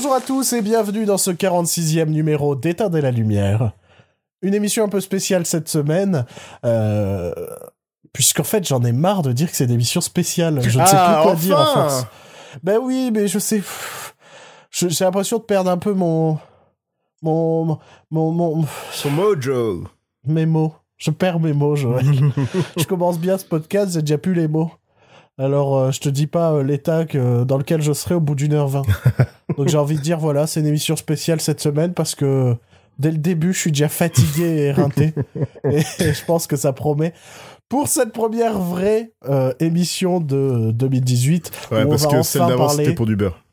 [0.00, 3.72] Bonjour à tous et bienvenue dans ce 46e numéro d'Éteindre la lumière.
[4.42, 6.24] Une émission un peu spéciale cette semaine,
[6.64, 7.32] euh,
[8.12, 10.60] puisqu'en fait j'en ai marre de dire que c'est une émission spéciale.
[10.62, 12.06] Je ne sais Ah, plus quoi enfin dire à force.
[12.62, 13.60] Ben oui, mais je sais...
[14.70, 16.38] J'ai l'impression de perdre un peu mon...
[17.20, 17.80] Mon...
[18.12, 18.30] Mon...
[18.30, 19.82] mon Son mojo.
[20.24, 20.74] mes mots.
[20.96, 22.06] Je perds mes mots, Joël.
[22.76, 24.70] je commence bien ce podcast, j'ai déjà plus les mots.
[25.38, 28.34] Alors, euh, je te dis pas euh, l'état que, dans lequel je serai au bout
[28.34, 28.82] d'une heure vingt.
[29.56, 32.56] Donc, j'ai envie de dire, voilà, c'est une émission spéciale cette semaine parce que
[32.98, 35.14] dès le début, je suis déjà fatigué et éreinté.
[35.64, 37.12] et, je pense que ça promet.
[37.68, 42.94] Pour cette première vraie euh, émission de 2018, Ouais, parce que celle d'avant, parler- c'était
[42.96, 43.44] pour du beurre.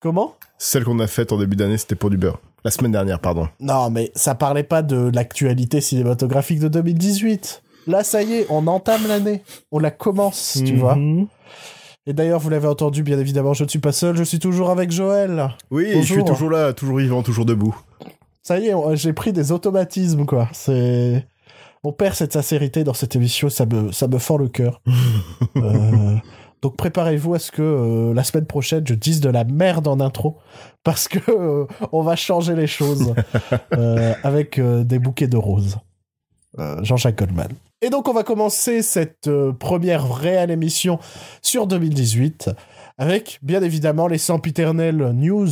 [0.00, 0.34] Comment?
[0.58, 2.40] Celle qu'on a faite en début d'année, c'était pour du beurre.
[2.64, 3.48] La semaine dernière, pardon.
[3.60, 7.62] Non, mais ça parlait pas de l'actualité cinématographique de 2018.
[7.88, 9.42] Là, ça y est, on entame l'année.
[9.72, 10.94] On la commence, tu vois.
[10.94, 11.26] Mhm.
[12.06, 14.70] Et d'ailleurs, vous l'avez entendu, bien évidemment, je ne suis pas seul, je suis toujours
[14.70, 15.48] avec Joël.
[15.70, 17.74] Oui, je suis toujours là, toujours vivant, toujours debout.
[18.42, 20.48] Ça y est, j'ai pris des automatismes, quoi.
[20.52, 21.26] C'est...
[21.82, 24.80] On perd cette sincérité dans cette émission, ça me, ça me fend le cœur.
[25.56, 26.16] Euh,
[26.62, 29.98] donc préparez-vous à ce que euh, la semaine prochaine, je dise de la merde en
[29.98, 30.38] intro,
[30.84, 33.14] parce que euh, on va changer les choses
[33.74, 35.78] euh, avec euh, des bouquets de roses.
[36.58, 37.52] Euh, Jean-Jacques Goldman.
[37.80, 40.98] Et donc on va commencer cette euh, première réelle émission
[41.42, 42.50] sur 2018
[42.98, 45.48] avec bien évidemment les sempiternelles news,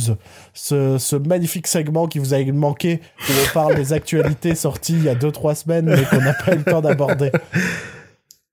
[0.53, 5.05] ce, ce magnifique segment qui vous a manqué où on parle des actualités sorties il
[5.05, 7.31] y a 2-3 semaines mais qu'on n'a pas eu le temps d'aborder.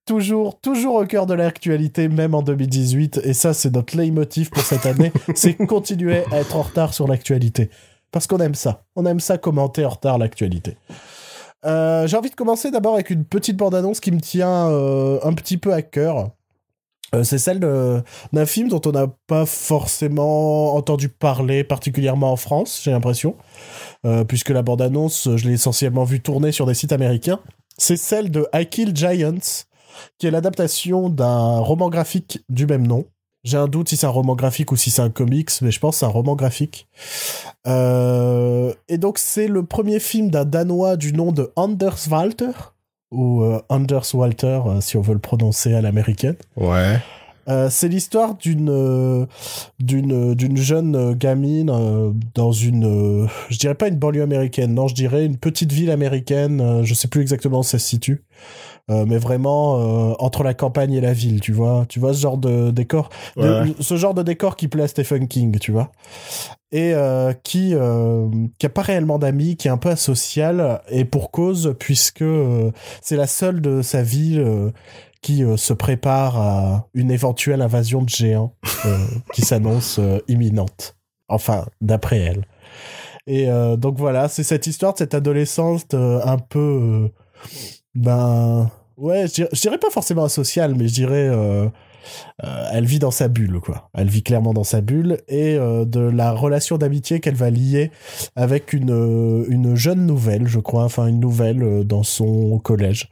[0.06, 4.63] Toujours, toujours au cœur de l'actualité, même en 2018, et ça c'est notre leitmotiv pour
[4.63, 7.70] cette année, c'est continuer à être en retard sur l'actualité.
[8.13, 8.84] Parce qu'on aime ça.
[8.96, 10.77] On aime ça commenter en retard l'actualité.
[11.64, 15.33] Euh, J'ai envie de commencer d'abord avec une petite bande-annonce qui me tient euh, un
[15.33, 16.30] petit peu à cœur.
[17.14, 22.80] Euh, c'est celle d'un film dont on n'a pas forcément entendu parler, particulièrement en France,
[22.83, 23.36] j'ai l'impression,
[24.27, 27.41] puisque la bande-annonce, je l'ai essentiellement vue tourner sur des sites américains.
[27.79, 29.64] C'est celle de I Kill Giants,
[30.19, 33.07] qui est l'adaptation d'un roman graphique du même nom.
[33.45, 35.79] J'ai un doute si c'est un roman graphique ou si c'est un comics, mais je
[35.79, 36.89] pense que c'est un roman graphique.
[37.67, 42.53] Euh, et donc c'est le premier film d'un Danois du nom de Anders Walter,
[43.15, 46.37] ou euh, Anders Walter, euh, si on veut le prononcer à l'américaine.
[46.57, 46.99] Ouais.
[47.47, 49.27] Euh, c'est l'histoire d'une
[49.79, 51.71] d'une d'une jeune gamine
[52.35, 56.81] dans une je dirais pas une banlieue américaine non je dirais une petite ville américaine
[56.85, 58.23] je sais plus exactement où ça se situe
[58.90, 62.20] euh, mais vraiment euh, entre la campagne et la ville tu vois tu vois ce
[62.20, 65.90] genre de décor de- ce genre de décor qui plaît à Stephen King tu vois
[66.72, 68.28] et euh, qui euh,
[68.58, 72.70] qui a pas réellement d'amis qui est un peu asocial et pour cause puisque euh,
[73.00, 74.70] c'est la seule de sa ville euh,
[75.22, 78.98] qui euh, se prépare à une éventuelle invasion de géants euh,
[79.33, 80.96] qui s'annonce euh, imminente.
[81.28, 82.45] Enfin, d'après elle.
[83.27, 87.08] Et euh, donc voilà, c'est cette histoire de cette adolescente euh, un peu...
[87.95, 88.71] ben...
[88.97, 91.29] Ouais, je dirais, pas forcément asociale, mais je dirais...
[91.29, 91.67] euh,
[92.45, 93.89] euh, elle vit dans sa bulle, quoi.
[93.95, 97.91] Elle vit clairement dans sa bulle et euh, de la relation d'amitié qu'elle va lier
[98.37, 103.09] avec une, une jeune nouvelle, je crois, enfin une nouvelle dans son collège.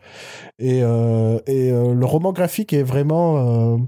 [0.58, 3.78] Et, et le roman graphique est vraiment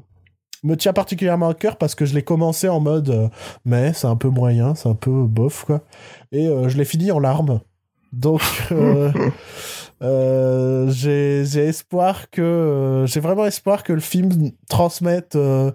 [0.62, 3.30] me tient particulièrement à cœur parce que je l'ai commencé en mode
[3.66, 5.82] mais c'est un peu moyen, c'est un peu bof quoi.
[6.32, 7.60] Et je l'ai fini en larmes.
[8.14, 9.10] Donc euh,
[10.04, 15.72] euh, j'ai espoir que euh, j'ai vraiment espoir que le film transmette euh,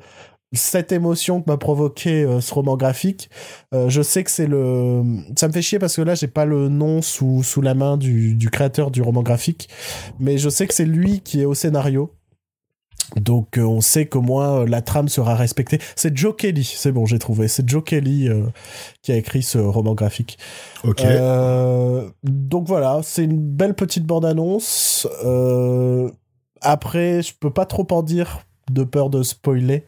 [0.54, 3.30] cette émotion que m'a provoqué ce roman graphique.
[3.72, 5.04] Je sais que c'est le
[5.36, 7.98] ça me fait chier parce que là j'ai pas le nom sous sous la main
[7.98, 9.70] du du créateur du roman graphique,
[10.20, 12.12] mais je sais que c'est lui qui est au scénario.
[13.16, 15.80] Donc euh, on sait qu'au moins euh, la trame sera respectée.
[15.96, 17.48] C'est Joe Kelly, c'est bon, j'ai trouvé.
[17.48, 18.44] C'est Joe Kelly euh,
[19.02, 20.38] qui a écrit ce roman graphique.
[20.84, 21.02] Ok.
[21.02, 25.08] Euh, donc voilà, c'est une belle petite bande-annonce.
[25.24, 26.10] Euh,
[26.62, 28.42] après, je peux pas trop en dire
[28.72, 29.86] de peur de spoiler.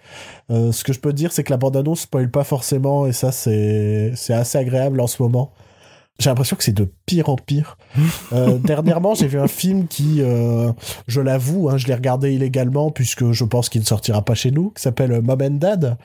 [0.50, 3.32] Euh, ce que je peux dire, c'est que la bande-annonce spoil pas forcément, et ça,
[3.32, 5.52] c'est c'est assez agréable en ce moment.
[6.22, 7.78] J'ai l'impression que c'est de pire en pire.
[8.32, 10.72] Euh, dernièrement, j'ai vu un film qui, euh,
[11.08, 14.52] je l'avoue, hein, je l'ai regardé illégalement puisque je pense qu'il ne sortira pas chez
[14.52, 15.98] nous, qui s'appelle Mom and Dad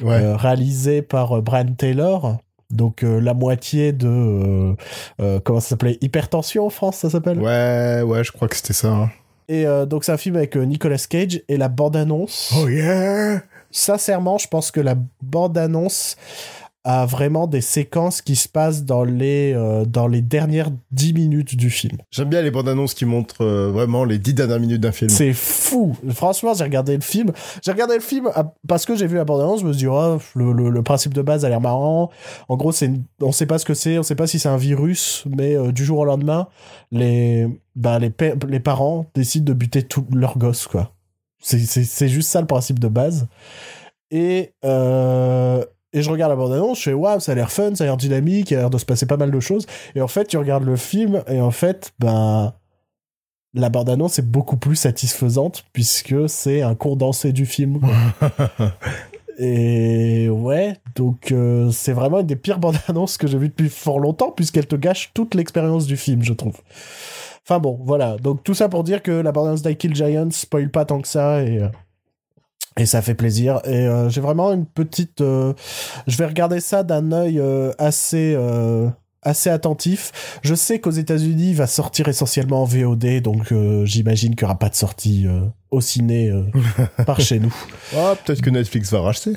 [0.00, 0.14] ouais.
[0.22, 2.38] euh, réalisé par Brian Taylor.
[2.70, 4.74] Donc la moitié de
[5.44, 5.96] comment ça s'appelait?
[6.02, 7.38] Hypertension en France ça s'appelle?
[7.40, 8.88] ouais, ouais, je crois que c'était ça.
[8.88, 9.10] hein.
[9.48, 12.52] Et donc c'est un film avec Nicolas Cage et la bande annonce.
[12.58, 13.42] Oh yeah!
[13.70, 16.16] Sincèrement, je pense que la bande annonce
[16.90, 21.54] à vraiment des séquences qui se passent dans les, euh, dans les dernières 10 minutes
[21.54, 21.98] du film.
[22.10, 25.10] J'aime bien les bandes annonces qui montrent euh, vraiment les 10 dernières minutes d'un film.
[25.10, 25.94] C'est fou.
[26.08, 27.32] Franchement, j'ai regardé le film.
[27.62, 29.60] J'ai regardé le film ah, parce que j'ai vu la bande annonce.
[29.60, 32.08] Je me suis dit, oh, le, le, le principe de base a l'air marrant.
[32.48, 34.48] En gros, c'est, une- on sait pas ce que c'est, on sait pas si c'est
[34.48, 36.48] un virus, mais euh, du jour au lendemain,
[36.90, 37.46] les,
[37.76, 40.94] bah, les, pa- les parents décident de buter tous leurs gosses, quoi.
[41.40, 43.26] C'est, juste ça le principe de base.
[44.10, 45.62] Et, euh,
[45.92, 47.96] et je regarde la bande-annonce, je fais waouh, ça a l'air fun, ça a l'air
[47.96, 49.66] dynamique, il a l'air de se passer pas mal de choses.
[49.94, 52.52] Et en fait, tu regardes le film, et en fait, ben,
[53.54, 57.80] la bande-annonce est beaucoup plus satisfaisante, puisque c'est un condensé du film.
[59.38, 63.98] et ouais, donc euh, c'est vraiment une des pires bandes-annonces que j'ai vues depuis fort
[63.98, 66.60] longtemps, puisqu'elle te gâche toute l'expérience du film, je trouve.
[67.46, 68.18] Enfin bon, voilà.
[68.18, 71.08] Donc tout ça pour dire que la bande-annonce d'I Kill Giant spoil pas tant que
[71.08, 71.62] ça, et.
[71.62, 71.68] euh,
[72.78, 73.60] et ça fait plaisir.
[73.64, 75.20] Et euh, j'ai vraiment une petite.
[75.20, 75.52] euh,
[76.06, 78.34] je vais regarder ça d'un œil euh, assez.
[79.22, 80.38] assez attentif.
[80.42, 83.52] Je sais qu'aux États-Unis, il va sortir essentiellement en VOD, donc
[83.84, 85.26] j'imagine qu'il n'y aura pas de sortie
[85.70, 86.32] au ciné
[87.04, 87.54] par chez nous.
[87.96, 89.32] Ah, peut-être que Netflix va racheter.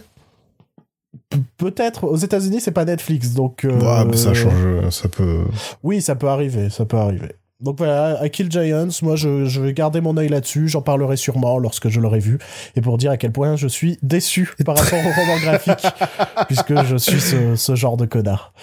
[1.30, 2.06] Pe- Peut-être.
[2.06, 3.62] Aux États-Unis, c'est pas Netflix, donc.
[3.66, 5.46] Ouais, mais ça change, ça peut.
[5.84, 7.32] Oui, ça peut arriver, ça peut arriver.
[7.62, 11.16] Donc voilà, à Kill Giants, moi je, je vais garder mon œil là-dessus, j'en parlerai
[11.16, 12.40] sûrement lorsque je l'aurai vu,
[12.76, 15.86] et pour dire à quel point je suis déçu par rapport au roman graphique,
[16.48, 18.54] puisque je suis ce, ce genre de connard.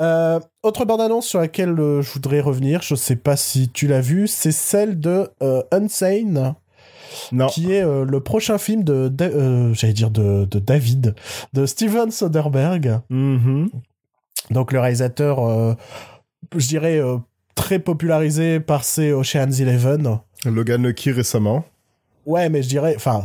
[0.00, 4.00] Euh, autre bande-annonce sur laquelle euh, je voudrais revenir, je sais pas si tu l'as
[4.02, 6.54] vu, c'est celle de euh, Unsane,
[7.32, 7.46] Non.
[7.46, 9.10] qui est euh, le prochain film de,
[9.72, 11.14] j'allais dire de, de David,
[11.54, 13.00] de Steven Soderbergh.
[13.08, 13.70] Mhm.
[14.50, 15.76] Donc le réalisateur,
[16.54, 17.00] je dirais,
[17.56, 20.20] très popularisé par ses Ocean's Eleven.
[20.44, 21.64] Logan Lucky récemment.
[22.24, 23.24] Ouais, mais je dirais, enfin,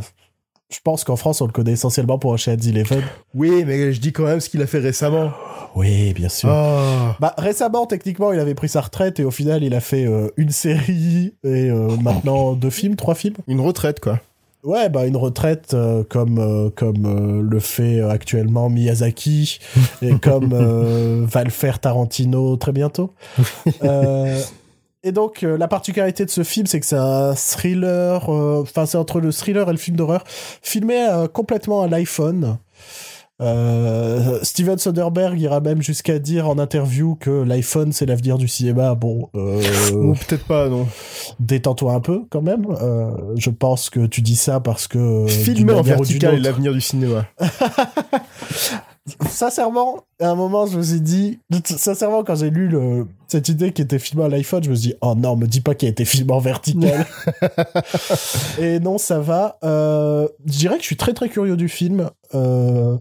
[0.72, 3.02] je pense qu'en France, on le connaît essentiellement pour Ocean's Eleven.
[3.34, 5.30] Oui, mais je dis quand même ce qu'il a fait récemment.
[5.74, 6.48] Oui, bien sûr.
[6.50, 7.16] Ah.
[7.20, 10.28] Bah, récemment, techniquement, il avait pris sa retraite et au final, il a fait euh,
[10.36, 13.36] une série et euh, maintenant deux films, trois films.
[13.46, 14.20] Une retraite, quoi.
[14.62, 19.58] Ouais, bah une retraite euh, comme euh, comme euh, le fait euh, actuellement Miyazaki
[20.02, 23.10] et comme euh, va le faire Tarantino très bientôt.
[23.82, 24.40] Euh,
[25.02, 28.28] et donc euh, la particularité de ce film, c'est que c'est un thriller.
[28.32, 30.22] euh, Enfin, c'est entre le thriller et le film d'horreur,
[30.62, 32.58] filmé euh, complètement à l'iPhone.
[33.42, 38.94] Euh, Steven Soderbergh ira même jusqu'à dire en interview que l'iPhone c'est l'avenir du cinéma.
[38.94, 39.60] Bon, euh,
[39.92, 40.86] Ou peut-être pas, non.
[41.40, 42.66] détends-toi un peu quand même.
[42.80, 46.80] Euh, je pense que tu dis ça parce que Filmer en vertical est l'avenir du
[46.80, 47.26] cinéma.
[49.28, 53.72] Sincèrement, à un moment, je me suis dit, sincèrement, quand j'ai lu le, cette idée
[53.72, 55.88] qui était filmée à l'iPhone, je me suis dit, oh non, me dis pas qu'il
[55.88, 57.04] a été filmé en vertical.
[58.60, 59.58] Et non, ça va.
[59.64, 62.10] Euh, je dirais que je suis très très curieux du film.
[62.34, 62.96] Euh,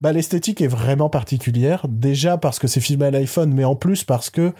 [0.00, 1.86] bah, l'esthétique est vraiment particulière.
[1.88, 4.52] Déjà parce que c'est filmé à l'iPhone, mais en plus parce que,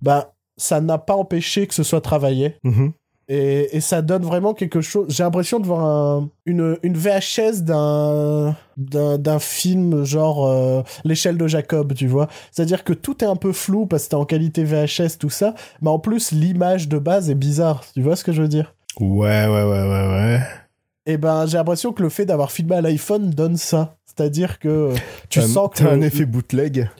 [0.00, 2.56] bah, ça n'a pas empêché que ce soit travaillé.
[2.64, 2.92] Mhm.
[3.34, 5.06] Et, et ça donne vraiment quelque chose.
[5.08, 11.46] J'ai l'impression de voir un- une, une VHS d'un d'un film genre euh, l'échelle de
[11.46, 12.28] Jacob, tu vois.
[12.50, 15.54] C'est-à-dire que tout est un peu flou parce que t'es en qualité VHS, tout ça.
[15.80, 17.84] Mais en plus, l'image de base est bizarre.
[17.94, 18.74] Tu vois ce que je veux dire?
[19.00, 20.40] Ouais, ouais, ouais, ouais, ouais.
[21.06, 23.96] Et ben, j'ai l'impression que le fait d'avoir filmé à l'iPhone donne ça.
[24.04, 24.92] C'est-à-dire que
[25.30, 26.90] tu T'as- sens que T'as un effet bootleg.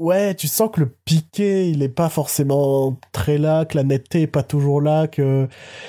[0.00, 4.22] Ouais, tu sens que le piqué, il est pas forcément très là, que la netteté
[4.22, 5.46] est pas toujours là, que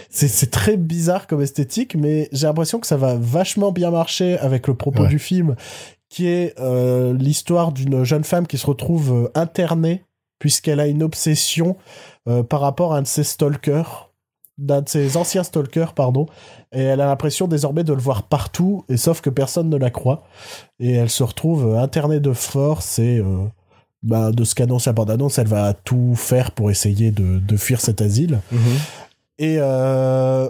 [0.10, 4.38] c'est c'est très bizarre comme esthétique, mais j'ai l'impression que ça va vachement bien marcher
[4.40, 5.08] avec le propos Ouais.
[5.08, 5.56] du film,
[6.10, 10.04] qui est euh, l'histoire d'une jeune femme qui se retrouve euh, internée
[10.40, 11.78] puisqu'elle a une obsession
[12.28, 14.12] euh, par rapport à un de ses stalkers,
[14.58, 16.26] d'un de ses anciens stalkers, pardon,
[16.74, 19.90] et elle a l'impression désormais de le voir partout, et sauf que personne ne la
[19.90, 20.24] croit,
[20.80, 23.46] et elle se retrouve internée de force et euh,
[24.04, 27.82] bah, de ce qu'annonce la bande-annonce, elle va tout faire pour essayer de, de fuir
[27.82, 28.40] cet asile.
[28.52, 28.60] Mhm.
[29.38, 30.50] Et euh,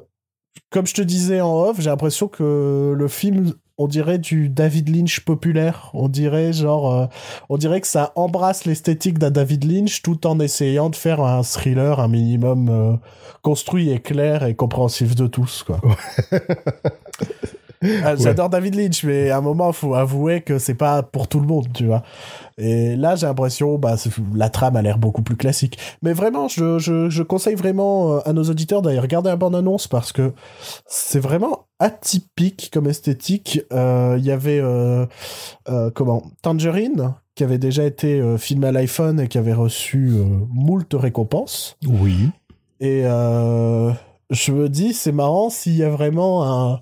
[0.70, 4.96] comme je te disais en off, j'ai l'impression que le film, on dirait du David
[4.96, 5.90] Lynch populaire.
[5.94, 7.06] On dirait genre, euh,
[7.50, 11.44] on dirait que ça embrasse l'esthétique d'un David Lynch tout en essayant de faire un
[11.44, 12.96] thriller un minimum euh,
[13.42, 15.82] construit et clair et compréhensif de tous, quoi.
[17.82, 21.48] J'adore David Lynch, mais à un moment, faut avouer que c'est pas pour tout le
[21.48, 22.04] monde, tu vois.
[22.58, 23.96] Et là, j'ai l'impression, bah,
[24.36, 25.78] la trame a l'air beaucoup plus classique.
[26.04, 29.88] Mais vraiment, je, je, je conseille vraiment euh, à nos auditeurs d'aller regarder la bande-annonce
[29.88, 30.34] parce que
[30.86, 33.62] c'est vraiment atypique comme esthétique.
[33.74, 35.06] Euh, Il y avait, euh,
[35.70, 40.12] euh, comment, Tangerine, qui avait déjà été filmé à l'iPhone et qui avait reçu
[40.50, 41.78] moult récompenses.
[41.88, 42.30] Oui.
[42.80, 46.82] Et je me dis, c'est marrant s'il y a vraiment un.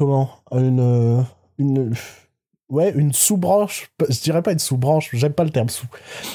[0.00, 1.26] Comment Une.
[1.58, 1.92] Une,
[2.70, 5.88] ouais, une sous-branche, je dirais pas une sous-branche, j'aime pas le terme sous,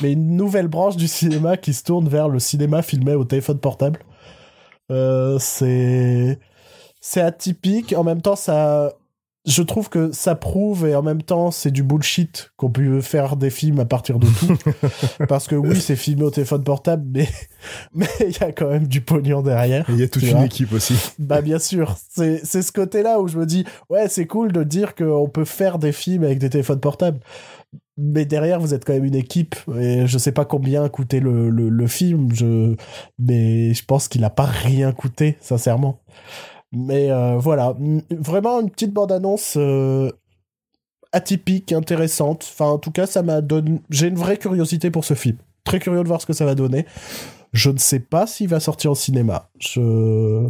[0.03, 3.57] mais une nouvelle branche du cinéma qui se tourne vers le cinéma filmé au téléphone
[3.57, 4.01] portable.
[4.91, 6.37] Euh, c'est
[7.01, 8.93] c'est atypique, en même temps ça
[9.45, 13.35] je trouve que ça prouve et en même temps c'est du bullshit qu'on peut faire
[13.35, 14.57] des films à partir de tout.
[15.27, 17.27] Parce que oui c'est filmé au téléphone portable mais
[17.93, 20.73] mais il y a quand même du pognon derrière il y a toute une équipe
[20.73, 20.95] aussi.
[21.19, 24.51] Bah bien sûr c'est c'est ce côté là où je me dis ouais c'est cool
[24.51, 27.19] de dire qu'on peut faire des films avec des téléphones portables
[27.97, 31.49] mais derrière vous êtes quand même une équipe et je sais pas combien coûtait le,
[31.49, 32.75] le, le film je
[33.19, 35.99] mais je pense qu'il a pas rien coûté sincèrement
[36.71, 37.75] mais euh, voilà,
[38.11, 40.11] vraiment une petite bande-annonce euh,
[41.11, 42.47] atypique, intéressante.
[42.51, 43.81] Enfin, en tout cas, ça m'a donné.
[43.89, 45.37] J'ai une vraie curiosité pour ce film.
[45.63, 46.85] Très curieux de voir ce que ça va donner.
[47.53, 49.49] Je ne sais pas s'il va sortir au cinéma.
[49.59, 50.47] Je.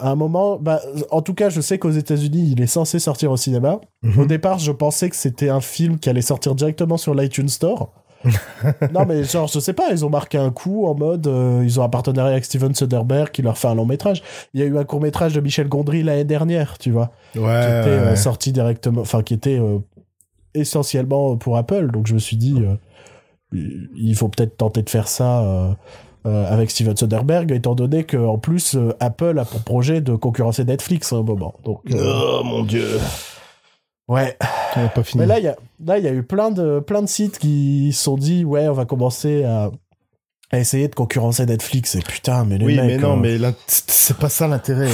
[0.00, 3.30] à un moment, bah, en tout cas, je sais qu'aux États-Unis, il est censé sortir
[3.30, 3.80] au cinéma.
[4.02, 4.18] Mhm.
[4.18, 7.92] Au départ, je pensais que c'était un film qui allait sortir directement sur l'iTunes Store.
[8.92, 11.80] non, mais genre, je sais pas, ils ont marqué un coup en mode, euh, ils
[11.80, 14.22] ont un partenariat avec Steven Soderbergh qui leur fait un long métrage.
[14.54, 17.40] Il y a eu un court métrage de Michel Gondry l'année dernière, tu vois, ouais,
[17.40, 18.16] qui était euh, ouais.
[18.16, 19.78] sorti directement, enfin, qui était euh,
[20.54, 21.90] essentiellement pour Apple.
[21.90, 22.62] Donc je me suis dit,
[23.52, 25.76] il faut peut-être tenter de faire ça.
[26.24, 31.12] avec Steven Soderbergh, étant donné que en plus Apple a pour projet de concurrencer Netflix
[31.12, 31.54] à un moment.
[31.64, 32.86] Donc, Oh mon dieu.
[34.08, 34.36] Ouais.
[34.94, 35.20] Pas fini.
[35.20, 38.16] Mais là, il y y a eu plein de, plein de sites qui se sont
[38.16, 39.70] dit, ouais, on va commencer à,
[40.50, 41.94] à essayer de concurrencer Netflix.
[41.94, 44.88] Et putain, mais les oui, mecs, mais non, euh, mais c'est pas ça l'intérêt.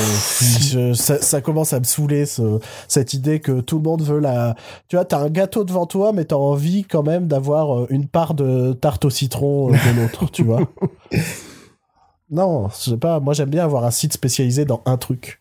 [0.94, 4.54] ça commence à me saouler, ce- cette idée que tout le monde veut la.
[4.88, 8.06] Tu vois, t'as un gâteau devant toi, mais t'as envie quand même d'avoir euh, une
[8.08, 10.60] part de tarte au citron euh, de l'autre, tu vois.
[12.30, 13.20] Non, je sais pas.
[13.20, 15.40] Moi, j'aime bien avoir un site spécialisé dans un truc.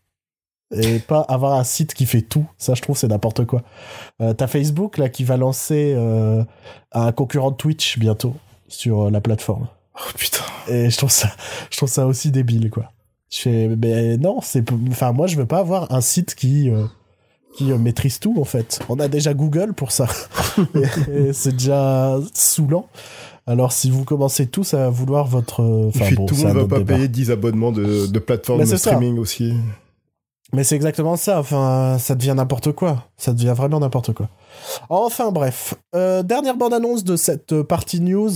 [0.72, 2.46] Et pas avoir un site qui fait tout.
[2.58, 3.64] Ça, je trouve, c'est n'importe quoi.
[4.22, 6.44] Euh, t'as Facebook, là, qui va lancer euh,
[6.92, 8.36] un concurrent de Twitch bientôt
[8.68, 9.68] sur euh, la plateforme.
[9.96, 10.44] Oh putain.
[10.68, 11.30] Et je trouve ça,
[11.72, 12.92] je trouve ça aussi débile, quoi.
[13.30, 16.86] Je fais, mais non, c'est, enfin, moi, je veux pas avoir un site qui, euh,
[17.56, 18.80] qui maîtrise tout, en fait.
[18.90, 20.08] On a déjà Google pour ça.
[21.32, 22.88] c'est déjà saoulant.
[23.46, 26.80] Alors, si vous commencez tous à vouloir votre, enfin, bon, tout le monde va pas
[26.80, 26.96] débat.
[26.96, 28.08] payer 10 abonnements de,
[28.58, 28.78] Mais de ça.
[28.78, 29.54] streaming aussi.
[30.54, 31.40] Mais c'est exactement ça.
[31.40, 33.10] Enfin, ça devient n'importe quoi.
[33.18, 34.30] Ça devient vraiment n'importe quoi.
[34.90, 38.32] Enfin bref, Euh, dernière bande-annonce de cette partie news,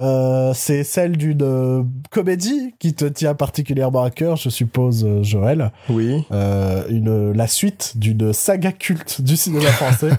[0.00, 5.72] euh, c'est celle d'une euh, comédie qui te tient particulièrement à cœur, je suppose, Joël.
[5.88, 6.24] Oui.
[6.30, 10.10] Une la suite d'une saga culte du cinéma français.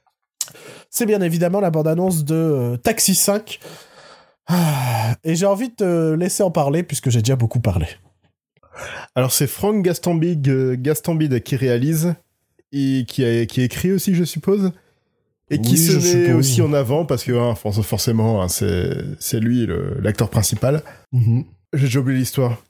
[0.90, 3.60] c'est bien évidemment la bande-annonce de Taxi 5.
[4.48, 7.86] Ah, Et j'ai envie de te laisser en parler puisque j'ai déjà beaucoup parlé.
[9.14, 12.14] Alors c'est Franck Gastambide, euh, Gastambide qui réalise
[12.72, 14.72] et qui a, qui a écrit aussi, je suppose.
[15.52, 19.40] Et qui Oui, se met aussi en avant parce que hein, for- forcément hein, c'est
[19.40, 19.66] lui
[20.00, 20.82] l'acteur principal.
[21.12, 22.62] J'ai déjà oublié l'histoire.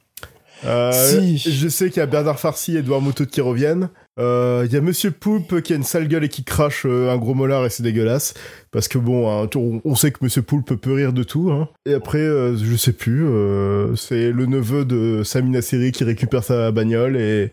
[0.64, 1.36] Euh, Si.
[1.38, 3.90] Je sais qu'il y a Bernard Farcy et Edouard Moutot qui reviennent.
[4.18, 7.10] Euh, Il y a Monsieur Poulpe qui a une sale gueule et qui crache euh,
[7.10, 8.34] un gros molar et c'est dégueulasse.
[8.70, 11.50] Parce que bon, hein, on, sait que Monsieur Poulpe peut rire de tout.
[11.50, 11.68] Hein.
[11.86, 13.26] Et après, euh, je sais plus.
[13.26, 17.52] euh, c'est le neveu de Samina Seri qui récupère sa bagnole et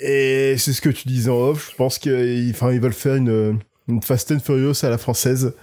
[0.00, 1.70] et c'est ce que tu disais en off.
[1.72, 3.58] Je pense qu'ils ils veulent faire une,
[3.88, 5.54] une Fast and Furious à la française.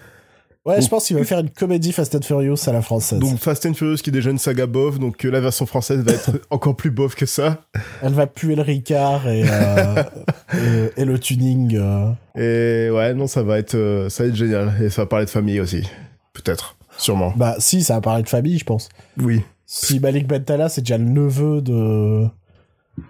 [0.66, 3.20] Ouais, je pense qu'il va faire une comédie Fast and Furious à la française.
[3.20, 6.00] Donc Fast and Furious qui est déjà une saga bof, donc euh, la version française
[6.00, 7.62] va être encore plus bof que ça.
[8.02, 10.04] Elle va puer le Ricard et, euh,
[10.98, 11.76] et, et le tuning.
[11.76, 12.10] euh.
[12.36, 14.74] Et ouais, non, ça va être, ça va être génial.
[14.82, 15.84] Et ça va parler de famille aussi.
[16.34, 16.76] Peut-être.
[16.98, 17.34] Sûrement.
[17.36, 18.90] Bah, si, ça va parler de famille, je pense.
[19.20, 19.42] Oui.
[19.68, 22.26] Si Malik Bentala, c'est déjà le neveu de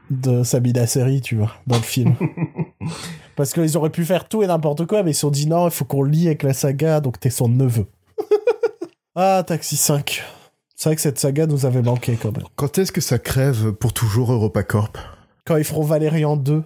[0.10, 2.16] de Sabina Seri, tu vois, dans le film.
[3.36, 5.68] Parce qu'ils auraient pu faire tout et n'importe quoi, mais ils se sont dit non,
[5.68, 7.86] il faut qu'on lie avec la saga, donc t'es son neveu.
[9.16, 10.24] ah, Taxi 5.
[10.76, 12.46] C'est vrai que cette saga nous avait manqué quand même.
[12.56, 14.98] Quand est-ce que ça crève pour toujours EuropaCorp?
[15.46, 16.64] Quand ils feront Valérian 2.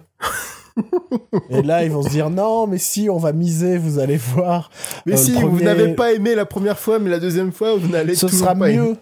[1.50, 4.70] et là, ils vont se dire non, mais si, on va miser, vous allez voir.
[5.06, 7.88] Mais Euh, si, vous n'avez pas aimé la première fois, mais la deuxième fois, vous
[7.88, 8.78] n'allez toujours sera pas aimer.
[8.78, 8.96] mieux.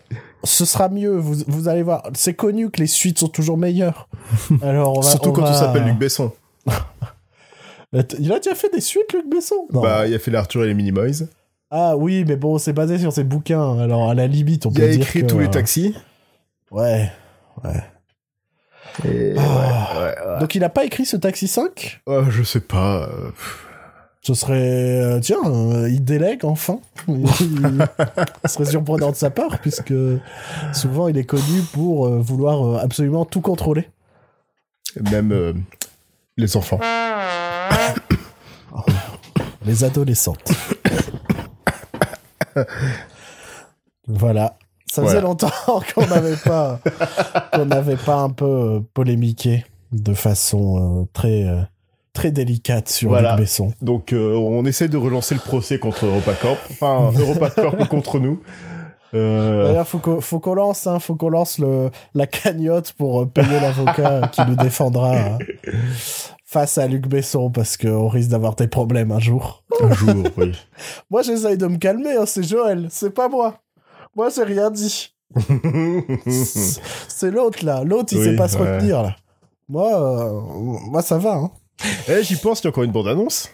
[0.45, 2.03] Ce sera mieux, vous, vous allez voir.
[2.15, 4.09] C'est connu que les suites sont toujours meilleures.
[4.63, 6.33] Alors on va, Surtout on quand va- il s'appelle Luc Besson.
[7.93, 9.67] Il a déjà fait des suites, Luc Besson?
[9.73, 9.81] Non.
[9.81, 11.27] Bah, il a fait l'Arthur et les Minimoys.
[11.71, 13.79] Ah oui, mais bon, c'est basé sur ses bouquins.
[13.79, 15.95] Alors à la limite, on Il peut a dire écrit que- tous les taxis.
[16.71, 17.11] Ouais.
[19.05, 19.89] Et Ah.
[19.95, 20.39] ouais, ouais, ouais.
[20.41, 23.03] Donc il a pas écrit ce Taxi 5 Oh, je sais pas.
[23.09, 23.31] euh,
[24.23, 25.01] Ce serait...
[25.01, 26.81] euh, tiens, euh, il délègue enfin.
[27.09, 27.27] Il-
[28.47, 29.95] Ce serait surprenant de sa part, puisque
[30.73, 33.89] souvent il est connu pour euh, vouloir euh, absolument tout contrôler.
[35.11, 35.53] Même euh,
[36.37, 36.81] les enfants.
[39.69, 40.51] Les adolescentes.
[44.07, 44.57] voilà.
[44.91, 45.21] Ça faisait Voilà.
[45.29, 45.51] longtemps
[45.95, 46.81] qu'on n'avait pas,
[47.53, 51.61] qu'on n'avait pas un peu euh, polémiqué de façon euh, très, euh,
[52.15, 53.33] très délicate sur Voilà.
[53.33, 53.73] Luc Besson.
[53.83, 56.59] Donc euh, on essaie de relancer le procès contre EuropaCorp.
[56.71, 58.41] Enfin, EuropaCorp contre nous.
[59.13, 63.59] D'ailleurs, faut qu'on, faut qu'on lance, hein, faut qu'on lance le, la cagnotte pour payer
[63.61, 65.39] l'avocat qui nous défendra hein,
[66.51, 69.65] face à Luc Besson parce qu'on risque d'avoir des problèmes un jour.
[69.83, 70.53] un jour, oui.
[71.11, 73.61] Moi, j'essaye de me calmer, hein, c'est Joël, c'est pas moi.
[74.17, 75.15] Moi, j'ai rien dit.
[76.27, 77.85] C'est- l'autre, là.
[77.85, 79.17] L'autre, il Oui, sait pas se retenir, là.
[79.69, 80.41] Moi, euh,
[80.91, 81.51] moi, ça va, hein.
[82.09, 83.51] Eh, j'y pense, il y a encore une bande-annonce.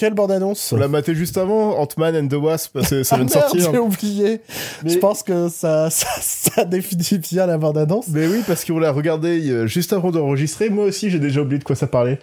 [0.00, 3.26] Quelle bande-annonce On l'a maté juste avant, Ant-Man and the Wasp, c'est- ça Ah vient
[3.26, 3.70] de merde, sortir.
[3.72, 4.40] j'ai oublié.
[4.82, 8.08] Mais- Je pense que ça, ça, ça définit bien la bande-annonce.
[8.08, 10.70] Mais oui, parce qu'on l'a regardé euh, juste avant d'enregistrer.
[10.70, 12.18] Moi aussi, j'ai déjà oublié de quoi ça parlait.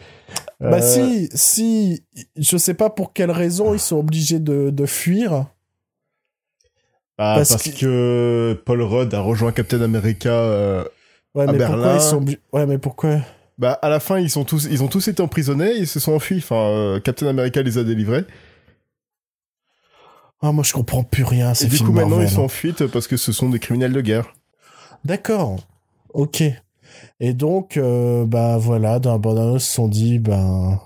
[0.59, 2.03] Bah Euh, si, si,
[2.35, 5.45] je sais pas pour quelle raison ils sont obligés de, de fuir.
[7.19, 8.61] ah, parce parce, que- que...
[8.65, 10.29] Paul Rudd a rejoint Captain America.
[10.29, 10.83] euh,
[11.35, 11.75] Ouais, À mais Berlin.
[11.75, 12.25] pourquoi ils sont.
[12.53, 13.17] Ouais, mais pourquoi
[13.57, 16.13] Bah, à la fin, ils sont tous, ils ont tous été emprisonnés, ils se sont
[16.13, 16.37] enfuis.
[16.37, 18.25] Enfin, euh, Captain America les a délivrés.
[20.41, 23.07] Ah, moi je comprends plus rien, Et du coup, maintenant, ils sont en fuite parce
[23.07, 24.33] que ce sont des criminels de guerre.
[25.03, 25.57] D'accord.
[26.13, 26.43] Ok.
[27.19, 30.79] Et donc, euh, bah voilà, dans bande-annonce, ils se sont dit, ben,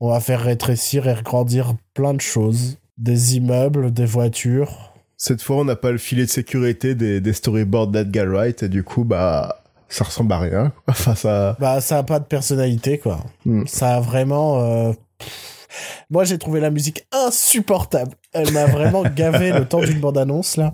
[0.00, 2.78] on va faire rétrécir et agrandir plein de choses.
[2.98, 4.92] Des immeubles, des voitures.
[5.16, 8.68] Cette fois, on n'a pas le filet de sécurité des, des storyboards d'Edgar Wright, et
[8.68, 10.72] du coup, bah, ça ressemble à rien.
[10.88, 11.56] Enfin, ça.
[11.58, 13.18] Bah, ça a pas de personnalité, quoi.
[13.44, 13.64] Hmm.
[13.66, 14.60] Ça a vraiment...
[14.60, 14.92] euh.
[16.10, 18.14] Moi, j'ai trouvé la musique insupportable.
[18.32, 20.72] Elle m'a vraiment gavé le temps d'une bande-annonce, là.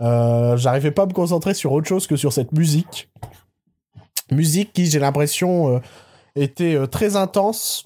[0.00, 3.10] Euh, J'arrivais pas à me concentrer sur autre chose que sur cette musique.
[4.30, 5.80] Musique qui, j'ai l'impression, euh,
[6.36, 7.84] était très intense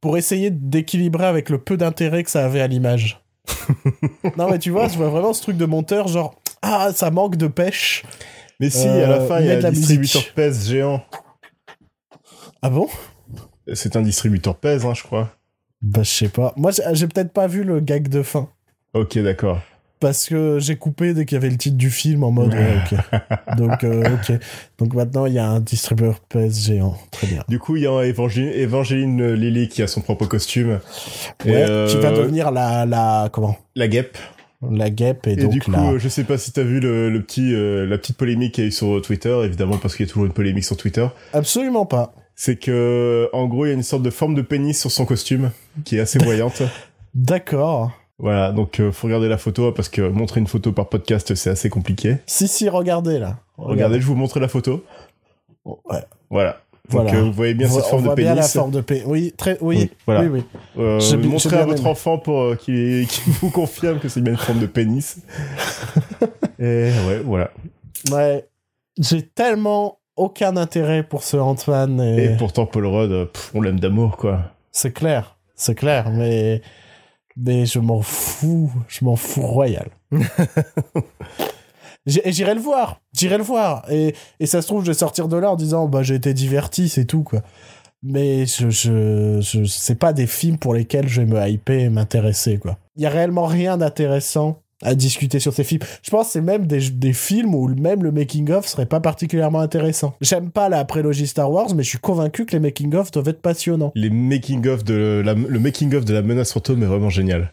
[0.00, 3.22] pour essayer d'équilibrer avec le peu d'intérêt que ça avait à l'image.
[4.36, 7.36] non, mais tu vois, je vois vraiment ce truc de monteur, genre, ah, ça manque
[7.36, 8.04] de pêche.
[8.60, 10.22] Mais si, Euh, à la fin, il y a un distributeur.
[10.34, 11.02] PES géant.
[12.62, 12.88] Ah bon?
[13.72, 15.30] C'est un distributeur PES, hein, je crois.
[15.82, 16.52] Bah, je sais pas.
[16.56, 18.48] Moi, j'ai peut-être pas vu le gag de fin.
[18.94, 19.60] Ok, d'accord.
[20.00, 22.76] Parce que j'ai coupé dès qu'il y avait le titre du film en mode ouais,
[22.92, 23.56] ok.
[23.56, 24.38] Donc euh, ok.
[24.78, 26.96] Donc maintenant il y a un distributeur PS géant.
[27.10, 27.42] Très bien.
[27.48, 30.78] Du coup, il y a Évangé- Evangeline Lilly qui a son propre costume.
[31.44, 33.56] Et, Ouais, euh, Qui va devenir la la comment?
[33.74, 34.16] La guêpe.
[34.70, 36.80] La guêpe et, Et, donc du coup, la- euh, je sais pas si t'as vu
[36.80, 39.94] le, le petit, euh, la petite polémique qu'il y a eu sur Twitter, évidemment, parce
[39.96, 41.06] qu'il y a toujours une polémique sur Twitter.
[41.32, 42.12] absolument pas.
[42.34, 45.04] C'est que, en gros, il y a une sorte de forme de pénis sur son
[45.06, 45.50] costume,
[45.84, 46.62] qui est assez voyante.
[47.14, 47.92] D'accord.
[48.18, 51.50] voilà, donc euh, faut regarder la photo, parce que montrer une photo par podcast, c'est
[51.50, 52.16] assez compliqué.
[52.26, 53.38] Si si regardez là.
[53.56, 54.84] Regardez, je vous montre la photo.
[55.64, 56.02] Ouais.
[56.30, 56.60] Voilà.
[56.90, 57.18] Donc Voilà.
[57.18, 59.04] euh, vous voyez bien cette forme on de voit bien la forme de pénis.
[59.06, 59.76] Oui, très oui.
[59.78, 60.22] Oui, voilà.
[60.22, 60.42] Oui oui.
[60.78, 61.90] Euh, montrez à votre aimé.
[61.90, 63.06] enfant pour euh, qu'il
[63.40, 65.18] vous confirme que c'est bien une forme de pénis.
[66.58, 67.50] Et ouais, voilà.
[68.10, 68.46] Ouais.
[68.98, 73.60] J'ai tellement aucun intérêt pour ce Antoine et, Et pourtant, Paul Rudd, euh, pff, on
[73.60, 74.40] l'aime d'amour, quoi.
[74.72, 75.36] c'est clair.
[75.54, 76.62] C'est clair mais
[77.36, 79.88] mais je m'en fous, je m'en fous royal.
[82.24, 83.84] Et J'irai le voir, j'irai le voir.
[83.90, 86.34] Et, et ça se trouve, je vais sortir de là en disant, bah j'ai été
[86.34, 87.42] diverti, c'est tout, quoi.
[88.02, 91.88] Mais je, je, je, c'est pas des films pour lesquels je vais me hyper et
[91.88, 92.78] m'intéresser, quoi.
[92.96, 95.82] Il y a réellement rien d'intéressant à discuter sur ces films.
[96.02, 99.60] Je pense que c'est même des, des films où même le making-of serait pas particulièrement
[99.60, 100.14] intéressant.
[100.20, 103.42] J'aime pas la prélogie Star Wars, mais je suis convaincu que les making-of doivent être
[103.42, 103.92] passionnants.
[103.94, 107.52] Les making-of de le making-of de la menace fantôme est vraiment génial.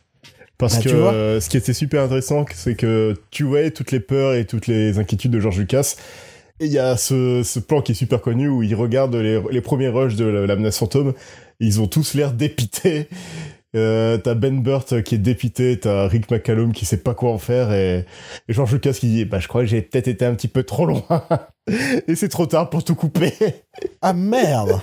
[0.58, 1.14] Parce Bah, que vois.
[1.14, 4.68] euh, ce qui était super intéressant, c'est que tu voyais toutes les peurs et toutes
[4.68, 5.96] les inquiétudes de George Lucas.
[6.62, 9.42] Et il y a ce, ce plan qui est super connu où il regarde les,
[9.52, 11.14] les premiers rushs de la, la menace fantôme.
[11.60, 13.10] Ils ont tous l'air dépités.
[13.76, 17.38] Euh, t'as Ben Burt qui est dépité, t'as Rick McCallum qui sait pas quoi en
[17.38, 18.06] faire et,
[18.48, 20.64] et George Lucas qui dit bah je crois que j'ai peut-être été un petit peu
[20.64, 21.04] trop loin
[22.08, 23.34] et c'est trop tard pour tout couper.
[24.02, 24.80] Ah merde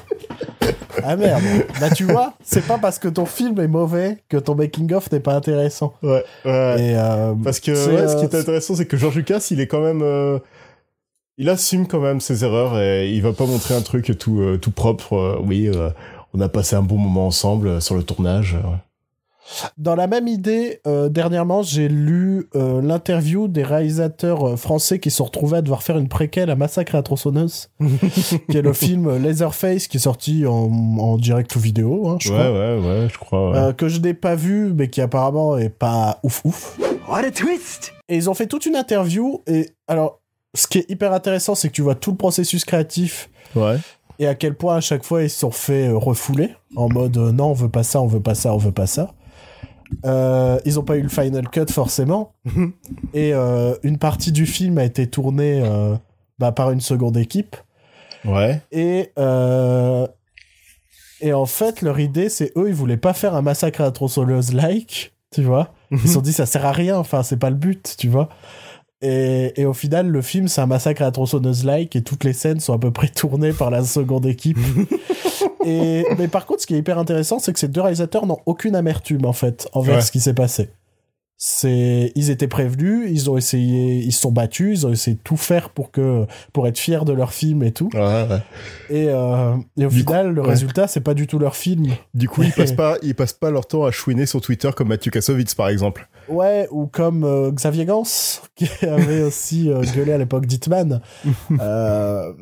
[1.05, 1.43] Ah merde
[1.81, 5.21] Bah tu vois, c'est pas parce que ton film est mauvais que ton making-of n'est
[5.21, 5.95] pas intéressant.
[6.03, 6.77] Ouais, ouais.
[6.79, 9.61] Et euh, Parce que ouais, ce qui euh, est intéressant, c'est que George Lucas, il
[9.61, 10.39] est quand même, euh,
[11.39, 14.59] il assume quand même ses erreurs et il va pas montrer un truc tout euh,
[14.59, 15.41] tout propre.
[15.45, 15.71] oui,
[16.35, 18.55] on a passé un bon moment ensemble sur le tournage.
[18.55, 18.79] ouais.
[19.77, 25.11] Dans la même idée, euh, dernièrement, j'ai lu euh, l'interview des réalisateurs euh, français qui
[25.11, 27.69] se sont retrouvés à devoir faire une préquelle à Massacre à la tronçonneuse,
[28.51, 30.53] qui est le film Laserface qui est sorti en,
[30.99, 32.51] en direct ou vidéo, hein, je ouais, crois.
[32.53, 33.51] ouais, ouais, je crois.
[33.51, 33.59] ouais.
[33.59, 36.79] Euh, que je n'ai pas vu, mais qui apparemment est pas ouf ouf.
[37.09, 37.93] What a twist!
[38.09, 39.43] Et ils ont fait toute une interview.
[39.47, 40.21] Et alors,
[40.55, 43.77] ce qui est hyper intéressant, c'est que tu vois tout le processus créatif ouais.
[44.19, 47.33] et à quel point à chaque fois ils se sont fait refouler en mode euh,
[47.33, 49.13] non on veut pas ça, on veut pas ça, on veut pas ça.
[50.05, 52.35] Euh, ils ont pas eu le final cut forcément.
[53.15, 55.95] Et euh, une partie du film a été tournée euh,
[56.39, 57.57] bah, par une seconde équipe.
[58.25, 58.61] Ouais.
[58.71, 59.11] et
[61.21, 63.91] et en fait leur idée c'est eux ils voulaient pas faire un massacre à la
[63.91, 65.75] tronçonneuse like tu vois.
[65.91, 68.29] Ils se sont dit ça sert à rien enfin c'est pas le but tu vois
[69.03, 72.25] et, et au final le film c'est un massacre à la tronçonneuse like et toutes
[72.25, 74.59] les scènes sont à peu près tournées par la seconde équipe
[75.65, 78.39] et mais par contre ce qui est hyper intéressant c'est que ces deux réalisateurs n'ont
[78.47, 80.01] aucune amertume en fait envers Ouais.
[80.03, 80.69] ce qui s'est passé
[81.45, 85.23] c'est ils étaient prévenus ils ont essayé ils se sont battus ils ont essayé de
[85.25, 88.39] tout faire pour que pour être fiers de leur film et tout Ouais, ouais.
[88.91, 92.29] et, euh, et au Du final le résultat c'est pas du tout leur film Du
[92.29, 95.11] coup, ils passent pas, ils passent pas leur temps à chouiner sur Twitter comme Mathieu
[95.11, 96.09] Kassovitz, par exemple.
[96.29, 98.03] Ouais, ou comme euh, Xavier Gans,
[98.55, 101.01] qui avait aussi euh, gueulé à l'époque d'Hitman.
[101.61, 102.33] Euh,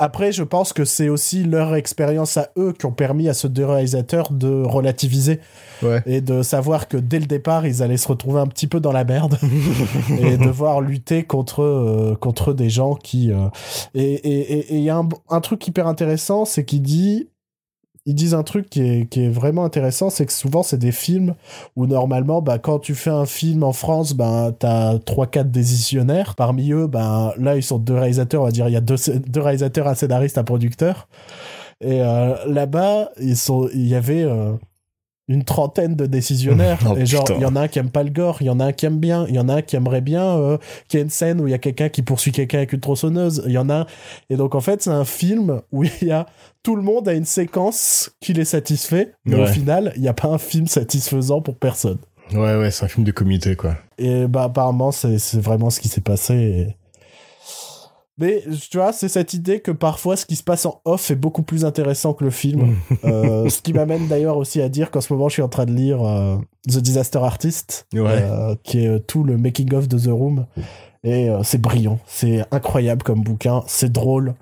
[0.00, 3.48] après, je pense que c'est aussi leur expérience à eux qui ont permis à ce
[3.48, 5.40] deux réalisateurs de relativiser
[5.82, 6.02] Ouais.
[6.06, 8.92] et de savoir que dès le départ, ils allaient se retrouver un petit peu dans
[8.92, 9.38] la merde
[10.20, 13.32] et devoir lutter contre, euh, contre des gens qui...
[13.32, 13.48] euh,
[13.94, 16.82] Et il et, et, et il y a un, un truc hyper intéressant, c'est qu'il
[16.82, 17.28] dit...
[18.08, 20.92] Ils disent un truc qui est, qui est vraiment intéressant, c'est que souvent c'est des
[20.92, 21.34] films
[21.76, 26.34] où normalement, bah, quand tu fais un film en France, ben, t'as 3-4 décisionnaires.
[26.34, 28.96] Parmi eux, ben, là, ils sont deux réalisateurs, on va dire, il y a deux,
[29.26, 31.06] deux réalisateurs, un scénariste, un producteur.
[31.82, 34.54] Et euh, là-bas, ils sont, il y avait euh,
[35.28, 36.78] une trentaine de décisionnaires.
[36.90, 38.50] Oh, et genre, il y en a un qui aime pas le gore, il y
[38.50, 40.58] en a un qui aime bien, il y en a un qui aimerait bien euh,
[40.88, 42.80] qu'il y ait une scène où il y a quelqu'un qui poursuit quelqu'un avec une
[42.80, 43.42] tronçonneuse.
[43.46, 43.86] Il y en a un...
[44.30, 46.26] Et donc, en fait, c'est un film où il y a
[46.62, 50.14] tout le monde a une séquence qui les satisfait, mais au final, il n'y a
[50.14, 51.98] pas un film satisfaisant pour personne.
[52.32, 53.76] Ouais, ouais, c'est un film de comité, quoi.
[53.96, 56.34] Et bah apparemment c'est c'est vraiment ce qui s'est passé.
[56.34, 56.76] et-
[58.18, 61.14] Mais tu vois, c'est cette idée que parfois ce qui se passe en off est
[61.16, 62.76] beaucoup plus intéressant que le film.
[63.04, 65.66] Euh, ce qui m'amène d'ailleurs aussi à dire qu'en ce moment je suis en train
[65.66, 66.36] de lire euh,
[66.68, 68.00] The Disaster Artist, Ouais.
[68.22, 70.46] euh, qui est tout le making of de The Room.
[71.04, 74.34] Et c'est brillant, c'est incroyable comme bouquin, c'est drôle,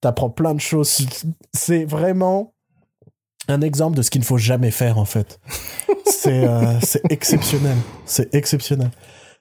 [0.00, 1.04] t'apprends plein de choses.
[1.52, 2.54] C'est vraiment
[3.48, 5.40] un exemple de ce qu'il ne faut jamais faire en fait.
[6.06, 6.46] c'est
[7.10, 8.90] exceptionnel, c'est exceptionnel.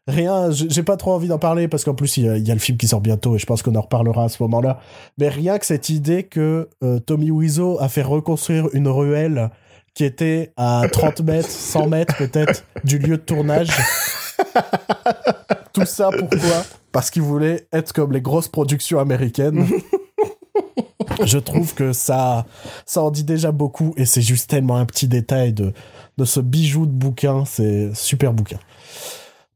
[0.07, 2.51] Rien, j'ai pas trop envie d'en parler parce qu'en plus il y, a, il y
[2.51, 4.79] a le film qui sort bientôt et je pense qu'on en reparlera à ce moment-là.
[5.17, 9.49] Mais rien que cette idée que euh, Tommy Wiseau a fait reconstruire une ruelle
[9.95, 13.69] qui était à 30 mètres, 100 mètres peut-être du lieu de tournage.
[15.73, 16.63] Tout ça pourquoi?
[16.91, 19.65] Parce qu'il voulait être comme les grosses productions américaines.
[21.23, 22.45] Je trouve que ça,
[22.85, 25.73] ça en dit déjà beaucoup et c'est juste tellement un petit détail de,
[26.17, 27.43] de ce bijou de bouquin.
[27.45, 28.59] C'est super bouquin.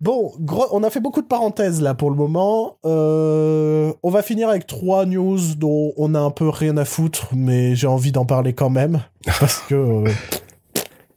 [0.01, 2.77] Bon, gros, on a fait beaucoup de parenthèses là pour le moment.
[2.85, 7.27] Euh, on va finir avec trois news dont on a un peu rien à foutre,
[7.33, 9.01] mais j'ai envie d'en parler quand même
[9.39, 10.09] parce que euh,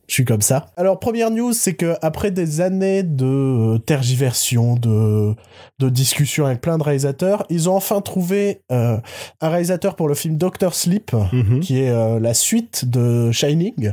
[0.09, 0.66] je suis comme ça.
[0.77, 5.35] Alors première news, c'est que après des années de tergiversion, de
[5.79, 8.99] de discussions avec plein de réalisateurs, ils ont enfin trouvé euh,
[9.40, 11.61] un réalisateur pour le film Doctor Sleep, Mhm.
[11.61, 13.92] qui est la suite de Shining.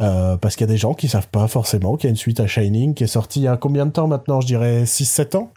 [0.00, 2.16] Euh, parce qu'il y a des gens qui savent pas forcément qu'il y a une
[2.16, 4.40] suite à Shining qui est sortie il y a combien de temps maintenant?
[4.40, 5.52] Je dirais 6-7 ans,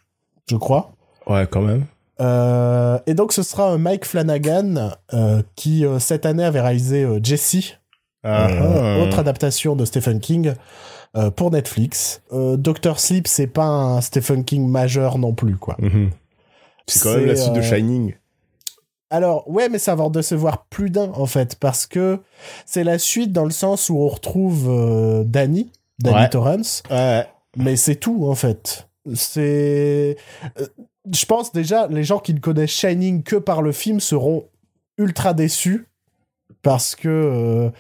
[0.50, 0.92] je crois.
[1.28, 1.86] Ouais, quand même.
[2.20, 7.04] Euh, et donc ce sera un Mike Flanagan euh, qui euh, cette année avait réalisé
[7.04, 7.80] euh, Jesse,
[8.24, 9.04] Ah, euh, ah.
[9.04, 10.54] autre adaptation de Stephen King
[11.16, 12.22] euh, pour Netflix.
[12.32, 15.76] Euh, Doctor Sleep c'est pas un Stephen King majeur non plus quoi.
[15.80, 16.12] Mhm.
[16.88, 18.14] C'est quand même la suite de euh, Shining.
[19.14, 22.20] Alors, ouais, mais ça va en décevoir plus d'un, en fait, parce que
[22.66, 26.30] c'est la suite dans le sens où on retrouve euh, Danny, Danny Ouais.
[26.30, 27.28] Torrance, Ouais.
[27.56, 28.88] mais c'est tout, en fait.
[29.14, 30.18] C'est...
[30.60, 30.66] euh,
[31.14, 34.46] Je pense déjà, les gens qui ne connaissent Shining que par le film seront
[34.98, 35.88] ultra déçus,
[36.64, 37.72] parce que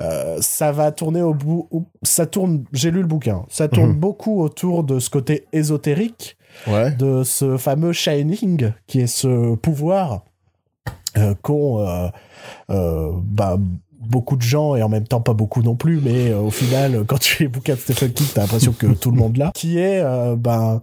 [0.00, 1.68] euh, ça va tourner au bout...
[2.02, 2.64] Ça tourne...
[2.72, 3.46] J'ai lu le bouquin.
[3.48, 4.00] Ça tourne Mhm.
[4.00, 6.90] beaucoup autour de ce côté ésotérique, Ouais.
[6.90, 10.24] de ce fameux Shining, qui est ce pouvoir
[11.42, 12.08] qu'ont euh,
[12.70, 13.56] euh, bah,
[14.00, 16.94] beaucoup de gens, et en même temps pas beaucoup non plus, mais euh, au final,
[16.94, 19.36] euh, quand tu lis les bouquins de Stephen King, t'as l'impression que tout le monde
[19.36, 20.82] l'a, qui est, euh, bah,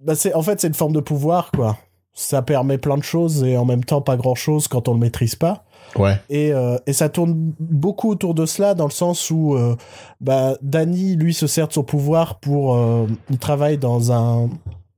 [0.00, 1.78] bah, c'est, en fait, c'est une forme de pouvoir, quoi.
[2.14, 5.34] Ça permet plein de choses, et en même temps pas grand-chose quand on le maîtrise
[5.34, 5.64] pas.
[5.96, 6.20] Ouais.
[6.30, 9.76] Et, euh, et ça tourne beaucoup autour de cela, dans le sens où euh,
[10.20, 12.76] bah, Danny, lui, se sert de son pouvoir pour...
[12.76, 14.50] euh, il travaille dans un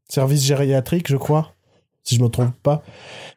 [0.08, 1.52] service gériatrique, je crois,
[2.04, 2.82] si je me trompe pas.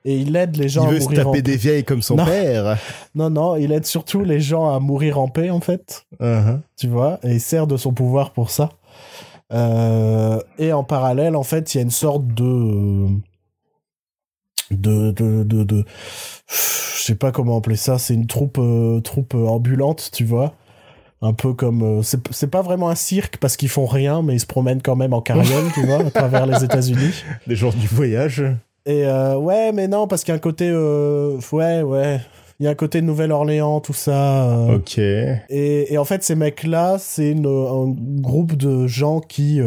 [0.06, 2.16] Et il aide les gens Il à veut se en taper des vieilles comme son
[2.16, 2.26] Non.
[2.26, 2.78] père.
[3.16, 6.06] Non, non, il aide surtout les gens à mourir en paix, en fait.
[6.22, 6.60] Uh-huh.
[6.78, 8.70] Tu vois, et il sert de son pouvoir pour ça.
[9.54, 13.08] Euh, et en parallèle, en fait, il y a une sorte de
[14.70, 15.86] de de de, de
[16.48, 17.98] je sais pas comment appeler ça.
[17.98, 20.54] C'est une troupe euh, troupe ambulante, tu vois.
[21.22, 24.36] Un peu comme euh, c'est c'est pas vraiment un cirque parce qu'ils font rien, mais
[24.36, 27.24] ils se promènent quand même en carriole, tu vois, à travers les États-Unis.
[27.48, 28.44] Des gens du voyage.
[28.86, 32.20] Et euh, ouais, mais non, parce qu'il y a un côté euh, ouais ouais.
[32.60, 34.48] Il y a un côté Nouvelle-Orléans, tout ça.
[34.50, 34.98] euh, Ok.
[34.98, 39.60] Et, et en fait, ces mecs-là, c'est une- un groupe de gens qui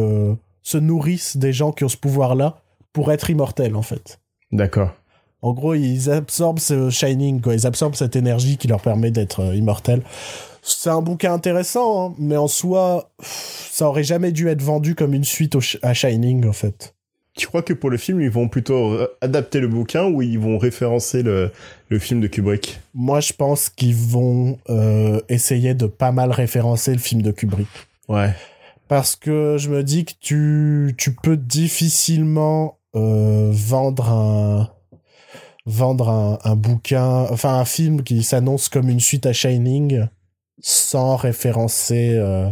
[0.62, 2.56] se nourrissent des gens qui ont ce pouvoir-là
[2.92, 4.18] pour être immortels, en fait.
[4.50, 4.90] D'accord.
[5.42, 7.54] En gros, ils absorbent ce shining, quoi.
[7.54, 10.02] Ils absorbent cette énergie qui leur permet d'être immortels.
[10.62, 15.14] C'est un bouquin intéressant, hein, mais en soi, ça aurait jamais dû être vendu comme
[15.14, 16.94] une suite au Sh- à Shining, en fait.
[17.36, 20.58] Tu crois que pour le film, ils vont plutôt adapter le bouquin ou ils vont
[20.58, 21.50] référencer le,
[21.88, 22.80] le film de Kubrick?
[22.92, 27.68] Moi, je pense qu'ils vont euh, essayer de pas mal référencer le film de Kubrick.
[28.08, 28.34] Ouais.
[28.88, 34.70] parce que je me dis que tu, tu peux difficilement euh, vendre un
[35.64, 40.06] vendre un, un bouquin, enfin un film qui s'annonce comme une suite à Shining
[40.60, 42.48] sans référencer euh,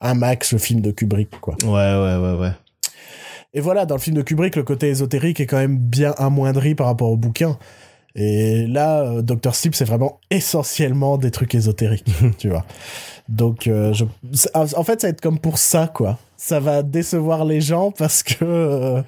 [0.00, 1.56] un max le film de Kubrick quoi.
[1.64, 2.52] Ouais, ouais, ouais, ouais.
[3.54, 6.74] Et voilà, dans le film de Kubrick, le côté ésotérique est quand même bien amoindri
[6.74, 7.56] par rapport au bouquin.
[8.14, 9.54] Et là, euh, Dr.
[9.54, 12.64] Sleep, c'est vraiment essentiellement des trucs ésotériques, tu vois.
[13.28, 14.04] Donc, euh, je...
[14.54, 16.18] en fait, ça va être comme pour ça, quoi.
[16.36, 19.02] Ça va décevoir les gens parce que euh,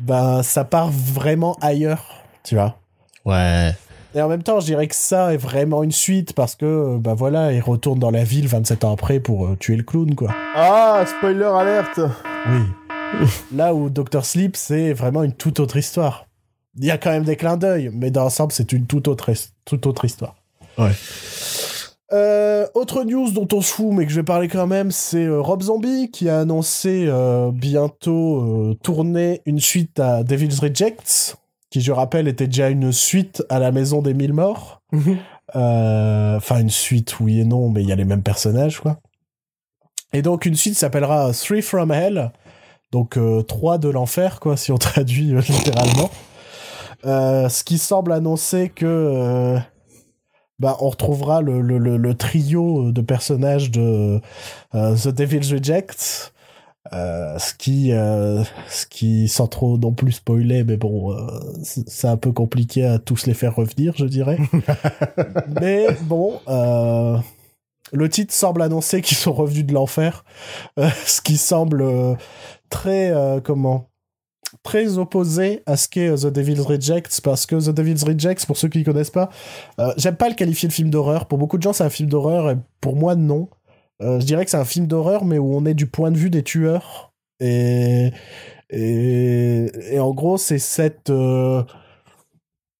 [0.00, 2.78] ben, ça part vraiment ailleurs, tu vois.
[3.24, 3.72] Ouais.
[4.16, 6.98] Et en même temps, je dirais que ça est vraiment une suite parce que, euh,
[6.98, 10.14] ben voilà, il retourne dans la ville 27 ans après pour euh, tuer le clown,
[10.14, 10.34] quoi.
[10.54, 12.00] Ah, spoiler alerte
[12.46, 13.26] Oui.
[13.54, 16.26] Là où Doctor Sleep, c'est vraiment une toute autre histoire.
[16.78, 19.30] Il y a quand même des clins d'œil, mais dans l'ensemble, c'est une toute autre,
[19.66, 20.34] toute autre histoire.
[20.78, 20.92] Ouais.
[22.12, 25.24] Euh, autre news dont on se fout, mais que je vais parler quand même, c'est
[25.24, 31.36] euh, Rob Zombie qui a annoncé euh, bientôt euh, tourner une suite à Devil's Rejects,
[31.76, 34.80] qui, je rappelle, était déjà une suite à La Maison des Mille Morts.
[35.54, 38.98] Euh, Enfin, une suite, oui et non, mais il y a les mêmes personnages, quoi.
[40.14, 42.30] Et donc, une suite s'appellera Three from Hell,
[42.92, 46.10] donc euh, 3 de l'enfer, quoi, si on traduit euh, littéralement.
[47.04, 49.58] Euh, ce qui semble annoncer que
[50.58, 54.22] bah, on retrouvera le, le, le, le trio de personnages de
[54.72, 56.32] The Devil's Rejects.
[56.92, 61.26] Euh, ce qui, euh, ce qui, sans trop non plus spoiler, mais bon, euh,
[61.62, 64.38] c'est un peu compliqué à tous les faire revenir, je dirais.
[65.60, 66.40] mais bon,
[67.92, 70.24] le titre semble annoncer qu'ils sont revenus de l'enfer,
[70.76, 71.84] ce qui semble
[72.68, 73.88] très, comment,
[74.62, 78.68] très opposé à ce qu'est The Devil's Rejects, parce que The Devil's Rejects, pour ceux
[78.68, 79.30] qui ne connaissent pas,
[79.78, 81.26] euh, j'aime pas le qualifier de film d'horreur.
[81.26, 83.48] Pour beaucoup de gens, c'est un film d'horreur, et pour moi, non.
[84.02, 86.16] Euh, je dirais que c'est un film d'horreur, mais où on est du point de
[86.18, 87.12] vue des tueurs.
[87.40, 88.12] Et,
[88.70, 91.10] et, et en gros, c'est cette.
[91.10, 91.62] euh,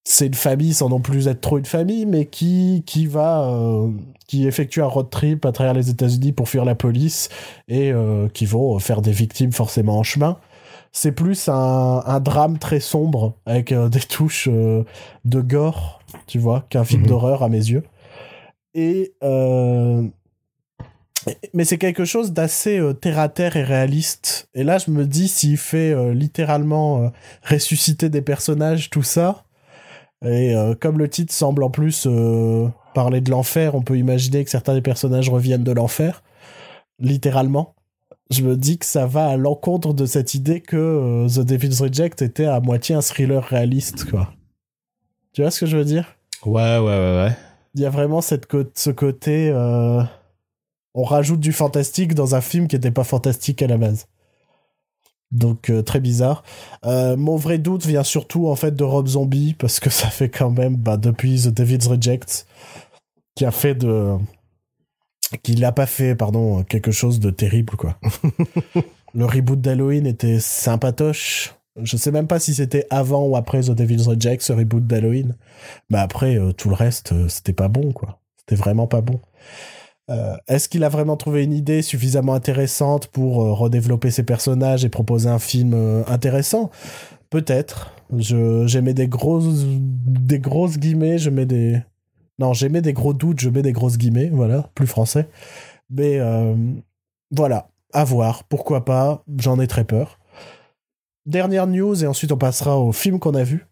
[0.03, 3.49] c'est une famille sans non plus être trop une famille, mais qui, qui va.
[3.49, 3.89] euh,
[4.27, 7.29] qui effectue un road trip à travers les États-Unis pour fuir la police
[7.69, 10.37] et euh, qui vont faire des victimes forcément en chemin.
[10.91, 14.83] C'est plus un, un drame très sombre avec euh, des touches euh,
[15.25, 17.07] de gore, tu vois, qu'un film Mhm.
[17.07, 17.83] d'horreur à mes yeux.
[18.73, 20.03] Et euh,
[21.53, 24.49] mais c'est quelque chose d'assez euh, terre à terre et réaliste.
[24.53, 27.07] Et là, je me dis s'il fait euh, littéralement euh,
[27.43, 29.43] ressusciter des personnages, tout ça.
[30.25, 34.43] Et euh, comme le titre semble en plus euh, parler de l'enfer, on peut imaginer
[34.43, 36.23] que certains des personnages reviennent de l'enfer,
[36.99, 37.75] littéralement.
[38.29, 41.81] Je me dis que ça va à l'encontre de cette idée que euh, The Devil's
[41.81, 44.33] Reject était à moitié un thriller réaliste, quoi.
[45.33, 46.15] Tu vois ce que je veux dire?
[46.45, 47.37] Ouais, ouais, ouais, ouais.
[47.75, 50.01] il y a vraiment cette ce côté euh,
[50.97, 54.07] on rajoute du fantastique dans un film qui n'était pas fantastique à la base.
[55.31, 56.43] Donc euh, très bizarre.
[56.85, 60.29] Euh, mon vrai doute vient surtout en fait de Rob Zombie parce que ça fait
[60.29, 62.47] quand même bah, depuis The Devil's Reject
[63.35, 64.15] qui a fait de
[65.43, 67.99] qui n'a pas fait pardon quelque chose de terrible quoi.
[69.13, 71.53] Le reboot d'Halloween était sympatoche.
[71.79, 75.35] Je sais même pas si c'était avant ou après The Devil's Reject ce reboot d'Halloween.
[75.89, 78.19] Mais après, euh, tout le reste, c'était pas bon, quoi.
[78.37, 79.19] C'était vraiment pas bon.
[80.09, 84.85] Euh, Est-ce qu'il a vraiment trouvé une idée suffisamment intéressante pour euh, redévelopper ses personnages
[84.85, 86.69] et proposer un film euh, intéressant?
[87.29, 87.93] Peut-être.
[88.17, 91.81] Je J'aimais des grosses, des grosses guillemets, je mets des...
[92.39, 95.27] Non, j'aimais des gros doutes, je mets des grosses guillemets, voilà, plus français.
[95.89, 96.21] Mais
[97.31, 100.19] voilà, à voir, pourquoi pas, j'en ai très peur.
[101.25, 103.65] Dernière news, et ensuite on passera au film qu'on a vu.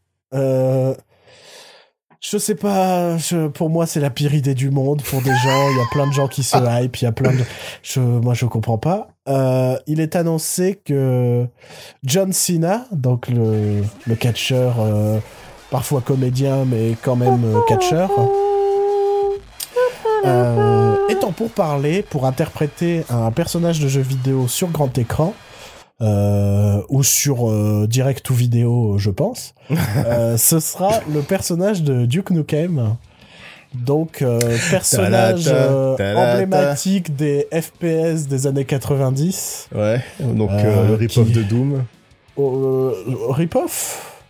[2.31, 5.69] Je sais pas, je- pour moi c'est la pire idée du monde pour des gens.
[5.69, 7.43] Il y a plein de gens qui se hype, il y a plein de.
[7.83, 9.09] Je, moi je comprends pas.
[9.27, 11.45] Euh, il est annoncé que
[12.03, 15.19] John Cena, donc le, le catcheur euh,
[15.69, 18.09] parfois comédien, mais quand même euh, catcheur.
[20.25, 25.35] Euh, étant pour parler, pour interpréter un personnage de jeu vidéo sur grand écran,
[26.01, 29.53] euh, ou sur euh, direct ou vidéo, je pense,
[30.05, 32.95] euh, ce sera le personnage de Duke Nukem.
[33.73, 34.39] Donc, euh,
[34.71, 39.67] personnage euh, emblématique des FPS des années 90.
[39.75, 41.83] Ouais, donc Euh, euh, le rip-off qui- de Doom.
[42.37, 42.91] Euh,
[43.29, 44.21] Rip-off?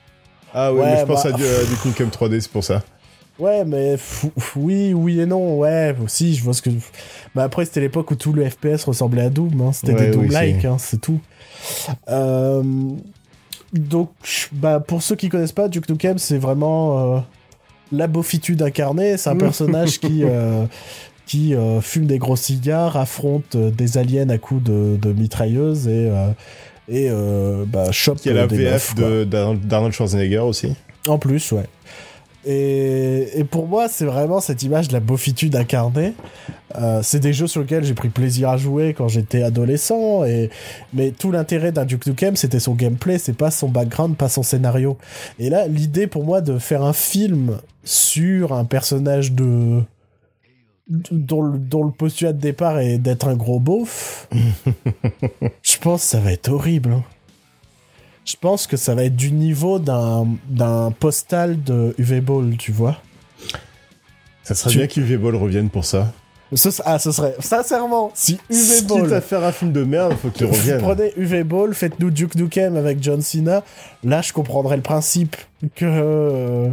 [0.53, 2.63] Ah oui, Ouais, mais je pense bah- à du, à du Nukem 3D, c'est pour
[2.63, 2.81] ça.
[3.37, 3.97] Ouais, mais
[4.55, 6.69] oui, oui et non, ouais, aussi, je vois ce que...
[7.35, 10.11] Bah après, c'était l'époque où tout le FPS ressemblait à Doom, hein, c'était Ouais, des
[10.11, 11.19] Doom-like, hein, c'est tout.
[12.09, 12.63] Euh,
[13.73, 14.09] Donc,
[14.51, 17.19] bah, pour ceux qui connaissent pas, Duke Nukem, c'est vraiment euh,
[17.91, 20.23] la beaufitude incarnée, c'est un personnage qui...
[20.25, 20.65] euh,
[21.25, 25.87] qui euh, fume des gros cigares, affronte euh, des aliens à coups de, de mitrailleuses
[25.87, 26.29] et, euh,
[26.87, 27.09] et
[27.65, 30.75] bah, chope Qui a la des VF d'Arnold Schwarzenegger aussi.
[31.07, 31.65] En plus, ouais.
[32.45, 36.13] Et, et pour moi, c'est vraiment cette image de la beaufitude incarnée.
[36.75, 40.23] Euh, c'est des jeux sur lesquels j'ai pris plaisir à jouer quand j'étais adolescent.
[40.25, 40.49] Et,
[40.93, 44.43] mais tout l'intérêt d'un Duke Nukem, c'était son gameplay, c'est pas son background, pas son
[44.43, 44.97] scénario.
[45.39, 49.81] Et là, l'idée pour moi de faire un film sur un personnage de
[50.87, 54.29] dont le, dont le postulat de départ est d'être un gros beauf,
[55.63, 57.01] je pense que ça va être horrible.
[58.25, 62.71] Je pense que ça va être du niveau d'un d'un postal de UV Ball, tu
[62.71, 62.97] vois.
[64.43, 66.11] Ça serait Tu- bien qu'UV Ball revienne pour ça.
[66.53, 70.13] Ce, ah, ce serait, sincèrement, si UV Quitte Ball, à faire un film de merde,
[70.21, 70.79] faut qu'il revienne.
[70.79, 73.63] prenez UV Ball, faites-nous Duke Nukem avec John Cena,
[74.03, 75.35] là je comprendrais le principe
[75.75, 75.85] que...
[75.85, 76.69] euh,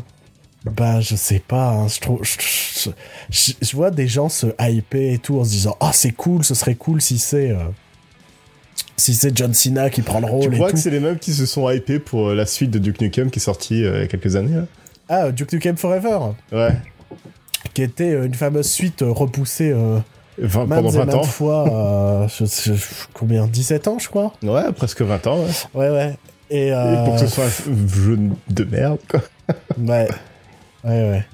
[0.77, 2.21] bah, je sais pas, hein, je trouve...
[2.23, 2.91] Je, je-
[3.31, 6.45] je- je vois des gens se hyper et tout en se disant «Ah, c'est cool,
[6.45, 7.51] ce serait cool si c'est...
[7.51, 7.57] euh,
[8.97, 10.75] si c'est John Cena qui prend le Tu rôle et crois tout.
[10.77, 13.31] que c'est les mêmes qui se sont hypés pour euh, la suite de Duke Nukem
[13.31, 14.65] qui est sortie euh, il y a quelques années là?
[15.09, 16.19] Ah, Duke Nukem Forever,
[16.53, 16.71] Ouais.
[17.75, 20.03] qui était euh, une fameuse suite repoussée pendant
[20.39, 21.23] et 20 maintes ans.
[21.25, 21.69] fois,
[22.25, 24.33] euh, je- je- combien 17 ans, je crois?
[24.43, 25.51] Ouais, presque 20 ans, ouais.
[25.75, 26.17] Ouais, ouais.
[26.51, 29.21] Et, Et pour que ce soit un jeu de merde, quoi.
[29.79, 30.09] Ouais.
[30.85, 31.25] Ouais, ouais.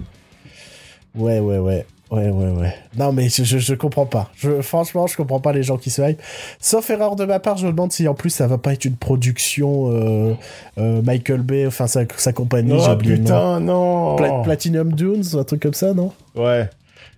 [1.14, 1.86] Ouais, ouais, ouais.
[2.10, 2.74] Ouais, ouais, ouais.
[2.96, 4.30] Non, mais je, je, je comprends pas.
[4.36, 6.20] Je, franchement, je comprends pas les gens qui se hype.
[6.58, 8.86] Sauf erreur de ma part, je me demande si en plus ça va pas être
[8.86, 10.32] une production euh,
[10.78, 13.24] euh, Michael Bay, enfin sa, sa compagnie, j'ai Oh oublié nom.
[13.24, 16.12] putain, non Pla- Platinum Dunes, un truc comme ça, non?
[16.34, 16.70] Ouais.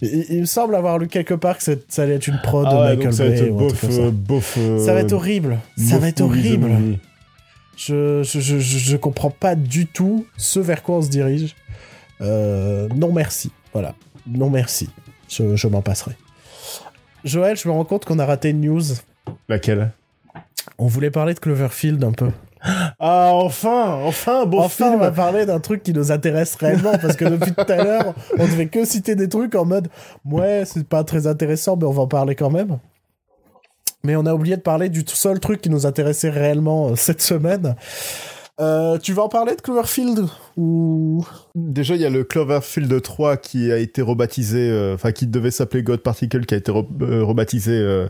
[0.03, 2.71] il, il me semble avoir lu quelque part que ça allait être une prod de
[2.73, 3.87] Ah Michael donc ça va Bay être ou comme ça.
[3.87, 4.11] euh,
[4.59, 5.59] euh, Ça va être horrible.
[5.77, 6.69] Ça va être horrible.
[7.77, 11.55] Je, je, je, je, comprends pas du tout ce vers quoi on se dirige.
[12.21, 13.53] Non merci.
[13.73, 13.95] Voilà.
[14.27, 14.89] Non merci.
[15.29, 16.13] Je, je m'en passerai.
[17.25, 18.83] Joël, je me rends compte qu'on a raté une news.
[19.49, 19.93] Laquelle?
[20.79, 22.31] On voulait parler de Cloverfield un peu.
[23.03, 26.93] Ah, enfin Enfin, bon enfin, film on va parler d'un truc qui nous intéresse réellement
[27.01, 29.89] parce que depuis tout à l'heure, on devait que citer des trucs en mode
[30.27, 32.79] ouais, c'est pas très intéressant, mais on va en parler quand même.
[34.05, 37.23] Mais on a oublié de parler du seul truc qui nous intéressait réellement euh, cette
[37.23, 37.77] semaine.
[38.61, 41.25] Euh, tu vas en parler de Cloverfield ou?
[41.55, 45.51] Déjà, il y a le Cloverfield 3 qui a été rebaptisé, euh, enfin, qui devait
[45.51, 48.07] s'appeler God Particle, qui a été re- euh, rebaptisé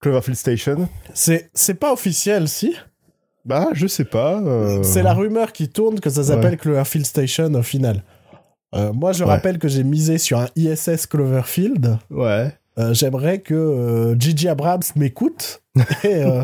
[0.00, 0.88] Cloverfield Station.
[1.12, 2.74] c'est c'est pas officiel si?
[3.44, 4.42] Bah, je sais pas.
[4.82, 6.56] C'est la rumeur qui tourne que ça s'appelle Ouais.
[6.56, 8.02] Cloverfield Station au final.
[8.72, 9.30] Moi, je Ouais.
[9.30, 11.98] rappelle que j'ai misé sur un ISS Cloverfield.
[12.10, 12.54] Ouais.
[12.92, 15.59] J'aimerais que Gigi Abrams m'écoute
[16.04, 16.42] et, euh,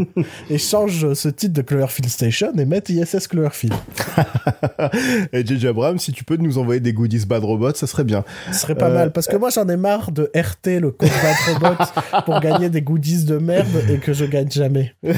[0.49, 3.75] et change ce titre de Cloverfield Station et mette ISS Cloverfield.
[5.33, 8.25] Et JJ Abrams, si tu peux nous envoyer des goodies Bad Robot, ça serait bien.
[8.53, 11.09] Ce serait pas Euh, mal parce que moi j'en ai marre de RT le code
[11.23, 11.85] Bad Robot
[12.25, 14.95] pour gagner des goodies de merde et que je gagne jamais.
[15.03, 15.17] Moi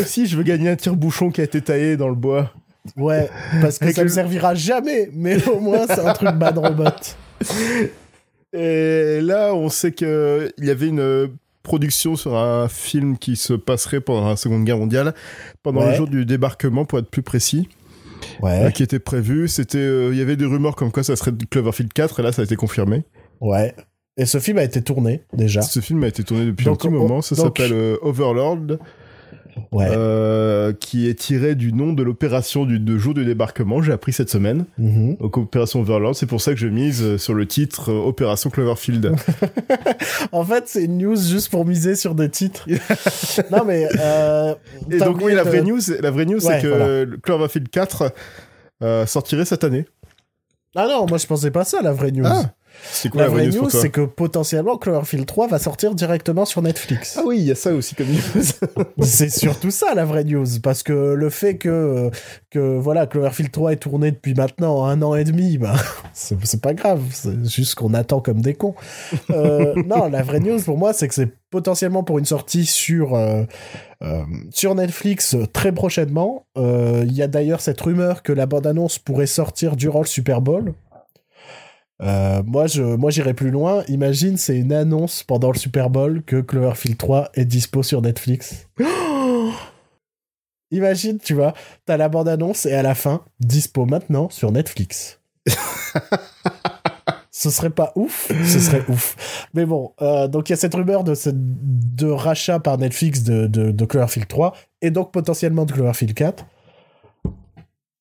[0.00, 2.50] aussi, je veux gagner un tire-bouchon qui a été taillé dans le bois.
[2.96, 3.28] Ouais,
[3.60, 6.84] parce que ça me le- servira jamais, mais au moins c'est un truc Bad Robot.
[8.52, 11.26] Et là, on sait que il y avait une euh,
[11.66, 15.14] production sur un film qui se passerait pendant la Seconde Guerre mondiale,
[15.62, 15.90] pendant Ouais.
[15.90, 17.68] le jour du débarquement, pour être plus précis,
[18.44, 19.48] euh, qui était prévu.
[19.48, 22.32] C'était, euh, il y avait des rumeurs comme quoi ça serait Cloverfield 4, et là,
[22.32, 23.04] ça a été confirmé.
[23.40, 23.74] ouais.
[24.18, 25.60] Et ce film a été tourné déjà.
[25.60, 27.20] Ce film a été tourné depuis Donc, un petit on- moment.
[27.20, 28.78] Ça s'appelle euh, Overlord,
[29.72, 29.86] Ouais.
[29.90, 33.82] euh, qui est tiré du nom de l'opération du de jour du débarquement.
[33.82, 34.64] J'ai appris cette semaine.
[34.78, 35.16] Mhm.
[35.16, 38.50] Donc Opération Overlord, c'est pour ça que je mise euh, sur le titre euh, Opération
[38.50, 39.12] Cloverfield.
[40.32, 42.66] En fait, c'est une news juste pour miser sur des titres.
[43.50, 43.86] non, mais.
[43.98, 44.54] Euh,
[44.90, 47.16] Et donc oui, la vraie news, la vraie news, Ouais, c'est que voilà.
[47.22, 48.12] Cloverfield 4
[48.82, 49.86] euh, sortirait cette année.
[50.74, 52.24] Ah non, moi je pensais pas ça, la vraie news.
[52.26, 52.50] Ah.
[52.82, 56.44] C'est quoi La la, vraie vraie news c'est que potentiellement Cloverfield 3 va sortir directement
[56.44, 57.16] sur Netflix.
[57.18, 58.42] Ah oui, il y a ça aussi comme news.
[59.02, 62.10] c'est surtout ça la vraie news, parce que le fait que,
[62.50, 65.74] que voilà, Cloverfield 3 est tourné depuis maintenant un an et demi, bah,
[66.12, 68.74] c'est pas grave, c'est juste qu'on attend comme des cons.
[69.30, 73.14] Euh, non, la vraie news pour moi, c'est que c'est potentiellement pour une sortie sur,
[73.14, 73.44] euh,
[74.02, 76.46] euh, sur Netflix très prochainement.
[76.56, 80.74] Il y a d'ailleurs cette rumeur que la bande-annonce pourrait sortir durant le Super Bowl.
[82.02, 83.82] Euh, moi, je, moi, j'irai plus loin.
[83.88, 88.66] Imagine, c'est une annonce pendant le Super Bowl que Cloverfield 3 est dispo sur Netflix.
[90.72, 95.20] Imagine, tu vois, t'as la bande-annonce et à la fin, dispo maintenant sur Netflix.
[97.30, 99.14] Ce serait pas ouf, ce serait ouf.
[99.52, 103.22] Mais bon, euh, donc il y a cette rumeur de, ce- de rachat par Netflix
[103.24, 106.46] de, de, de Cloverfield 3 et donc potentiellement de Cloverfield 4.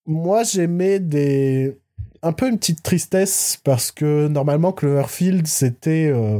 [0.05, 1.77] Moi, j'aimais des
[2.25, 6.39] un peu une petite tristesse parce que normalement Cloverfield c'était euh,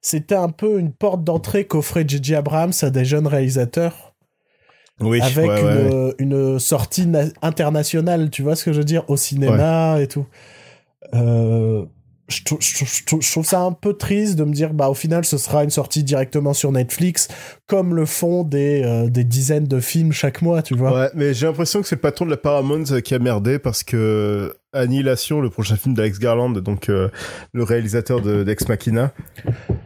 [0.00, 2.34] c'était un peu une porte d'entrée qu'offrait J.J.
[2.34, 4.14] Abrams à des jeunes réalisateurs
[5.00, 6.14] Oui, avec ouais, ouais.
[6.18, 10.26] une, sortie na- internationale, tu vois ce que je veux dire, au cinéma et tout.
[11.14, 11.84] Euh,
[12.32, 14.72] je, trou- je trou- je trou- je trouve ça un peu triste de me dire,
[14.72, 17.28] bah au final, ce sera une sortie directement sur Netflix,
[17.66, 20.92] comme le font des, euh, des dizaines de films chaque mois, tu vois.
[20.92, 23.58] Ouais, mais j'ai l'impression que c'est le patron de la Paramount euh, qui a merdé
[23.58, 27.08] parce que Annihilation, le prochain film d'Alex Garland, donc euh,
[27.52, 29.12] le réalisateur de- d'Ex Machina,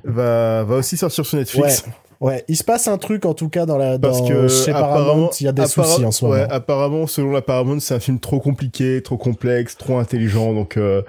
[0.05, 1.85] va, va aussi sortir sur Netflix.
[2.19, 4.73] Ouais, il se passe un truc en tout cas dans la Parce dans, que chez
[4.73, 6.37] Paramount, il y a des soucis en ce moment.
[6.37, 10.55] ouais, apparemment, selon la Paramount, c'est un film trop compliqué, trop complexe, trop intelligent.
[10.55, 11.03] Donc, euh,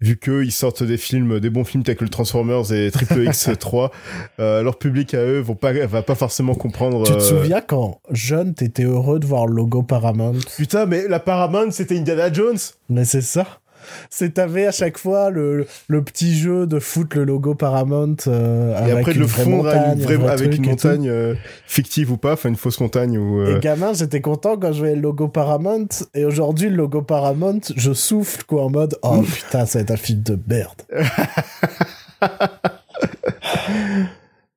[0.00, 3.24] vu qu'eux, ils sortent des films, des bons films tels que le Transformers et Triple
[3.26, 3.90] X 3,
[4.38, 7.04] euh, leur public à eux vont pas, va pas forcément comprendre.
[7.04, 10.38] Tu te euh, souviens quand jeune, t'étais heureux de voir le logo Paramount?
[10.56, 12.58] Putain, mais la Paramount, c'était Indiana Jones.
[12.88, 13.60] Mais c'est ça.
[14.10, 18.72] C'est t'avais à chaque fois le, le petit jeu de foutre le logo Paramount euh,
[18.72, 21.34] Et avec après de une le fondre montagne, une vraie- avec une montagne euh,
[21.66, 23.40] fictive ou pas, enfin une fausse montagne ou.
[23.40, 25.88] euh, Et gamin, j'étais content quand je voyais le logo Paramount.
[26.14, 29.90] Et aujourd'hui, le logo Paramount, je souffle quoi en mode oh putain, ça va être
[29.92, 30.82] un film de merde.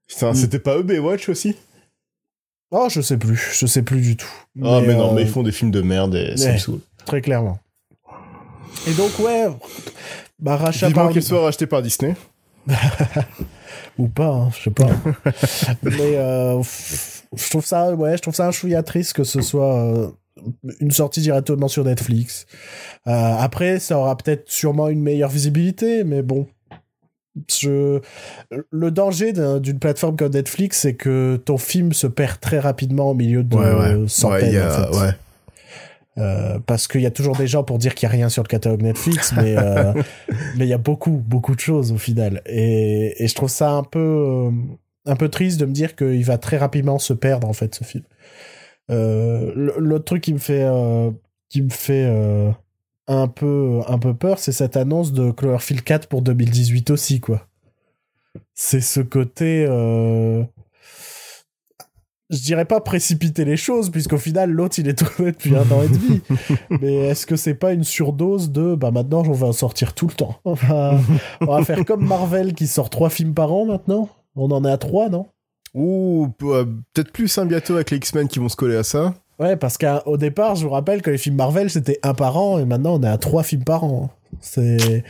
[0.08, 1.56] Putain, c'était pas eux Baywatch aussi?
[2.72, 4.28] Oh, je sais plus, je sais plus du tout.
[4.64, 6.80] Ah, mais non, euh, mais ils font des films de merde et ça me saoule.
[7.06, 7.60] très clairement.
[8.88, 9.48] Et donc ouais,
[10.40, 12.16] bah rachat Vivement par qu'il soit racheté par Disney.
[13.98, 14.90] ou pas, hein, je sais pas.
[15.84, 16.62] Mais euh,
[17.36, 20.08] je trouve ça, ouais, je trouve ça un chouïa triste que ce soit euh,
[20.80, 22.46] une sortie directement sur Netflix.
[23.08, 26.48] Euh, après, ça aura peut-être sûrement une meilleure visibilité, mais bon.
[27.50, 28.00] Je...
[28.70, 33.10] Le danger d'un- d'une plateforme comme Netflix, c'est que ton film se perd très rapidement
[33.10, 34.48] au milieu de centaines.
[34.50, 35.16] Ouais, y a- en fait.
[36.20, 38.44] Euh, parce qu'il y a toujours des gens pour dire qu'il n'y a rien sur
[38.44, 39.94] le catalogue Netflix, mais euh,
[40.56, 42.42] mais il y a beaucoup, beaucoup de choses au final.
[42.46, 44.52] Et, et je trouve ça un peu, euh,
[45.06, 47.84] un peu triste de me dire qu'il va très rapidement se perdre, en fait, ce
[47.84, 48.04] film.
[48.92, 51.10] Euh, L'autre truc qui me fait, euh,
[51.50, 52.06] qui me fait
[53.08, 57.48] un, peu, un peu peur, c'est cette annonce de Cloverfield 4 pour 2018 aussi, quoi.
[58.54, 59.68] C'est ce côté...
[62.36, 65.82] je dirais pas précipiter les choses, puisqu'au final, l'autre, il est tombé depuis un an
[65.84, 66.22] et demi.
[66.82, 70.08] Mais est-ce que c'est pas une surdose de, bah maintenant, on va en sortir tout
[70.08, 70.36] le temps?
[70.46, 70.98] On va,
[71.42, 74.72] on va faire comme Marvel qui sort trois films par an maintenant On en est
[74.72, 75.28] à trois, non?
[75.74, 79.14] Ou euh, peut-être plus hein, bientôt avec les X-Men qui vont se coller à ça.
[79.40, 82.60] Ouais, parce qu'au départ, je vous rappelle que les films Marvel, c'était un par an,
[82.60, 84.12] et maintenant, on est à trois films par an.
[84.40, 85.04] C'est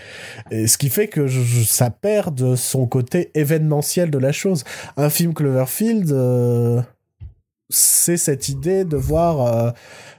[0.51, 4.63] ce qui fait que je- je- ça perd de son côté événementiel de la chose.
[4.97, 6.81] Un film Cloverfield, euh,
[7.73, 9.71] c'est cette idée de voir euh,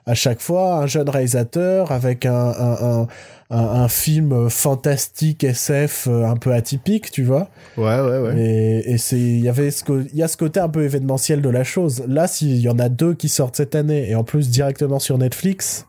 [0.07, 3.07] à chaque fois un jeune réalisateur avec un, un, un,
[3.51, 7.49] un- un film fantastique SF euh, un peu atypique, tu vois.
[7.77, 8.39] Ouais, ouais, ouais.
[8.41, 11.41] Et, et c'est, il y avait ce, il y a ce côté un peu événementiel
[11.41, 12.03] de la chose.
[12.09, 15.17] Là, s'il y en a deux qui sortent cette année et en plus directement sur
[15.19, 15.87] Netflix,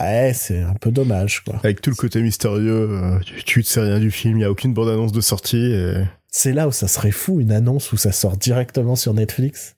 [0.00, 1.56] ouais, c'est un peu dommage, quoi.
[1.62, 4.44] Avec tout le côté mystérieux, euh, tu, tu ne sais rien du film, il n'y
[4.44, 5.56] a aucune bande-annonce de sortie.
[5.72, 9.76] et- C'est là où ça serait fou, une annonce où ça sort directement sur Netflix.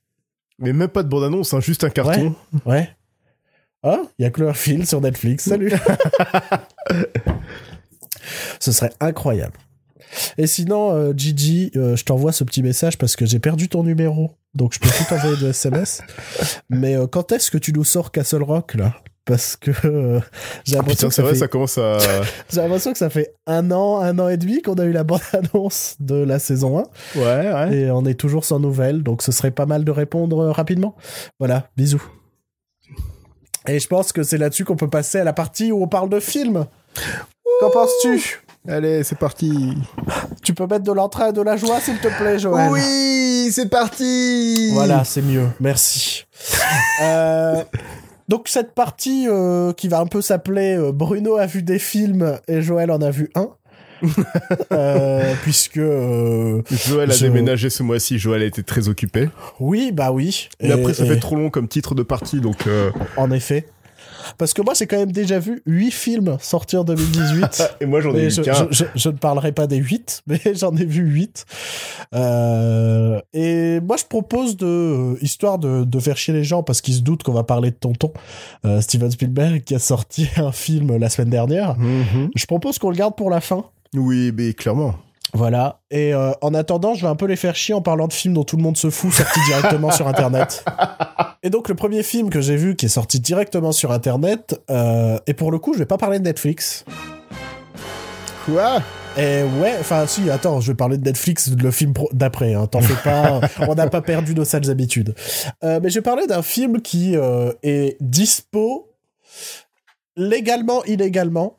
[0.59, 2.35] Mais même pas de bande-annonce, hein, juste un carton.
[2.65, 2.89] Ouais.
[3.83, 5.73] Ah, il y a Cloverfield sur Netflix, salut.
[8.61, 9.59] Ce serait incroyable.
[10.39, 13.83] Et sinon, euh, Gigi, euh, je t'envoie ce petit message parce que j'ai perdu ton
[13.83, 14.33] numéro.
[14.55, 16.03] Donc je peux plus t'envoyer de SMS.
[16.71, 18.95] Mais euh, quand est-ce que tu nous sors Castle Rock là?
[19.27, 20.21] Parce que euh,
[20.65, 21.99] j'ai l'impression putain, que c'est ça vrai, fait- ça commence à.
[22.53, 25.03] j'ai l'impression que ça fait un an, un an et demi qu'on a eu la
[25.05, 27.19] bande-annonce de la saison 1.
[27.19, 27.77] ouais, ouais.
[27.77, 30.95] Et on est toujours sans nouvelles, donc ce serait pas mal de répondre euh, rapidement.
[31.41, 32.03] Voilà, bisous.
[33.69, 36.09] Et je pense que c'est là-dessus qu'on peut passer à la partie où on parle
[36.09, 36.67] de films.
[37.61, 38.41] Qu'en penses-tu?
[38.69, 39.77] Allez, c'est parti.
[40.45, 43.69] Tu peux mettre de l'entrain et de la joie, s'il te plaît, Joël Oui, c'est
[43.69, 44.71] parti.
[44.73, 45.47] Voilà, c'est mieux.
[45.59, 46.25] Merci.
[47.03, 47.63] Euh,
[48.29, 52.39] donc cette partie euh, qui va un peu s'appeler euh, Bruno a vu des films
[52.49, 53.49] et Joël en a vu un.
[54.73, 58.19] Euh, puisque euh, Joël a je- déménagé ce mois-ci.
[58.19, 59.29] Joël a été très occupé.
[59.61, 62.67] oui bah oui Et, après, ça et- fait trop long comme titre de partie, donc.
[62.67, 63.67] euh, en effet
[64.39, 68.01] parce que moi j'ai quand même déjà vu huit films sortis en 2018 Et moi,
[68.01, 68.53] j'en ai eu je, qu'un.
[68.71, 71.45] je- je- je ne parlerai pas des 8, mais j'en ai vu 8.
[72.15, 76.81] Euh, et moi, je propose de, euh, histoire de, de faire chier les gens, parce
[76.81, 78.13] qu'ils se doutent qu'on va parler de Tonton,
[78.65, 81.77] euh, Steven Spielberg, qui a sorti un film la semaine dernière.
[81.79, 82.31] Mhm.
[82.35, 83.65] Je propose qu'on le garde pour la fin.
[83.95, 84.95] Oui, mais clairement.
[85.33, 85.81] Voilà.
[85.91, 88.35] Et euh, en attendant, je vais un peu les faire chier en parlant de films
[88.35, 90.65] dont tout le monde se fout, sortis directement sur Internet.
[91.43, 95.19] Et donc, le premier film que j'ai vu qui est sorti directement sur Internet, euh,
[95.27, 96.85] et pour le coup, je vais pas parler de Netflix.
[98.47, 98.81] Quoi?
[99.19, 102.83] Et ouais, enfin si, attends, je vais parler de Netflix, le film d'après, hein, t'en
[102.83, 105.15] fais pas, on n'a pas perdu nos sales habitudes.
[105.65, 108.93] Euh, mais je vais parler d'un film qui euh, est dispo
[110.17, 111.59] légalement, illégalement,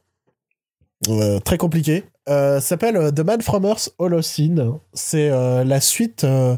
[1.10, 2.04] Euh, très compliqué.
[2.30, 4.74] Euh, s'appelle euh, The Man from Earth Holocene.
[4.94, 6.58] C'est euh, la suite euh,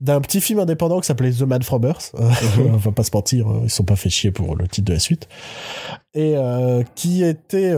[0.00, 2.12] d'un petit film indépendant qui s'appelait The Man from Earth.
[2.18, 4.92] Euh, on va pas se mentir, ils sont pas fait chier pour le titre de
[4.92, 5.28] la suite.
[6.14, 6.34] Et
[6.94, 7.74] qui était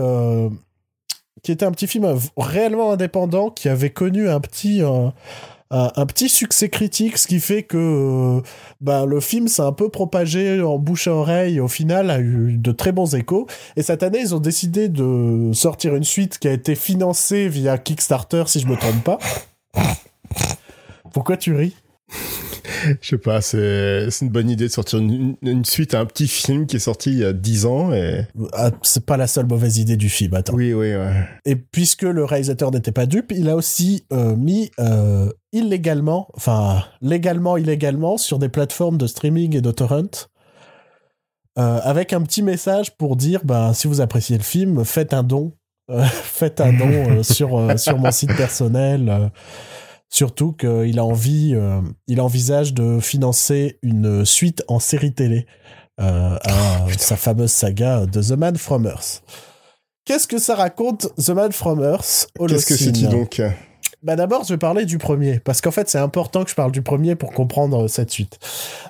[1.43, 4.81] qui était un petit film réellement indépendant qui avait connu un petit
[5.71, 8.41] un, petit succès critique ce qui fait que euh,
[8.81, 12.57] bah, le film s'est un peu propagé en bouche à oreille au final a eu
[12.57, 13.47] de très bons échos.
[13.77, 17.77] Et cette année ils ont décidé de sortir une suite qui a été financée via
[17.77, 19.19] Kickstarter si je me trompe pas.
[21.13, 21.75] Pourquoi tu ris?
[23.01, 26.65] Je sais pas, c'est une bonne idée de sortir une, suite à un petit film
[26.65, 28.25] qui est sorti il y a 10 ans et...
[28.53, 31.13] Ah, c'est pas la seule mauvaise idée du film attends Oui, oui, ouais.
[31.45, 36.83] Et puisque le réalisateur n'était pas dupe, il a aussi euh, mis euh, illégalement, enfin
[37.01, 40.27] légalement, illégalement, sur des plateformes de streaming et de torrent,
[41.57, 45.23] euh, avec un petit message pour dire, ben, si vous appréciez le film, faites un
[45.23, 45.53] don,
[46.23, 49.31] faites un don sur sur mon site personnel.
[50.11, 55.47] Surtout qu'il a envie, euh, il envisage de financer une suite en série télé
[55.99, 59.23] euh, à sa fameuse saga de The Man from Earth.
[60.05, 63.41] Qu'est-ce que ça raconte The Man from Earth Qu'est-ce que c'est donc?
[64.03, 66.71] Bah d'abord, je vais parler du premier, parce qu'en fait, c'est important que je parle
[66.71, 68.39] du premier pour comprendre euh, cette suite.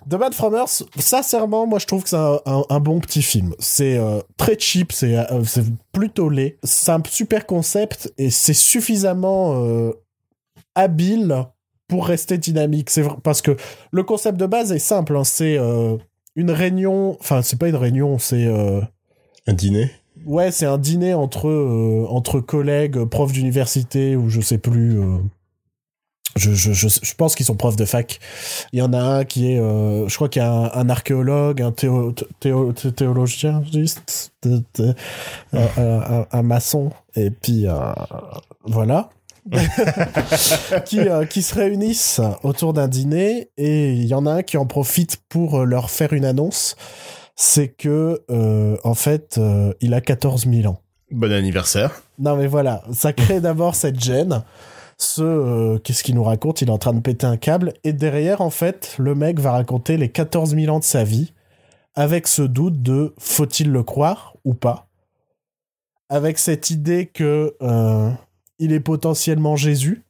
[0.10, 3.22] The Man from Earth, sincèrement, moi, je trouve que c'est un, un- un bon petit
[3.22, 3.54] film.
[3.60, 5.44] C'est euh, très cheap, c'est euh,
[5.92, 6.58] plutôt laid.
[6.64, 9.92] C'est un super concept et c'est suffisamment euh,
[10.76, 11.46] habile
[11.88, 12.90] pour rester dynamique.
[12.90, 13.56] C'est parce que
[13.92, 15.16] le concept de base est simple.
[15.18, 15.98] hein, c'est euh,
[16.36, 18.82] une réunion, enfin, c'est pas une réunion, c'est euh,
[19.48, 19.92] Un dîner
[20.26, 25.00] Ouais, c'est un dîner entre, euh, entre collègues, profs d'université ou je sais plus.
[26.38, 28.20] je, je, je, je pense qu'ils sont profs de fac.
[28.72, 30.90] Il y en a un qui est, euh, je crois qu'il y a un, un
[30.90, 37.74] archéologue, un théo, théo, thé- théologien, juste, un, un- un maçon, et puis euh,
[38.64, 39.10] voilà.
[40.86, 44.58] qui, euh, qui se réunissent autour d'un dîner et il y en a un qui
[44.58, 46.76] en profite pour euh, leur faire une annonce.
[47.36, 50.80] C'est que euh, en fait euh, il a 14 000 ans.
[51.10, 52.04] Bon anniversaire.
[52.20, 52.84] non mais voilà.
[52.94, 54.44] Ça crée d'abord cette gêne.
[54.98, 56.62] Ce qu'est-ce qu'il nous raconte?
[56.62, 57.74] Il est en train de péter un câble.
[57.84, 61.34] Et derrière en fait le mec va raconter les 14 000 ans de sa vie
[61.96, 64.88] avec ce doute de faut-il le croire ou pas?
[66.10, 67.56] Avec cette idée que
[68.62, 70.04] il est potentiellement Jésus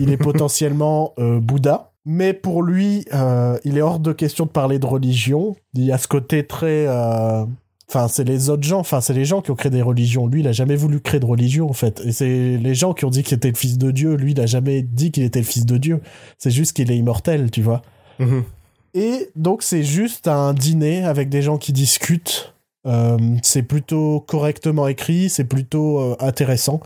[0.00, 4.50] il est potentiellement euh, Bouddha mais pour lui euh, il est hors de question de
[4.50, 7.44] parler de religion il y a ce côté très euh,
[7.90, 10.26] Enfin, c'est les autres gens, enfin, c'est les gens qui ont créé des religions.
[10.26, 12.02] Lui, il a jamais voulu créer de religion, en fait.
[12.04, 14.14] Et c'est les gens qui ont dit qu'il était le fils de Dieu.
[14.14, 16.02] Lui, il a jamais dit qu'il était le fils de Dieu.
[16.36, 17.80] C'est juste qu'il est immortel, tu vois.
[18.18, 18.44] Mhm.
[18.92, 22.52] Et donc, c'est juste un dîner avec des gens qui discutent.
[22.86, 26.80] Euh, c'est plutôt correctement écrit, c'est plutôt euh, intéressant.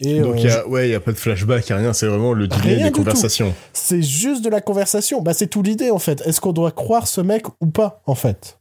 [0.00, 1.76] Et Donc, euh, il y a, ouais, il y a pas de flashback, y a
[1.76, 3.54] rien, c'est vraiment le dîner des conversations.
[3.72, 5.20] c'est juste de la conversation.
[5.20, 6.22] Bah, c'est tout l'idée, en fait.
[6.26, 8.58] Est-ce qu'on doit croire ce mec ou pas, en fait?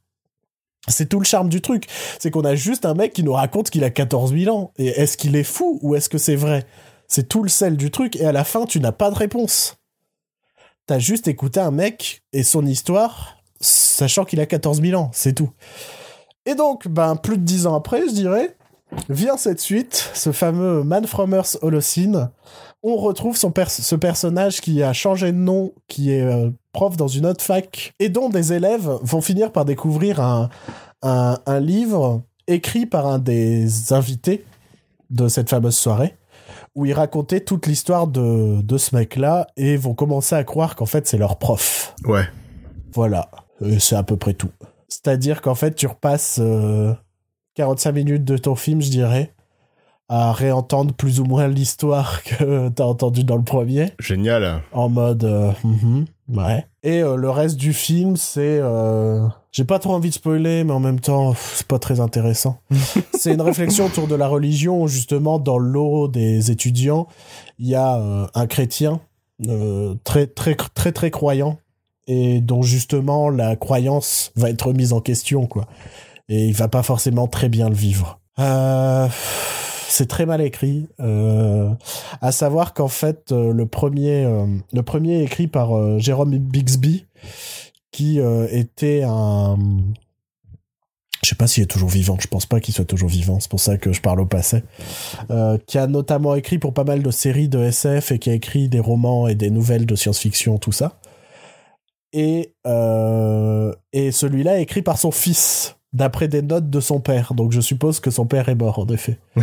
[0.87, 1.87] C'est tout le charme du truc.
[2.19, 4.73] C'est qu'on a juste un mec qui nous raconte qu'il a 14 000 ans.
[4.77, 6.65] Et est-ce qu'il est fou ou est-ce que c'est vrai?
[7.07, 8.15] C'est tout le sel du truc.
[8.15, 9.77] Et à la fin, tu n'as pas de réponse.
[10.87, 15.11] T'as juste écouté un mec et son histoire, sachant qu'il a 14 000 ans.
[15.13, 15.51] C'est tout.
[16.45, 18.57] Et donc, ben, plus de 10 ans après, je dirais,
[19.09, 22.29] vient cette suite, ce fameux Man from Earth Holocene,
[22.83, 26.95] on retrouve son pers- ce personnage qui a changé de nom, qui est euh, prof
[26.97, 30.49] dans une autre fac, et dont des élèves vont finir par découvrir un,
[31.01, 34.45] un, un livre écrit par un des invités,
[35.09, 36.15] de cette fameuse soirée
[36.75, 40.85] où ils racontaient toute l'histoire de, de ce mec-là et vont commencer à croire qu'en
[40.85, 41.95] fait c'est leur prof.
[42.05, 42.25] Ouais.
[42.93, 43.29] Voilà,
[43.79, 44.51] c'est à peu près tout.
[44.87, 46.93] C'est-à-dire qu'en fait tu repasses euh,
[47.59, 49.33] 45 minutes de ton film, je dirais,
[50.07, 54.61] à réentendre plus ou moins l'histoire que t'as entendu dans le premier, Génial.
[54.71, 56.65] en mode euh, mhm, ouais.
[56.83, 60.71] Et euh, le reste du film, c'est euh, j'ai pas trop envie de spoiler, mais
[60.71, 62.59] en même temps, c'est pas très intéressant.
[63.13, 67.07] c'est une réflexion autour de la religion, justement dans le lot des étudiants,
[67.57, 69.01] il y a un chrétien
[70.05, 71.59] très très très très croyant
[72.07, 75.67] et dont justement la croyance va être mise en question quoi.
[76.29, 78.19] Et il va pas forcément très bien le vivre.
[78.39, 79.07] Euh,
[79.89, 80.87] c'est très mal écrit.
[80.99, 81.71] Euh,
[82.21, 86.37] à savoir qu'en fait, euh, le premier, euh, le premier est écrit par euh, Jérôme
[86.37, 87.05] Bixby,
[87.91, 88.19] qui
[88.51, 89.57] était un.
[91.21, 92.17] Je sais pas s'il est toujours vivant.
[92.21, 93.39] Je pense pas qu'il soit toujours vivant.
[93.41, 94.63] C'est pour ça que je parle au passé.
[95.31, 98.33] Euh, qui a notamment écrit pour pas mal de séries de SF et qui a
[98.33, 100.99] écrit des romans et des nouvelles de science-fiction, tout ça.
[102.13, 107.33] Et euh, et celui-là est écrit par son fils d'après des notes de son père.
[107.33, 109.17] Donc je suppose que son père est mort en effet.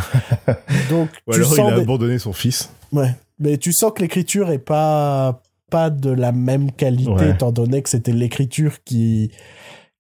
[0.91, 2.71] Donc Ou tu alors il sens a des- abandonné son fils.
[2.93, 7.31] Ouais, mais tu sens que l'écriture est pas pas de la même qualité Ouais.
[7.31, 9.31] étant donné que c'était l'écriture qui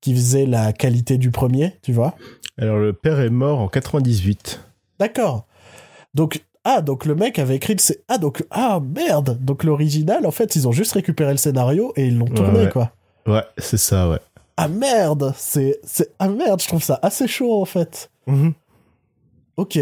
[0.00, 2.14] qui faisait la qualité du premier, tu vois.
[2.58, 4.60] Alors le père est mort en 98.
[5.00, 5.46] D'accord.
[6.14, 10.24] Donc ah donc le mec avait écrit le sc- ah donc ah merde donc l'original
[10.26, 12.70] en fait ils ont juste récupéré le scénario et ils l'ont tourné ouais.
[12.70, 12.92] quoi.
[13.26, 14.18] Ouais, c'est ça, ouais.
[14.56, 18.10] Ah merde c'est c'est ah merde je trouve ça assez chaud en fait.
[19.56, 19.78] Ok.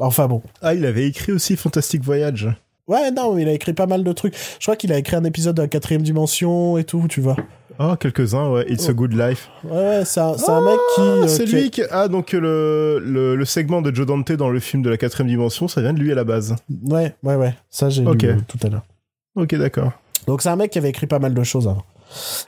[0.00, 0.42] Enfin bon.
[0.62, 2.48] Ah, il avait écrit aussi Fantastic Voyage.
[2.88, 4.34] Ouais non il a écrit pas mal de trucs.
[4.58, 7.36] Je crois qu'il a écrit un épisode de la quatrième dimension et tout tu vois.
[7.78, 8.64] Oh, quelques-uns, ouais.
[8.72, 9.50] It's a Good Life.
[9.62, 11.00] Ouais, ouais, c'est un, un mec qui.
[11.02, 11.82] euh, Ah, c'est lui qui...
[11.90, 15.28] Ah, donc le, le, le segment de Joe Dante dans le film de la quatrième
[15.28, 16.56] dimension, ça vient de lui à la base.
[16.88, 17.54] Ouais, ouais, ouais.
[17.68, 18.22] Ça, j'ai Ok.
[18.22, 18.86] lu euh, tout à l'heure.
[19.34, 19.92] Ok, d'accord.
[20.26, 21.84] Donc, c'est un mec qui avait écrit pas mal de choses avant.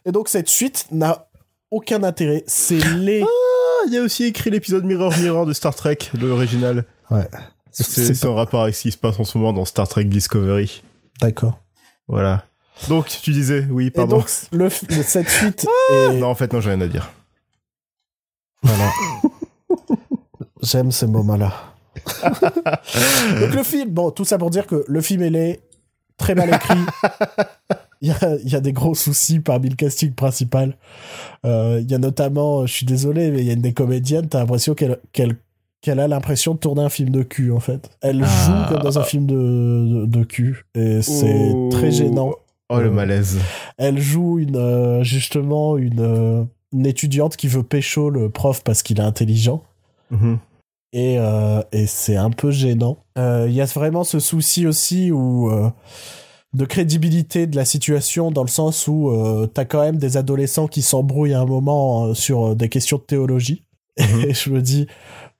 [0.07, 1.27] Et donc, cette suite n'a
[1.71, 2.45] aucun intérêt.
[2.47, 3.23] C'est les.
[3.23, 6.85] Ah, il y a aussi écrit l'épisode Mirror Mirror de Star Trek, l'original.
[7.11, 7.29] Ouais.
[7.71, 10.83] C'est en rapport avec ce qui se passe en ce moment dans Star Trek Discovery.
[11.21, 11.61] D'accord.
[12.09, 12.45] Voilà.
[12.89, 14.19] Donc, tu disais, oui, Et pardon.
[14.19, 16.13] donc, le, le- cette suite est.
[16.19, 17.11] Non, en fait, non, j'ai rien à dire.
[18.63, 18.91] Voilà.
[20.63, 21.53] J'aime ces moments-là.
[22.23, 25.61] donc, le film, bon, tout ça pour dire que le film, il est
[26.17, 26.79] très mal écrit.
[28.03, 30.77] Il y a, il y a des gros soucis parmi le casting principal.
[31.45, 34.29] Euh, Il y a notamment, je suis désolé, mais il y a une des comédiennes,
[34.29, 35.37] t'as l'impression qu'elle qu'elle
[35.81, 37.91] qu'elle a l'impression de tourner un film de cul, en fait.
[38.01, 38.27] Elle Ah.
[38.69, 40.65] joue comme dans un film de, de, de cul.
[40.75, 41.69] Et c'est Oh.
[41.71, 42.33] très gênant.
[42.69, 43.39] Oh, le Euh, malaise.
[43.79, 48.83] Elle joue une, euh, justement une, euh, une étudiante qui veut pécho le prof parce
[48.83, 49.63] qu'il est intelligent.
[50.11, 50.39] Mhm.
[50.93, 52.99] Et, euh, et c'est un peu gênant.
[53.17, 55.71] Euh, Il y a vraiment ce souci aussi où, euh,
[56.55, 60.67] de crédibilité de la situation dans le sens où euh, t'as quand même des adolescents
[60.67, 63.65] qui s'embrouillent à un moment euh, sur euh, des questions de théologie.
[63.99, 64.25] Mhm.
[64.29, 64.87] Et je me dis,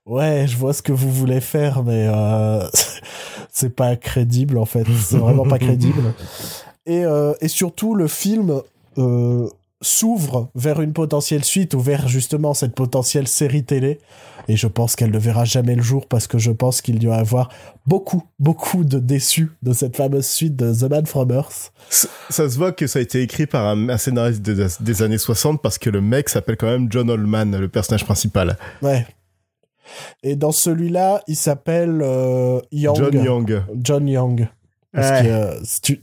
[0.09, 2.67] ouais, je vois ce que vous voulez faire, mais euh,
[3.53, 4.85] c'est pas crédible en fait.
[5.01, 6.15] C'est vraiment pas crédible.
[6.87, 8.63] Et, euh, et surtout, le film
[8.97, 9.49] euh,
[9.83, 14.01] s'ouvre vers une potentielle suite ou vers justement cette potentielle série télé.
[14.49, 17.17] Et je pense qu'elle ne verra jamais le jour parce que je pense qu'il va
[17.17, 17.51] y avoir
[17.87, 21.73] beaucoup, beaucoup de déçus de cette fameuse suite de The Man from Earth.
[21.91, 25.03] Ça, ça se voit que ça a été écrit par un, un scénariste des, des
[25.03, 28.57] années 60 parce que le mec s'appelle quand même John Oldman, le personnage principal.
[28.81, 29.07] Ouais.
[30.23, 32.97] Et dans celui-là, il s'appelle euh, Young.
[32.97, 33.63] John Young.
[33.83, 34.49] John Young.
[35.01, 35.27] Parce Ouais.
[35.29, 36.03] que euh, tu,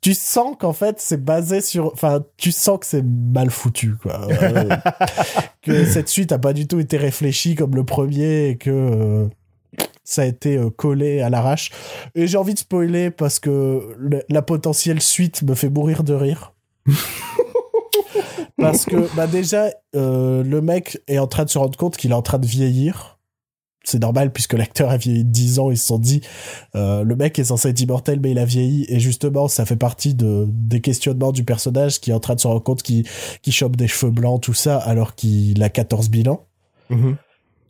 [0.00, 4.28] tu sens qu'en fait c'est basé sur, enfin tu sens que c'est mal foutu quoi,
[4.30, 4.68] Euh,
[5.62, 9.26] que cette suite a pas du tout été réfléchie comme le premier et que euh,
[10.04, 11.70] ça a été collé à l'arrache.
[12.14, 16.14] Et j'ai envie de spoiler parce que le- la potentielle suite me fait mourir de
[16.14, 16.52] rire.
[18.58, 22.14] parce que bah déjà le mec est en train de se rendre compte qu'il est
[22.14, 23.15] en train de vieillir.
[23.86, 26.20] C'est normal puisque l'acteur a vieilli de 10 ans, ils se sont dit
[26.74, 28.84] euh, le mec est censé être immortel mais il a vieilli.
[28.88, 32.40] Et justement ça fait partie de des questionnements du personnage qui est en train de
[32.40, 33.06] se rendre compte qu'il
[33.42, 36.46] qu'il chope des cheveux blancs tout ça alors qu'il a 14 000 ans.
[36.88, 37.16] Mhm.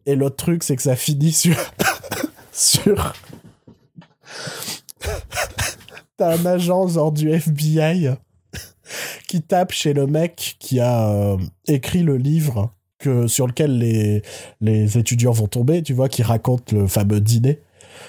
[0.05, 1.57] et l'autre truc c'est que ça finit sur
[2.53, 3.15] sur
[6.17, 8.11] t'as un agent genre du FBI
[9.27, 14.23] qui tape chez le mec qui a euh, écrit le livre que sur lequel les
[14.61, 17.61] les étudiants vont tomber tu vois qui raconte le fameux dîner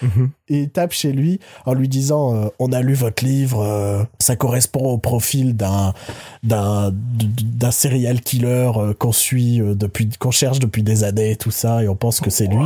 [0.02, 0.30] Mhm.
[0.50, 4.04] Et il tape chez lui en lui disant euh, On a lu votre livre, euh,
[4.20, 5.94] ça correspond au profil d'un
[6.44, 11.84] d'un d'un serial killer euh, qu'on suit depuis qu'on cherche depuis des années, tout ça,
[11.84, 12.66] et on pense que c'est lui.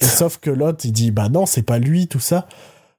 [0.00, 2.46] Et sauf que l'autre, il dit Bah non, c'est pas lui, tout ça.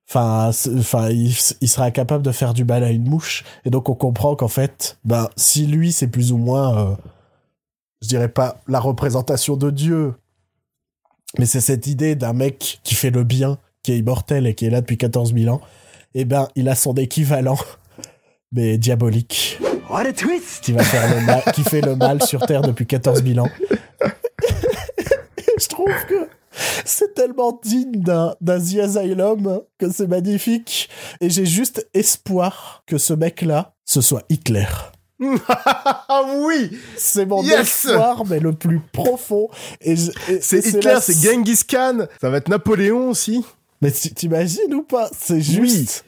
[0.10, 3.44] Enfin, enfin, il, il sera incapable de faire du mal à une mouche.
[3.66, 6.98] Et donc on comprend qu'en fait, ben si lui, c'est plus ou moins,
[8.02, 10.14] je dirais pas la représentation de Dieu,
[11.38, 14.66] mais c'est cette idée d'un mec qui fait le bien, qui est immortel et qui
[14.66, 15.62] est là depuis 14 000 ans,
[16.14, 17.58] et ben, il a son équivalent,
[18.52, 20.64] mais diabolique, What a twist!
[20.64, 23.50] qui va faire le mal, qui fait le mal sur Terre depuis 14 000 ans.
[25.60, 26.28] Je trouve que
[26.86, 30.90] c'est tellement digne d'un, d'un The Asylum que c'est magnifique.
[31.22, 34.68] Et j'ai juste espoir que ce mec-là, ce soit Hitler.
[35.48, 39.50] Ah oui C'est mon Yes espoir, mais le plus profond.
[39.82, 42.06] Et je- et- C'est Hitler, la- c'est Genghis Khan.
[42.22, 43.44] Ça va être Napoléon aussi.
[43.82, 45.10] Mais t'imagines ou pas?
[45.18, 46.06] C'est juste.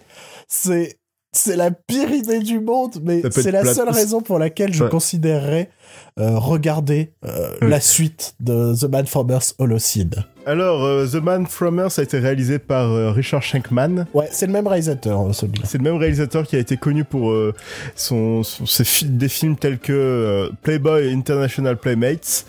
[0.48, 0.96] C'est.
[1.32, 3.76] C'est la pire idée du monde, mais c'est la plate.
[3.76, 4.90] seule raison pour laquelle je Ouais.
[4.90, 5.70] considérerais
[6.18, 10.26] euh, regarder euh, la suite de The Man from Earth Holocene.
[10.50, 14.08] Alors, euh, The Man from Earth a été réalisé par euh, Richard Shankman.
[14.16, 15.66] Ouais, c'est le même réalisateur, celui-là.
[15.66, 17.54] C'est le même réalisateur qui a été connu pour euh,
[17.96, 22.46] son, son- ses fi- des films tels que Playboy International Playmates,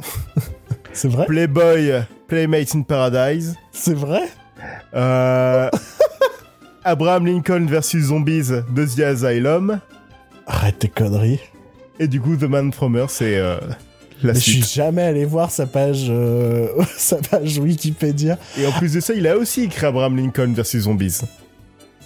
[0.94, 1.26] C'est vrai?
[1.26, 1.92] Playboy
[2.28, 4.22] Playmates in Paradise, C'est vrai?
[6.84, 9.80] Abraham Lincoln versus Zombies de The Asylum,
[10.46, 11.40] Arrête tes conneries.
[11.98, 13.38] et du coup The Man from Earth, c'est
[14.22, 18.38] la Mais je suis jamais allé voir sa page, euh, sa page Wikipédia.
[18.58, 21.20] Et en plus de ça, il a aussi écrit Abraham Lincoln versus Zombies.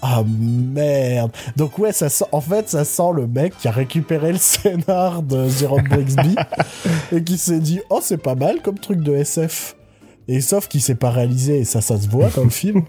[0.00, 1.32] Ah merde.
[1.56, 5.22] Donc ouais, ça sent, en fait, ça sent le mec qui a récupéré le scénar
[5.22, 6.36] de Jérôme Brixby
[7.12, 9.74] et qui s'est dit oh c'est pas mal comme truc de SF.
[10.30, 12.82] Et sauf qu'il s'est pas réalisé et ça, ça se voit dans le film.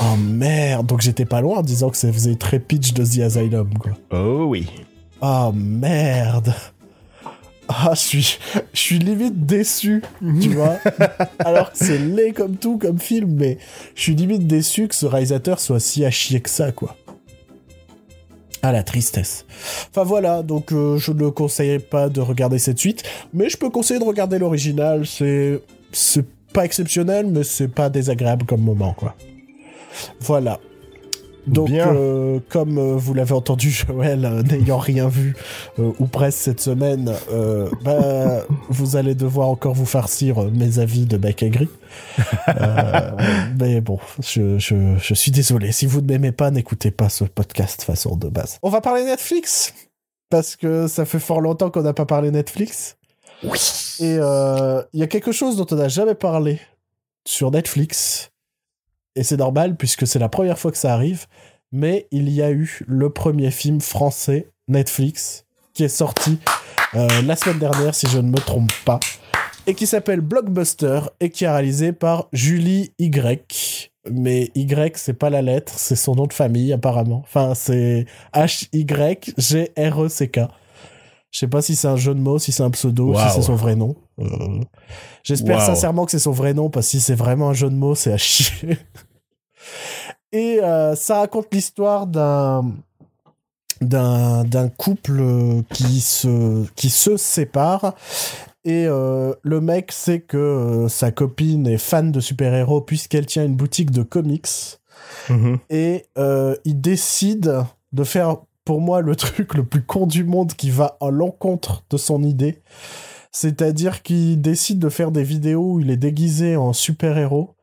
[0.00, 0.86] oh merde.
[0.86, 3.92] Donc j'étais pas loin en disant que ça faisait très pitch de The Asylum quoi.
[4.10, 4.66] Oh oui.
[5.20, 6.54] Oh merde.
[7.72, 8.38] Ah, je suis,
[8.72, 10.02] je suis limite déçu,
[10.42, 10.78] tu vois.
[11.38, 13.58] Alors que c'est laid comme tout, comme film, mais
[13.94, 16.96] je suis limite déçu que ce réalisateur soit si à chier que ça, quoi.
[18.62, 19.46] Ah, la tristesse.
[19.88, 23.70] Enfin voilà, donc euh, je ne conseillerais pas de regarder cette suite, mais je peux
[23.70, 25.06] conseiller de regarder l'original.
[25.06, 25.62] C'est,
[25.92, 29.14] c'est pas exceptionnel, mais c'est pas désagréable comme moment, quoi.
[30.18, 30.58] Voilà.
[31.46, 31.88] Donc, Bien.
[31.94, 35.34] euh, comme euh, vous l'avez entendu, Joël, euh, n'ayant rien vu
[35.78, 40.78] euh, ou presque cette semaine, euh, bah, vous allez devoir encore vous farcir euh, mes
[40.78, 41.68] avis de bec aigri.
[42.48, 43.10] Euh,
[43.58, 45.72] mais bon, je, je, je suis désolé.
[45.72, 48.58] Si vous ne m'aimez pas, n'écoutez pas ce podcast façon de base.
[48.62, 49.72] On va parler Netflix
[50.30, 52.96] parce que ça fait fort longtemps qu'on n'a pas parlé Netflix.
[54.00, 56.60] Et euh, il y a quelque chose dont on n'a jamais parlé
[57.24, 58.29] sur Netflix.
[59.16, 61.26] Et c'est normal puisque c'est la première fois que ça arrive.
[61.72, 66.38] Mais il y a eu le premier film français Netflix qui est sorti
[66.94, 68.98] euh, la semaine dernière, si je ne me trompe pas,
[69.66, 73.92] et qui s'appelle Blockbuster et qui est réalisé par Julie Y.
[74.10, 77.22] Mais Y, c'est pas la lettre, c'est son nom de famille apparemment.
[77.24, 79.28] Enfin, c'est H-Y-G-R-E-C-K.
[81.30, 83.42] Je sais pas si c'est un jeu de mots, si c'est un pseudo, si c'est
[83.42, 83.94] son vrai nom.
[84.20, 84.26] Euh,
[85.22, 85.64] J'espère Wow.
[85.66, 87.94] sincèrement que c'est son vrai nom, parce que si c'est vraiment un jeu de mots,
[87.94, 88.78] c'est à chier.
[90.32, 92.64] Et euh, ça raconte l'histoire d'un
[93.80, 97.94] d'un d'un couple euh, qui se qui se sépare
[98.64, 103.44] et euh, le mec sait que euh, sa copine est fan de super-héros puisqu'elle tient
[103.44, 104.46] une boutique de comics
[105.30, 105.58] Mhm.
[105.70, 110.52] et euh, il décide de faire pour moi le truc le plus con du monde
[110.54, 112.62] qui va à l'encontre de son idée
[113.32, 117.54] c'est-à-dire qu'il décide de faire des vidéos où il est déguisé en super-héros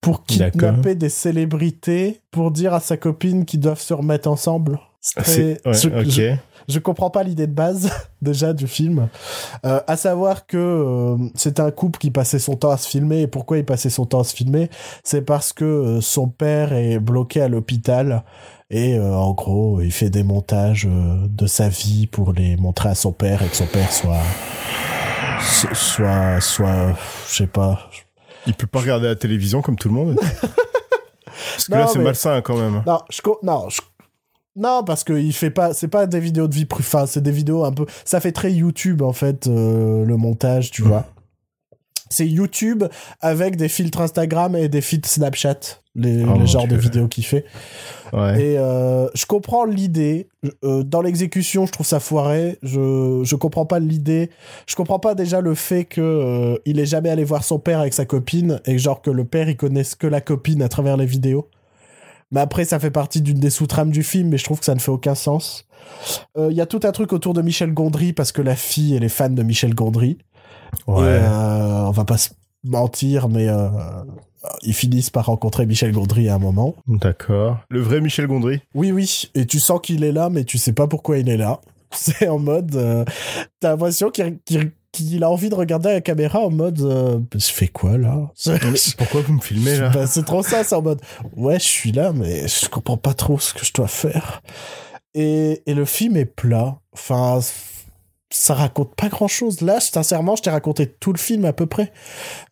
[0.00, 4.78] pour kidnapper des célébrités pour dire à sa copine qu'ils doivent se remettre ensemble.
[5.00, 6.04] C'est Ah, ouais, je, ok.
[6.08, 6.34] je-
[6.66, 7.90] je comprends pas l'idée de base
[8.22, 9.08] déjà du film.
[9.66, 13.22] Euh, à savoir que euh, c'est un couple qui passait son temps à se filmer.
[13.22, 14.70] Et pourquoi il passait son temps à se filmer?
[15.02, 18.24] C'est parce que euh, son père est bloqué à l'hôpital.
[18.70, 22.88] Et euh, en gros, il fait des montages euh, de sa vie pour les montrer
[22.88, 24.22] à son père et que son père soit.
[25.40, 26.40] so- soit.
[26.40, 26.94] soit.
[27.28, 27.90] je sais pas.
[28.46, 30.18] Il peut pas regarder la télévision comme tout le monde.
[31.56, 32.82] Parce que Non, là, c'est mais- malsain quand même.
[32.86, 33.20] Non, je.
[33.42, 33.80] Non, je-
[34.56, 37.22] Non, parce que il fait pas, c'est pas des vidéos de vie privée, enfin, c'est
[37.22, 41.06] des vidéos un peu, ça fait très YouTube en fait, euh, le montage, tu vois.
[42.08, 42.84] C'est YouTube
[43.20, 45.80] avec des filtres Instagram et des filtres Snapchat.
[45.96, 46.78] Les, Oh les mon genres de Dieu.
[46.78, 47.44] vidéos qu'il fait.
[48.12, 48.40] Ouais.
[48.42, 50.28] Et euh, je comprends l'idée.
[50.64, 52.58] Euh, dans l'exécution, je trouve ça foiré.
[52.62, 54.30] Je je comprends pas l'idée.
[54.66, 57.80] Je comprends pas déjà le fait que euh, il est jamais allé voir son père
[57.80, 60.96] avec sa copine et genre que le père il connaisse que la copine à travers
[60.96, 61.48] les vidéos.
[62.30, 64.74] Mais après, ça fait partie d'une des sous-trames du film, mais je trouve que ça
[64.74, 65.68] ne fait aucun sens.
[66.36, 68.96] Euh, Il y a tout un truc autour de Michel Gondry parce que la fille
[68.96, 70.18] elle est fan de Michel Gondry.
[70.88, 71.04] Ouais.
[71.04, 72.30] Et euh, on va pas se
[72.64, 73.68] mentir, mais euh,
[74.62, 76.74] ils finissent par rencontrer Michel Gondry à un moment.
[76.86, 77.58] D'accord.
[77.70, 78.60] Le vrai Michel Gondry.
[78.74, 81.36] Oui, oui, et tu sens qu'il est là, mais tu sais pas pourquoi il est
[81.36, 81.60] là.
[81.90, 83.04] C'est en mode, euh,
[83.60, 87.68] t'as l'impression qu'il a envie de regarder à la caméra en mode, euh, je fais
[87.68, 88.32] quoi là?
[88.98, 89.90] Pourquoi vous me filmez là?
[89.90, 91.00] Bah, C'est trop ça, c'est en mode,
[91.36, 94.42] ouais, je suis là, mais je comprends pas trop ce que je dois faire.
[95.14, 96.78] Et, et le film est plat.
[96.92, 97.38] Enfin,
[98.34, 99.60] ça raconte pas grand chose.
[99.60, 101.92] Là, sincèrement, je t'ai raconté tout le film à peu près.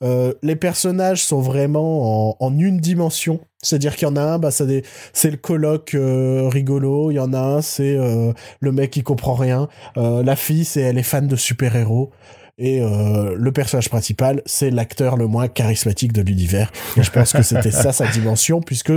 [0.04, 3.40] Euh, les personnages sont vraiment en, une dimension.
[3.62, 7.10] C'est-à-dire qu'il y en a un, bah, c'est le coloc euh, rigolo.
[7.10, 9.68] Il y en a un, c'est euh, le mec qui comprend rien.
[9.96, 12.10] Euh, la fille, c'est elle est fan de super-héros.
[12.58, 16.70] Et le personnage principal, c'est l'acteur le moins charismatique de l'univers.
[16.96, 18.92] Et je pense que c'était ça sa dimension, puisque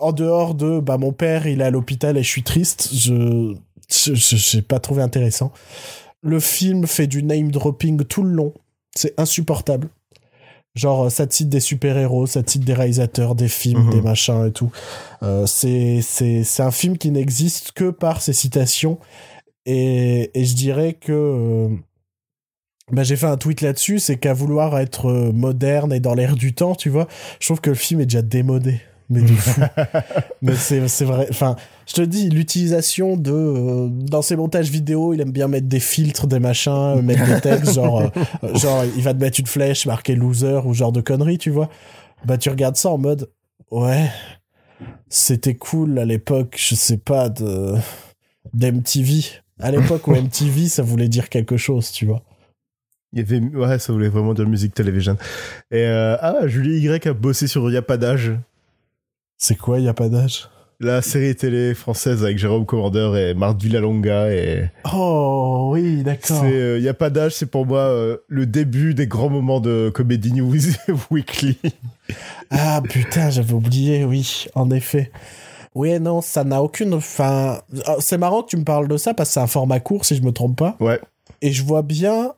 [0.00, 3.54] en dehors de bah mon père il est à l'hôpital et je suis triste, je-
[3.90, 5.52] j'ai pas trouvé intéressant.
[6.22, 8.52] Le film fait du name dropping tout le long,
[8.94, 9.88] c'est insupportable.
[10.76, 13.86] Genre euh, ça te cite des super héros, ça te cite des réalisateurs, des films,
[13.86, 13.90] Mhm.
[13.90, 14.70] des machins et tout.
[15.22, 16.00] Euh, c'est
[16.60, 18.98] un film qui n'existe que par ses citations
[19.66, 21.68] et et je dirais que euh,
[22.92, 26.54] bah, j'ai fait un tweet là-dessus, c'est qu'à vouloir être moderne et dans l'air du
[26.54, 27.08] temps, tu vois,
[27.40, 28.80] je trouve que le film est déjà démodé.
[29.10, 29.60] Mais de fou.
[30.42, 31.26] mais c'est c'est vrai.
[31.30, 31.56] Enfin,
[31.86, 33.32] je te dis, l'utilisation de.
[33.32, 37.26] euh, dans ses montages vidéo, il aime bien mettre des filtres, des machins, euh, mettre
[37.26, 40.92] des textes, genre, euh, genre, il va te mettre une flèche marquée loser ou genre
[40.92, 41.68] de conneries, tu vois.
[42.24, 43.28] Bah, tu regardes ça en mode.
[43.72, 44.08] Ouais.
[45.08, 47.74] C'était cool à l'époque, je sais pas, de.
[48.54, 49.24] d'MTV.
[49.58, 52.22] À l'époque où MTV, ça voulait dire quelque chose, tu vois.
[53.12, 55.16] Il y avait, ouais, ça voulait vraiment dire musique télévision.
[55.72, 58.32] Et euh, ah, Julie Y a bossé sur Y a pas d'âge,
[59.42, 60.50] C'est quoi, il y a pas d'âge?
[60.80, 66.42] La série télé française avec Jérôme Commander et Marthe Villalonga et Oh, oui, d'accord.
[66.42, 69.90] c'est euh, a pas d'âge, c'est pour moi euh, le début des grands moments de
[69.94, 70.58] Comedy News
[71.10, 71.58] Weekly.
[72.50, 75.10] Ah putain, j'avais oublié, oui, en effet.
[75.74, 76.92] Oui, non, ça n'a aucune.
[76.92, 79.80] Enfin, ah, c'est marrant que tu me parles de ça parce que c'est un format
[79.80, 80.76] court, si je me trompe pas.
[80.80, 81.00] Ouais.
[81.40, 82.34] Et je vois bien.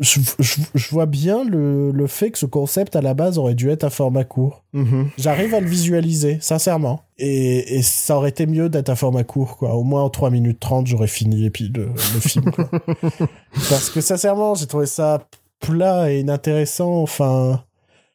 [0.00, 3.54] Je, je- je vois bien le, le fait que ce concept à la base aurait
[3.54, 4.64] dû être un format court.
[4.72, 5.10] Mhm.
[5.18, 7.02] J'arrive à le visualiser, sincèrement.
[7.18, 9.74] Et, et ça aurait été mieux d'être un format court, quoi.
[9.74, 12.70] Au moins en 3 minutes 30, j'aurais fini et puis le, le film, quoi.
[13.68, 15.28] Parce que sincèrement, j'ai trouvé ça
[15.60, 17.02] plat et inintéressant.
[17.02, 17.62] Enfin,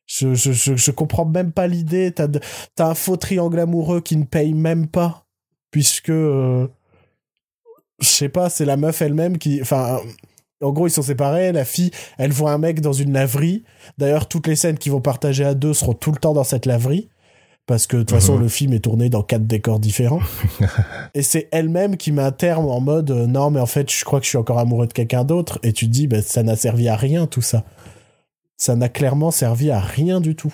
[0.07, 2.11] je, je, je, je comprends même pas l'idée.
[2.11, 2.39] T'as, de-
[2.73, 5.25] t'as un faux triangle amoureux qui ne paye même pas.
[5.69, 6.67] Puisque, euh,
[7.99, 9.99] je sais pas, c'est la meuf elle-même qui, enfin,
[10.65, 11.51] en gros, ils sont séparés.
[11.51, 13.63] La fille, elle voit un mec dans une laverie.
[13.97, 16.65] D'ailleurs, toutes les scènes qu'ils vont partager à deux seront tout le temps dans cette
[16.65, 17.09] laverie.
[17.67, 18.41] Parce que de toute façon, Mhm.
[18.43, 20.19] le film est tourné dans quatre décors différents.
[21.15, 24.05] et c'est elle-même qui met un terme en mode euh, non, mais en fait, je
[24.05, 25.57] crois que je suis encore amoureux de quelqu'un d'autre.
[25.63, 27.63] Et tu te dis, bah, ça n'a servi à rien tout ça.
[28.57, 30.53] Ça n'a clairement servi à rien du tout.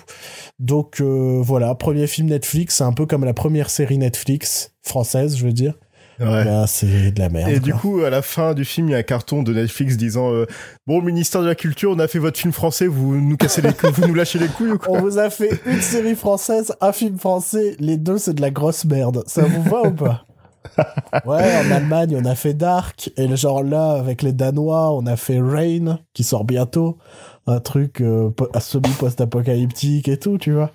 [0.57, 5.35] Donc euh, voilà, premier film Netflix, c'est un peu comme la première série Netflix française,
[5.37, 5.73] je veux dire.
[6.21, 6.43] Ouais.
[6.43, 7.49] Là, c'est de la merde.
[7.49, 9.97] Et du coup, à la fin du film, il y a un carton de Netflix
[9.97, 10.45] disant euh,
[10.85, 13.73] Bon, ministère de la Culture, on a fait votre film français, vous nous cassez les
[13.73, 14.91] couilles, vous nous lâchez les couilles ou quoi?
[14.97, 18.51] On vous a fait une série française, un film français, les deux c'est de la
[18.51, 19.23] grosse merde.
[19.25, 20.25] Ça vous va ou pas?
[21.25, 25.05] Ouais, en Allemagne on a fait Dark, et le genre là avec les Danois on
[25.07, 26.99] a fait Rain, qui sort bientôt,
[27.47, 30.71] un truc euh, semi-post-apocalyptique et tout, tu vois.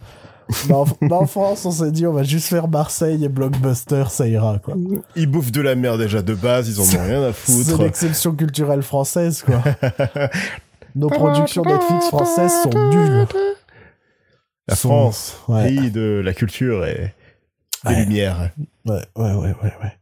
[0.70, 4.74] En, France on s'est dit on va juste faire Marseille et Blockbuster, ça ira quoi.
[5.16, 7.82] Ils bouffent de la merde déjà de base, ils en ont rien à C'est foutre.
[7.82, 9.62] l'exception culturelle française quoi.
[10.94, 13.26] Nos productions Netflix françaises sont nulles.
[14.68, 15.64] La Sont- France, ouais.
[15.66, 17.12] pays de la culture et
[17.84, 18.00] des Ouais.
[18.04, 18.50] lumières.
[18.84, 19.92] Ouais, ouais, ouais, ouais, ouais.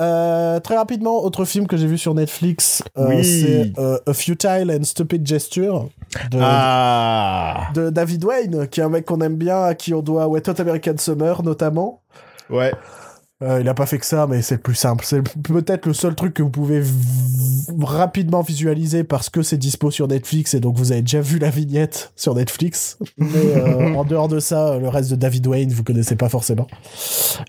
[0.00, 3.24] Euh, très rapidement, autre film que j'ai vu sur Netflix, euh, Oui.
[3.24, 5.88] c'est euh, A Futile and Stupid Gesture
[6.30, 10.00] de, Ah de David Wayne, qui est un mec qu'on aime bien, à qui on
[10.00, 12.00] doit Wet Hot American Summer notamment.
[12.48, 12.72] Ouais.
[13.42, 15.04] Euh, il a pas fait que ça, mais c'est le plus simple.
[15.04, 16.82] C'est peut-être le seul truc que vous pouvez
[17.82, 21.50] rapidement visualiser parce que c'est dispo sur Netflix et donc vous avez déjà vu la
[21.50, 22.98] vignette sur Netflix.
[23.18, 23.26] Mais
[23.56, 26.66] euh, en dehors de ça, le reste de David Wayne, vous connaissez pas forcément.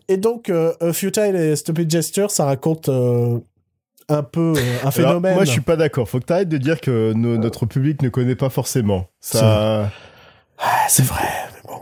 [0.07, 3.39] Et donc, euh, A Futile et Stupid Gesture, ça raconte euh,
[4.09, 5.35] un peu euh, un Alors, phénomène.
[5.35, 6.09] moi, je suis pas d'accord.
[6.09, 9.07] Faut que t'arrêtes de dire que no- notre public ne connaît pas forcément.
[9.21, 9.91] Ça.
[10.87, 11.27] C'est vrai.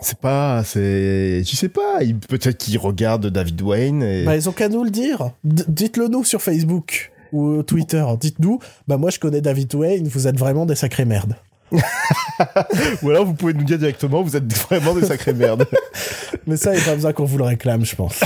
[0.01, 2.01] C'est pas, c'est, je sais pas.
[2.01, 4.01] il- Peut-être qu'ils regardent David Wayne.
[4.03, 4.23] Et...
[4.25, 5.31] Bah, ils ont qu'à nous le dire.
[5.43, 8.03] D- Dites-le nous sur Facebook ou Twitter.
[8.19, 11.35] Dites-nous, bah moi je connais David Wayne, vous êtes vraiment des sacrées merdes.
[13.01, 15.65] Ou alors vous pouvez nous dire directement, vous êtes vraiment des sacrées merdes.
[16.47, 18.19] Mais ça, il n'y a pas besoin qu'on vous le réclame, je pense.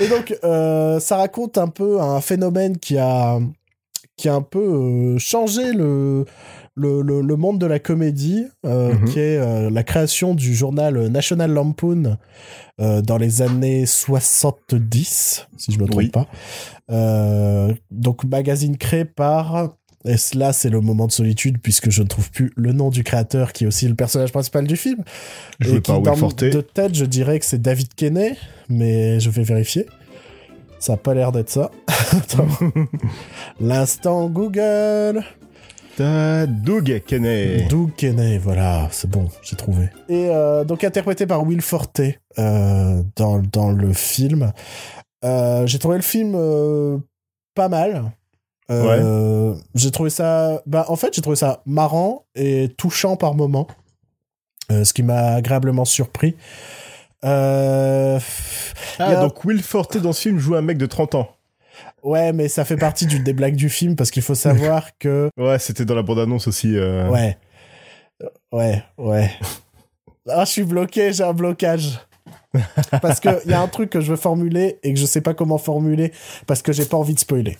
[0.00, 3.38] Et donc, euh, ça raconte un peu un phénomène qui a,
[4.16, 6.24] qui a un peu euh, changé le,
[6.76, 9.04] le, le, le monde de la comédie, euh, Mhm.
[9.04, 12.16] qui est euh, la création du journal National Lampoon
[12.80, 16.08] euh, dans les années 70, si je me trompe Oui.
[16.10, 16.26] pas.
[17.90, 19.74] Donc, magazine créé par...
[20.06, 23.02] Et là, c'est le moment de solitude puisque je ne trouve plus le nom du
[23.04, 25.02] créateur qui est aussi le personnage principal du film.
[25.60, 26.28] Joué Et qui, Will dans-.
[26.28, 28.36] De tête, je dirais que c'est David Kenney,
[28.68, 29.86] mais je vais vérifier.
[30.78, 31.70] Ça a pas l'air d'être ça.
[33.60, 35.22] L'instant Google.
[35.98, 37.66] Doug Kenney.
[37.68, 39.90] Doug Kenney, voilà, c'est bon, j'ai trouvé.
[40.08, 42.00] Et euh, donc interprété par Will Forte
[42.38, 44.52] euh, dans, dans le film.
[45.24, 47.02] Euh, j'ai trouvé le film
[47.54, 48.12] pas mal.
[48.70, 50.62] Euh, J'ai trouvé ça.
[50.66, 53.66] Bah, en fait, j'ai trouvé ça marrant et touchant par moments.
[54.70, 56.36] Ce qui m'a agréablement surpris.
[57.24, 58.18] Euh...
[58.98, 61.33] Ah, a- donc Will Forte dans ce film joue un mec de 30 ans.
[62.04, 65.30] Ouais, mais ça fait partie d'une des blagues du film parce qu'il faut savoir que.
[65.38, 66.76] Ouais, c'était dans la bande-annonce aussi.
[66.76, 67.08] euh.
[67.08, 67.36] Ouais.
[68.52, 69.30] Ouais, ouais.
[70.28, 71.98] Ah, je suis bloqué, j'ai un blocage.
[73.02, 75.34] Parce qu'il y a un truc que je veux formuler et que je sais pas
[75.34, 76.12] comment formuler
[76.46, 77.58] parce que j'ai pas envie de spoiler.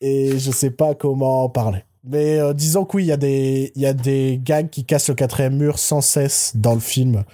[0.00, 1.80] Et je sais pas comment en parler.
[2.04, 5.08] Mais euh, disons que oui, il y, a des- y a des gags qui cassent
[5.08, 7.24] le quatrième mur sans cesse dans le film.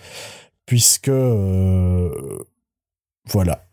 [0.64, 1.08] Puisque.
[1.08, 2.10] euh,
[3.26, 3.66] voilà.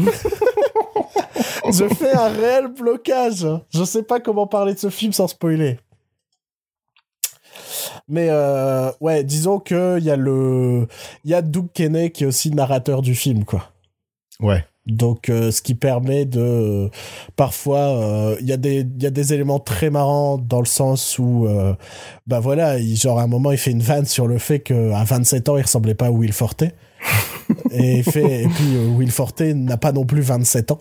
[1.72, 3.46] je fais un réel blocage.
[3.70, 5.78] Je sais pas comment parler de ce film sans spoiler.
[8.08, 10.86] Mais euh, ouais, disons que il y a le
[11.24, 13.70] Doug Kenney qui est aussi narrateur du film quoi.
[14.40, 14.64] Ouais.
[14.86, 16.90] Donc euh, ce qui permet de
[17.34, 20.66] parfois euh, il y a des il y a des éléments très marrants dans le
[20.66, 21.74] sens où euh,
[22.26, 24.92] bah voilà, il, genre à un moment il fait une vanne sur le fait que
[24.92, 26.62] à 27 ans il ressemblait pas à Will Forte.
[27.72, 30.78] et il fait et puis euh, Will Forte n'a pas non plus 27 ans.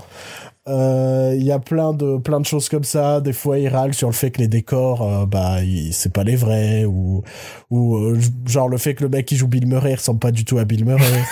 [0.67, 3.21] Euh, Il y a plein de plein de choses comme ça.
[3.21, 5.57] Des fois, il râle sur le fait que les décors, euh, bah,
[5.91, 7.21] c'est pas les vrais, ou
[7.69, 10.31] ou euh, genre le fait que le mec qui joue Bill Murray il ressemble pas
[10.31, 11.03] du tout à Bill Murray.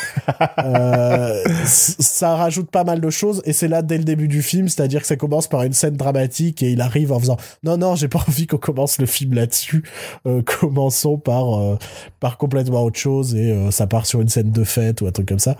[0.63, 4.69] Euh, ça rajoute pas mal de choses, et c'est là dès le début du film,
[4.69, 7.95] c'est-à-dire que ça commence par une scène dramatique et il arrive en faisant non non,
[7.95, 9.83] j'ai pas envie qu'on commence le film là-dessus.
[10.25, 11.77] Euh, commençons par euh,
[12.19, 15.11] par complètement autre chose et euh, ça part sur une scène de fête ou un
[15.11, 15.55] truc comme ça.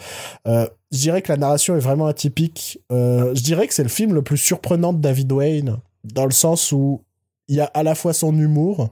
[0.48, 2.80] Euh, je dirais que la narration est vraiment atypique.
[2.92, 6.32] Euh, je dirais que c'est le film le plus surprenant de David Wayne, dans le
[6.32, 7.02] sens où
[7.48, 8.90] il y a à la fois son humour,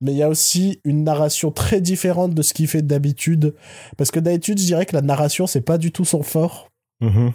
[0.00, 3.54] mais il y a aussi une narration très différente de ce qu'il fait d'habitude.
[3.96, 6.70] Parce que d'habitude, je dirais que la narration, c'est pas du tout son fort.
[7.00, 7.32] Mhm.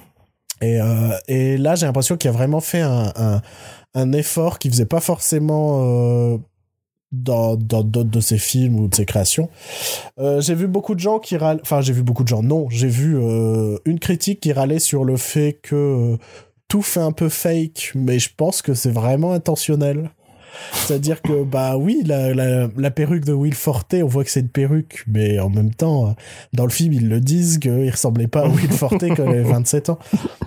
[0.61, 3.41] Et, euh, et là, j'ai l'impression qu'il a vraiment fait un, un,
[3.95, 6.37] un effort qu'il faisait pas forcément
[7.11, 9.49] dans dans d'autres de ses films ou de ses créations.
[10.19, 11.59] Euh, j'ai vu beaucoup de gens qui râlent.
[11.61, 12.43] Enfin, j'ai vu beaucoup de gens.
[12.43, 16.17] Non, j'ai vu euh, une critique qui râlait sur le fait que euh,
[16.67, 20.11] tout fait un peu fake, mais je pense que c'est vraiment intentionnel.
[20.73, 24.41] C'est-à-dire que, bah oui, la, la, la perruque de Will Forte, on voit que c'est
[24.41, 26.11] une perruque, mais en même temps, euh,
[26.53, 29.41] dans le film, ils le disent qu'il ressemblait pas à Will Forte quand il avait
[29.51, 29.99] 27 ans.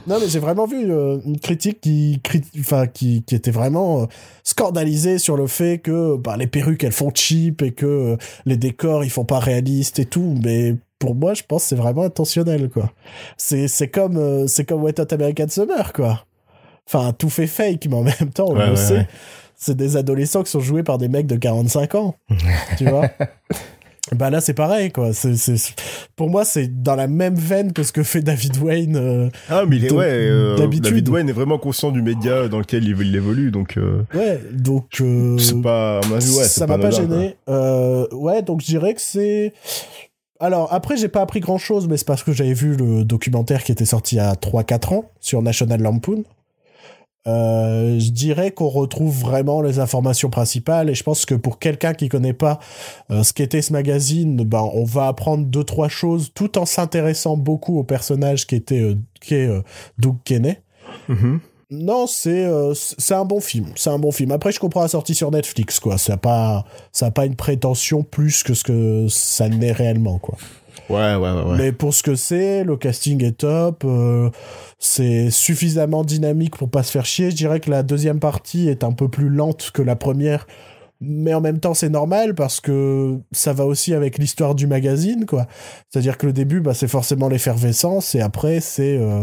[0.07, 2.21] Non, mais j'ai vraiment vu euh, une critique qui,
[2.61, 4.07] enfin, qui, qui était vraiment euh,
[4.43, 9.05] scandalisée sur le fait que bah, les perruques, elles font cheap et que les décors,
[9.05, 12.69] ils font pas réalistes et tout, mais pour moi, je pense que c'est vraiment intentionnel,
[12.71, 12.93] quoi.
[13.37, 16.25] C'est, c'est comme, euh, c'est comme Wet Hot American Summer, quoi.
[16.87, 18.95] Enfin, tout fait fake, mais en même temps, on Ouais, le ouais, sait.
[18.95, 19.09] ouais.
[19.57, 22.15] C'est des adolescents qui sont joués par des mecs de 45 ans.
[22.79, 23.09] tu vois
[24.15, 25.15] Bah là, c'est pareil, quoi.
[25.15, 25.75] C'est, c'est-
[26.15, 28.97] Pour moi, c'est dans la même veine que ce que fait David Wayne.
[28.97, 30.85] euh, Ah, mais il est, De- ouais, euh, d'habitude.
[30.85, 35.01] David Wayne est vraiment conscient du média dans lequel il, évolue, donc euh, Ouais, donc.
[35.39, 37.37] c'est pas, ouais, c'est ça m'a pas gêné.
[37.49, 39.55] Ouais, donc je dirais que c'est.
[40.39, 43.65] Alors, après, j'ai pas appris grand chose, mais c'est parce que j'avais vu le documentaire
[43.65, 46.25] qui était sorti il y a 3-4 ans sur National Lampoon.
[47.27, 51.95] Euh, je dirais qu'on retrouve vraiment les informations principales et je pense que pour quelqu'un
[51.95, 52.59] qui connaît pas
[53.11, 57.39] euh, ce qu'était ce magazine, ben on va apprendre deux trois choses tout en s'intéressant
[57.39, 59.63] beaucoup au personnage qui était euh, qui est euh,
[59.99, 60.61] Doug Kenney.
[61.09, 61.41] Mhm.
[61.71, 63.67] Non, c'est euh, c'est un bon film.
[63.75, 64.31] C'est un bon film.
[64.33, 65.99] Après, je comprends la sortie sur Netflix, quoi.
[65.99, 70.19] Ça a pas ça a pas une prétention plus que ce que ça n'est réellement,
[70.19, 70.37] quoi.
[70.91, 71.43] Ouais, ouais, ouais.
[71.43, 71.57] ouais.
[71.57, 73.85] Mais pour ce que c'est, le casting est top.
[73.85, 74.31] euh,
[74.79, 77.31] c'est suffisamment dynamique pour pas se faire chier.
[77.31, 80.47] Je dirais que la deuxième partie est un peu plus lente que la première,
[81.01, 85.27] mais en même temps c'est normal parce que ça va aussi avec l'histoire du magazine
[85.27, 85.47] quoi
[85.91, 89.23] c'est à dire que le début bah, c'est forcément l'effervescence et après c'est euh,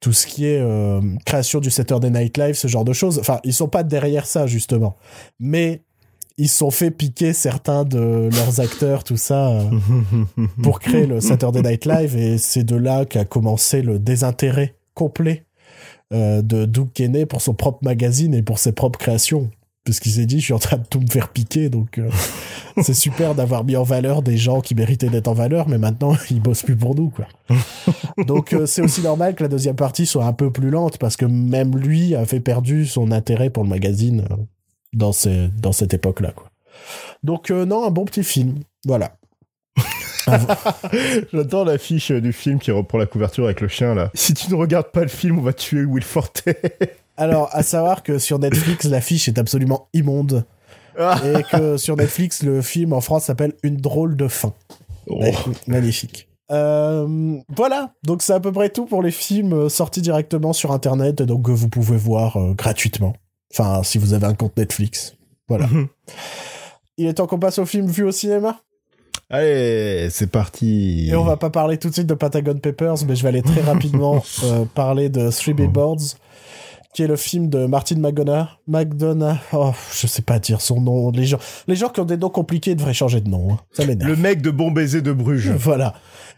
[0.00, 3.40] tout ce qui est euh, création du Saturday Night Live ce genre de choses enfin
[3.44, 4.96] ils sont pas derrière ça justement
[5.38, 5.82] mais
[6.36, 9.70] ils se sont fait piquer certains de leurs acteurs tout ça euh,
[10.62, 12.16] pour créer le Saturday Night Live.
[12.16, 15.44] Et c'est de là qu'a commencé le désintérêt complet
[16.12, 19.50] de Doug Kenney pour son propre magazine et pour ses propres créations.
[19.84, 22.08] Parce qu'il s'est dit je suis en train de tout me faire piquer donc euh,
[22.82, 26.16] c'est super d'avoir mis en valeur des gens qui méritaient d'être en valeur mais maintenant
[26.30, 27.26] ils bossent plus pour nous quoi.
[28.26, 31.16] Donc euh, c'est aussi normal que la deuxième partie soit un peu plus lente parce
[31.16, 34.36] que même lui a fait perdu son intérêt pour le magazine euh,
[34.94, 36.48] dans ces, dans cette époque là quoi
[37.22, 39.16] donc non un bon petit film voilà
[41.32, 44.10] J'adore l'affiche du film qui reprend la couverture avec le chien là.
[44.14, 46.44] Si tu ne regardes pas le film, on va tuer Will Forte.
[47.18, 50.44] Alors, à savoir que sur Netflix, l'affiche est absolument immonde.
[50.98, 51.20] Ah.
[51.24, 54.54] et que sur Netflix, le film en France s'appelle Une drôle de fin.
[55.08, 55.20] Oh.
[55.66, 56.28] Magnifique.
[56.50, 60.72] Euh, voilà, donc c'est à peu près tout pour les films euh, sortis directement sur
[60.72, 63.14] Internet, donc que vous pouvez voir euh, gratuitement.
[63.56, 65.14] Enfin, si vous avez un compte Netflix.
[65.48, 65.66] Voilà.
[65.68, 65.88] Mhm.
[66.96, 68.60] Il est temps qu'on passe au film vu au cinéma
[69.30, 71.08] Allez, c'est parti.
[71.08, 73.42] Et on va pas parler tout de suite de Patagon Papers, mais je vais aller
[73.42, 74.22] très rapidement
[74.74, 76.16] parler de Three Billboards
[76.94, 78.46] qui est le film de Martin McDonough.
[78.68, 81.10] McDonough, oh, je sais pas dire son nom.
[81.10, 83.52] Les gens, les gens qui ont des noms compliqués devraient changer de nom.
[83.52, 83.58] Hein.
[83.72, 84.08] Ça m'énerve.
[84.08, 85.50] Le mec de Bon Baiser de Bruges.
[85.58, 85.94] voilà.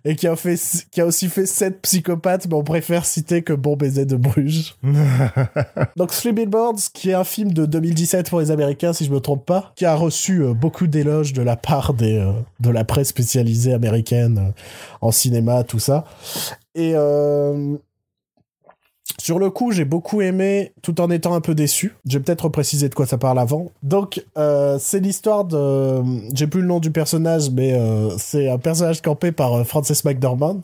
[0.06, 0.58] Et qui a fait,
[0.90, 4.76] qui a aussi fait sept psychopathes, mais on préfère citer que Bon Baiser de Bruges.
[5.96, 9.20] Donc, Three Billboards, qui est un film de 2017 pour les Américains, si je me
[9.20, 12.84] trompe pas, qui a reçu euh, beaucoup d'éloges de la part des, euh, de la
[12.84, 14.62] presse spécialisée américaine euh,
[15.02, 16.04] en cinéma, tout ça.
[16.74, 16.94] Et
[19.18, 21.94] sur le coup, j'ai beaucoup aimé, tout en étant un peu déçu.
[22.06, 23.72] J'ai peut-être précisé de quoi ça parle avant.
[23.82, 26.02] Donc, euh, c'est l'histoire de...
[26.34, 30.04] J'ai plus le nom du personnage, mais euh, c'est un personnage campé par euh, Frances
[30.04, 30.60] McDormand,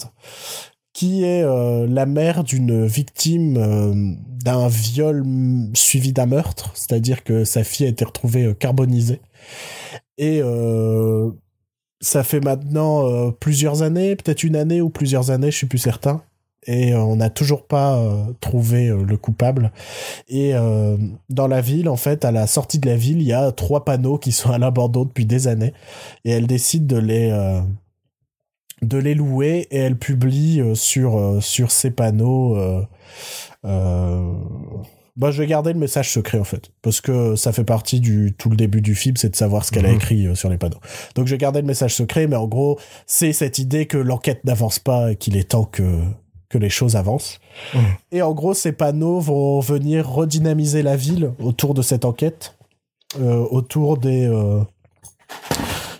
[0.92, 5.24] qui est la mère d'une victime d'un viol
[5.72, 9.22] suivi d'un meurtre, c'est-à-dire que sa fille a été retrouvée carbonisée.
[10.18, 10.42] Et
[12.02, 16.20] ça fait maintenant plusieurs années, peut-être une année ou plusieurs années, je suis plus certain,
[16.66, 19.72] et euh, on n'a toujours pas euh, trouvé euh, le coupable.
[20.28, 20.52] Et
[21.28, 23.84] dans la ville, en fait, à la sortie de la ville, il y a trois
[23.84, 25.72] panneaux qui sont à l'abandon depuis des années,
[26.24, 27.62] et elle décide de les
[28.82, 32.56] de les louer et elle publie sur sur ces panneaux.
[35.14, 38.34] Bah, je vais garder le message secret en fait, parce que ça fait partie du
[38.38, 39.96] tout le début du film, c'est de savoir ce qu'elle a mhm.
[39.96, 40.80] écrit sur les panneaux.
[41.14, 44.44] Donc je vais garder le message secret, mais en gros, c'est cette idée que l'enquête
[44.44, 46.02] n'avance pas et qu'il est temps que
[46.52, 47.40] que les choses avancent.
[47.74, 47.78] Mmh.
[48.12, 52.56] Et en gros, ces panneaux vont venir redynamiser la ville autour de cette enquête,
[53.20, 54.26] euh, autour des...
[54.26, 54.60] Euh...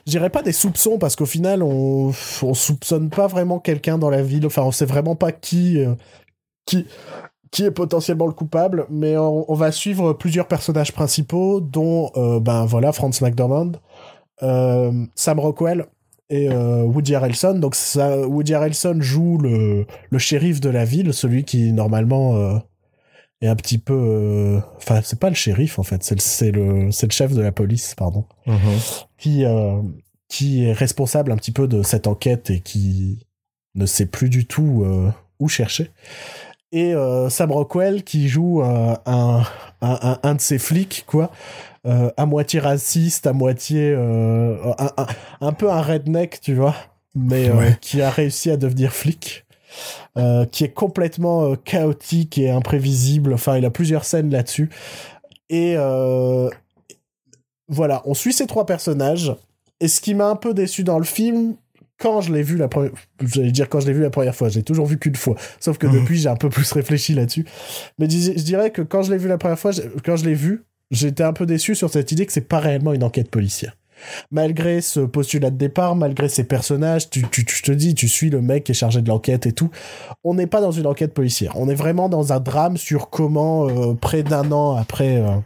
[0.06, 4.10] Je dirais pas des soupçons, parce qu'au final, on, on soupçonne pas vraiment quelqu'un dans
[4.10, 5.78] la ville, enfin, on sait vraiment pas qui...
[5.78, 5.94] Euh,
[6.66, 6.86] qui
[7.50, 12.64] qui est potentiellement le coupable, mais on, va suivre plusieurs personnages principaux, dont euh, ben
[12.64, 13.72] voilà Franz McDormand,
[14.40, 15.84] Sam Rockwell,
[16.32, 17.54] et euh, Woody Harrelson.
[17.58, 22.58] Donc ça, Woody Harrelson joue le, le shérif de la ville, celui qui normalement euh,
[23.42, 27.34] est un petit peu, euh, enfin c'est pas le shérif en fait, c'est le chef
[27.34, 29.06] de la police, pardon, mm-hmm.
[29.18, 29.44] qui
[30.28, 33.26] qui est responsable un petit peu de cette enquête et qui
[33.74, 34.86] ne sait plus du tout
[35.38, 35.90] où chercher.
[36.72, 36.94] Et
[37.28, 39.42] Sam Rockwell qui joue un, un,
[40.22, 41.30] un de ses flics quoi
[41.84, 44.56] euh, à moitié raciste, à moitié euh,
[45.40, 46.76] un, peu un redneck, tu vois,
[47.16, 49.44] mais euh, qui a réussi à devenir flic.
[50.52, 53.34] qui est complètement chaotique et imprévisible.
[53.34, 54.70] Enfin, il a plusieurs scènes là-dessus.
[55.50, 55.74] Et
[57.68, 59.34] voilà, on suit ces trois personnages.
[59.80, 61.56] Et ce qui m'a un peu déçu dans le film,
[62.02, 64.48] quand je l'ai vu la première, j'allais dire quand je l'ai vu la première fois,
[64.48, 65.36] j'ai toujours vu qu'une fois.
[65.60, 67.46] Sauf que depuis, j'ai un peu plus réfléchi là-dessus.
[68.00, 69.70] Mais je dirais que quand je l'ai vu la première fois,
[70.04, 72.92] quand je l'ai vu, j'étais un peu déçu sur cette idée que c'est pas réellement
[72.92, 73.76] une enquête policière.
[74.32, 78.30] Malgré ce postulat de départ, malgré ces personnages, tu, tu, tu, te dis, tu suis
[78.30, 79.70] le mec qui est chargé de l'enquête et tout.
[80.24, 81.52] On n'est pas dans une enquête policière.
[81.54, 85.36] On est vraiment dans un drame sur comment, euh, près d'un an après, euh,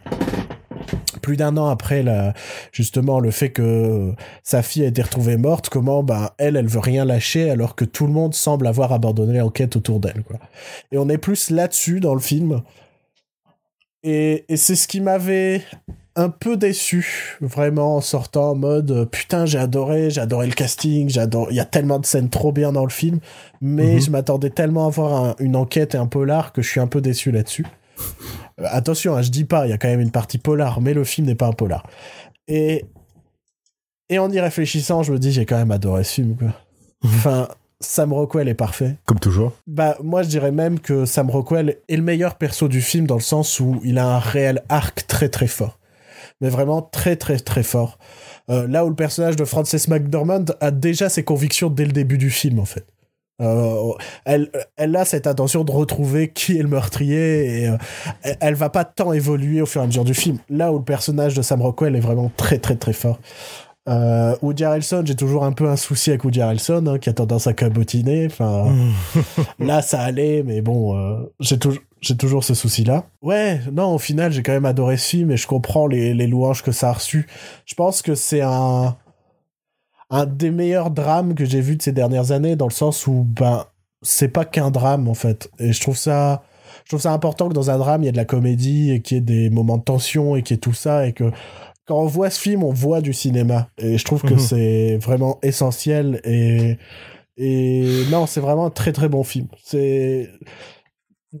[1.21, 2.33] plus d'un an après la,
[2.71, 6.79] justement le fait que sa fille a été retrouvée morte, comment ben elle, elle veut
[6.79, 10.23] rien lâcher alors que tout le monde semble avoir abandonné l'enquête autour d'elle.
[10.23, 10.37] Quoi.
[10.91, 12.61] Et on est plus là-dessus dans le film
[14.03, 15.63] et, c'est ce qui m'avait
[16.15, 20.53] un peu déçu, vraiment, en sortant en mode euh, putain, j'ai adoré, j'ai adoré le
[20.53, 23.19] casting, j'adore, il y a tellement de scènes trop bien dans le film,
[23.61, 24.01] mais mhm.
[24.01, 27.01] je m'attendais tellement à voir une enquête et un polar que je suis un peu
[27.01, 27.65] déçu là-dessus.
[28.59, 30.93] Euh, attention, hein, je dis pas, il y a quand même une partie polar, mais
[30.93, 31.85] le film n'est pas un polar.
[32.47, 32.85] Et,
[34.09, 36.53] et en y réfléchissant, je me dis, j'ai quand même adoré ce film, quoi.
[37.03, 37.47] Enfin,
[37.79, 38.95] Sam Rockwell est parfait.
[39.05, 39.53] Comme toujours.
[39.67, 43.15] Bah, moi, je dirais même que Sam Rockwell est le meilleur perso du film dans
[43.15, 45.79] le sens où il a un réel arc très très fort.
[46.41, 47.99] Mais vraiment très très très fort.
[48.49, 52.17] Euh, là où le personnage de Frances McDormand a déjà ses convictions dès le début
[52.17, 52.85] du film, en fait.
[53.39, 53.93] Euh,
[54.25, 57.77] elle, elle a cette intention de retrouver qui est le meurtrier et euh,
[58.39, 60.39] elle, va pas tant évoluer au fur et à mesure du film.
[60.49, 63.19] Là où le personnage de Sam Rockwell est vraiment très très très fort.
[63.87, 67.13] Euh, Woody Harrelson, j'ai toujours un peu un souci avec Woody Harrelson, hein, qui a
[67.13, 68.25] tendance à cabotiner.
[68.25, 68.73] Enfin,
[69.59, 73.05] là, ça allait, mais bon, euh, j'ai toujours, j'ai toujours ce souci-là.
[73.21, 76.27] Ouais, non, au final, j'ai quand même adoré ce film et je comprends les, les
[76.27, 77.27] louanges que ça a reçues.
[77.65, 78.97] Je pense que c'est un,
[80.09, 83.25] un des meilleurs drames que j'ai vu de ces dernières années, dans le sens où,
[83.27, 83.65] ben,
[84.01, 85.49] c'est pas qu'un drame, en fait.
[85.59, 86.43] Et je trouve ça,
[86.85, 89.01] je trouve ça important que dans un drame, il y ait de la comédie et
[89.01, 91.31] qu'il y ait des moments de tension et qu'il y ait tout ça et que,
[91.85, 93.69] quand on voit ce film, on voit du cinéma.
[93.77, 94.39] Et je trouve que Mhm.
[94.39, 96.19] c'est vraiment essentiel.
[96.25, 96.77] Et,
[97.37, 99.47] et non, c'est vraiment un très très bon film.
[99.63, 100.29] C'est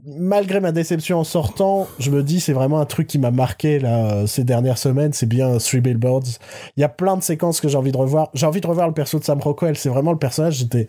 [0.05, 3.79] malgré ma déception en sortant, je me dis c'est vraiment un truc qui m'a marqué
[3.79, 5.13] là euh, ces dernières semaines.
[5.13, 6.39] C'est bien Three Billboards.
[6.75, 8.29] Il y a plein de séquences que j'ai envie de revoir.
[8.33, 9.77] J'ai envie de revoir le perso de Sam Rockwell.
[9.77, 10.55] C'est vraiment le personnage.
[10.55, 10.87] J'étais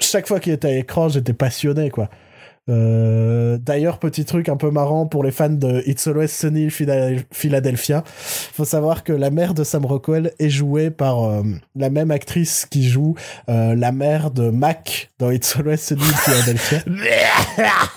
[0.00, 2.08] chaque fois qu'il était à l'écran, j'étais passionné quoi.
[2.68, 8.02] Euh, D'ailleurs, petit truc un peu marrant pour les fans de It's Always Sunny Philadelphia.
[8.06, 11.42] Faut savoir que la mère de Sam Rockwell est jouée par euh,
[11.76, 13.14] la même actrice qui joue
[13.48, 16.78] euh, la mère de Mac dans It's Always Sunny Philadelphia.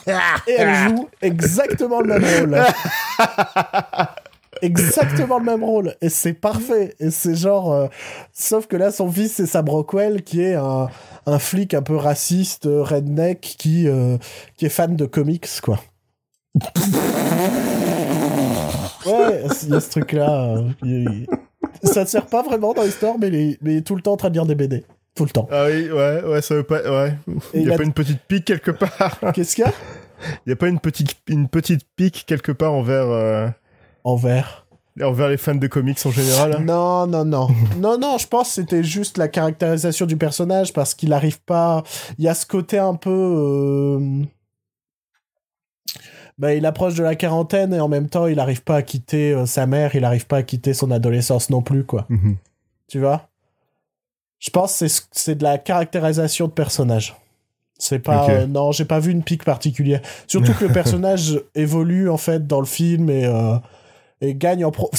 [0.47, 2.61] Et elle joue exactement le même rôle.
[4.61, 5.95] exactement le même rôle.
[6.01, 6.95] Et c'est parfait.
[6.99, 7.71] Et c'est genre...
[7.73, 7.87] euh,
[8.33, 10.89] sauf que là, son fils, c'est Sam Rockwell, qui est un,
[11.25, 14.17] un flic un peu raciste, euh, redneck, qui, euh,
[14.57, 15.79] qui est fan de comics, quoi.
[19.05, 20.55] ouais, il y a ce truc-là.
[20.85, 21.05] euh,
[21.83, 24.01] Ça ne sert pas vraiment dans l'histoire, mais il, est, mais il est tout le
[24.01, 24.83] temps en train de lire des BD.
[25.15, 25.47] Tout le temps.
[25.51, 26.81] Ah oui, ouais, ouais, ça veut pas.
[26.83, 27.13] Ouais.
[27.53, 29.19] Il y a a- pas une petite pique quelque part.
[29.33, 29.73] Qu'est-ce qu'il y a?
[30.45, 33.47] Il y a pas une petite, une petite pique quelque part envers, euh,
[34.03, 34.65] Envers.
[35.01, 36.55] envers les fans de comics en général.
[36.57, 37.47] hein Non, non, non.
[37.77, 41.83] non, non, je pense que c'était juste la caractérisation du personnage parce qu'il arrive pas.
[42.17, 43.09] Il y a ce côté un peu.
[43.09, 44.23] euh,
[46.37, 49.33] bah, il approche de la quarantaine et en même temps, il arrive pas à quitter
[49.33, 52.05] euh, sa mère, il arrive pas à quitter son adolescence non plus, quoi.
[52.09, 52.37] Mhm.
[52.87, 53.29] Tu vois?
[54.39, 57.15] Je pense que c'est- de la caractérisation de personnage.
[57.77, 58.23] C'est pas.
[58.25, 58.29] Ok.
[58.29, 60.01] euh, non, j'ai pas vu une pique particulière.
[60.27, 63.55] Surtout que le personnage évolue, en fait, dans le film et, euh,
[64.21, 64.71] et gagne en.
[64.71, 64.89] pro-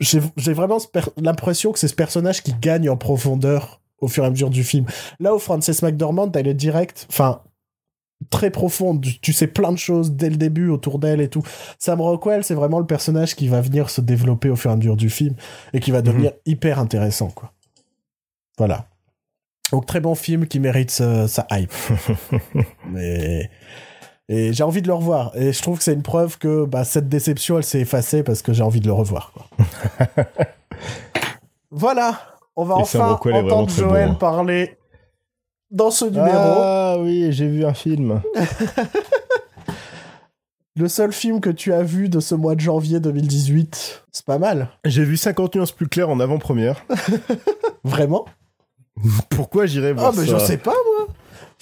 [0.00, 0.78] J'ai vraiment
[1.16, 4.64] l'impression que c'est ce personnage qui gagne en profondeur au fur et à mesure du
[4.64, 4.86] film.
[5.18, 7.06] Là où Frances McDormand, elle est directe.
[7.10, 7.42] Enfin.
[8.28, 11.42] Très profonde, tu- sais plein de choses dès le début autour d'elle et tout.
[11.78, 14.76] Sam Rockwell, c'est vraiment le personnage qui va venir se développer au fur et à
[14.76, 15.34] mesure du film
[15.72, 17.54] et qui va devenir hyper intéressant, quoi.
[18.58, 18.84] Voilà.
[19.72, 21.72] Donc très bon film qui mérite sa, sa hype.
[22.90, 23.48] Mais
[24.32, 26.84] et j'ai envie de le revoir et je trouve que c'est une preuve que bah,
[26.84, 29.32] cette déception elle s'est effacée parce que j'ai envie de le revoir.
[29.34, 30.16] quoi.
[31.72, 32.20] voilà,
[32.54, 34.14] on va Et enfin entendre Joël bon, hein.
[34.14, 34.78] parler
[35.72, 36.28] dans ce numéro.
[36.32, 38.22] Ah oui, j'ai vu un film.
[40.76, 44.38] Le seul film que tu as vu de ce mois de janvier 2018, c'est pas
[44.38, 44.68] mal.
[44.84, 46.86] J'ai vu 50 nuances plus claires en avant-première.
[47.84, 48.24] Vraiment?
[49.30, 50.38] Pourquoi j'irais Ah, voir mais ça?
[50.38, 50.89] je sais pas, moi.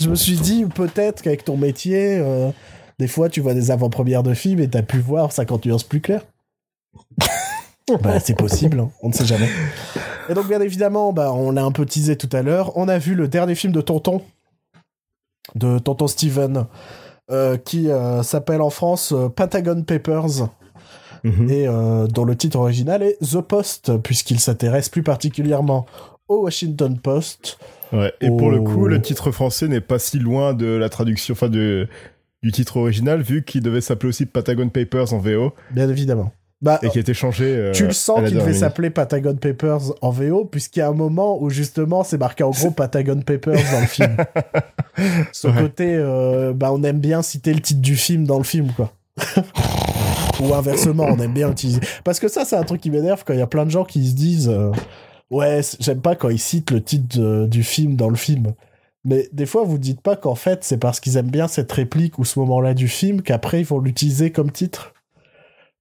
[0.00, 2.50] Je me suis dit, peut-être qu'avec ton métier, euh,
[2.98, 6.00] des fois, tu vois des avant-premières de films et t'as pu voir 50 nuances plus
[6.00, 6.24] claires.
[8.02, 9.48] bah, c'est possible, hein, on ne sait jamais.
[10.28, 12.98] Et donc, bien évidemment, bah, on l'a un peu teasé tout à l'heure, on a
[12.98, 14.22] vu le dernier film de Tonton,
[15.54, 16.66] de Tonton Steven,
[17.30, 20.48] euh, qui euh, s'appelle en France Pentagon Papers,
[21.24, 21.50] Mhm.
[21.50, 25.86] et euh, dont le titre original est The Post, puisqu'il s'intéresse plus particulièrement
[26.28, 27.58] au Washington Post,
[27.92, 28.12] Ouais.
[28.20, 28.64] Et pour le Oh.
[28.64, 31.88] coup, le titre français n'est pas si loin de la traduction, enfin de
[32.42, 36.32] du titre original, vu qu'il devait s'appeler aussi Patagon Papers en VO bien évidemment.
[36.60, 37.44] Bah, et qui a été changé.
[37.46, 40.92] euh, tu le sens qu'il devait s'appeler Patagon Papers en VO, puisqu'il y a un
[40.92, 44.16] moment où justement c'est marqué en gros Patagon Papers dans le film.
[45.32, 45.54] Ce Ouais.
[45.62, 48.92] côté, euh, bah, on aime bien citer le titre du film dans le film, quoi.
[50.40, 51.80] Ou inversement, on aime bien utiliser.
[52.04, 53.84] Parce que ça, c'est un truc qui m'énerve quand il y a plein de gens
[53.84, 54.70] qui se disent euh,
[55.30, 58.54] Ouais, j'aime pas quand ils citent le titre de- du film dans le film.
[59.04, 62.18] Mais des fois, vous dites pas qu'en fait, c'est parce qu'ils aiment bien cette réplique
[62.18, 64.92] ou ce moment-là du film qu'après, ils vont l'utiliser comme titre.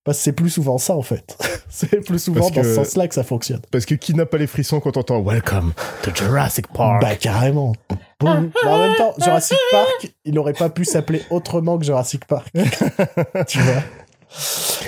[0.03, 1.37] Parce que c'est plus souvent ça, en fait.
[1.69, 3.61] c'est plus souvent Parce dans ce sens-là que ça fonctionne.
[3.71, 7.01] Parce que qui n'a pas les frissons quand on entend Welcome to Jurassic Park?
[7.01, 7.73] Bah, carrément.
[8.19, 8.51] Boum.
[8.63, 12.47] Mais en même temps, Jurassic Park, il aurait pas pu s'appeler autrement que Jurassic Park.
[13.47, 13.83] tu vois?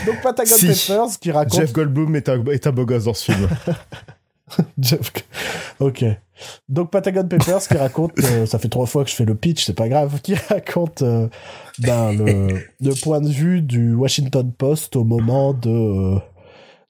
[0.05, 0.87] Donc Patagon Si.
[0.87, 3.49] Papers qui raconte Jeff Goldblum est un, est un beau gosse dans ce film.
[4.79, 5.11] Jeff-
[5.79, 6.05] Ok.
[6.69, 9.65] Donc Patagon Papers qui raconte, euh, ça fait trois fois que je fais le pitch,
[9.65, 11.27] c'est pas grave, qui raconte euh,
[11.79, 16.19] ben, le, le point de vue du Washington Post au moment de, euh,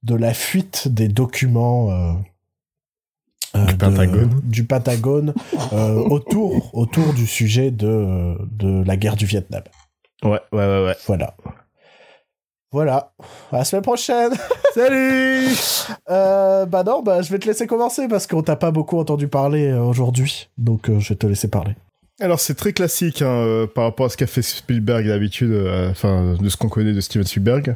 [0.04, 2.14] de la fuite des documents euh,
[3.56, 4.42] euh, Du de- Pentagone.
[4.44, 5.34] du Pentagone
[5.74, 9.64] euh, autour, autour du sujet de, de la guerre du Vietnam.
[10.24, 10.96] Ouais, ouais, ouais, ouais.
[11.08, 11.36] Voilà.
[12.72, 13.14] Voilà.
[13.52, 14.32] À la semaine prochaine
[14.74, 15.48] Salut
[16.10, 19.28] Euh, bah non, bah je vais te laisser commencer parce qu'on t'a pas beaucoup entendu
[19.28, 21.76] parler euh, aujourd'hui, donc euh, je vais te laisser parler.
[22.20, 25.52] Alors c'est très classique hein, euh, par rapport à ce qu'a fait Spielberg d'habitude,
[25.90, 27.76] enfin de ce qu'on connaît de Steven Spielberg.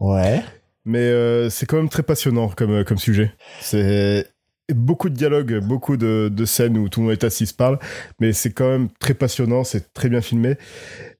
[0.00, 0.42] Ouais.
[0.84, 3.32] Mais c'est quand même très passionnant comme, comme sujet.
[3.60, 4.26] C'est
[4.74, 7.78] beaucoup de dialogues, beaucoup de, de scènes où tout le monde est assis, se parle,
[8.18, 10.56] mais c'est quand même très passionnant, c'est très bien filmé.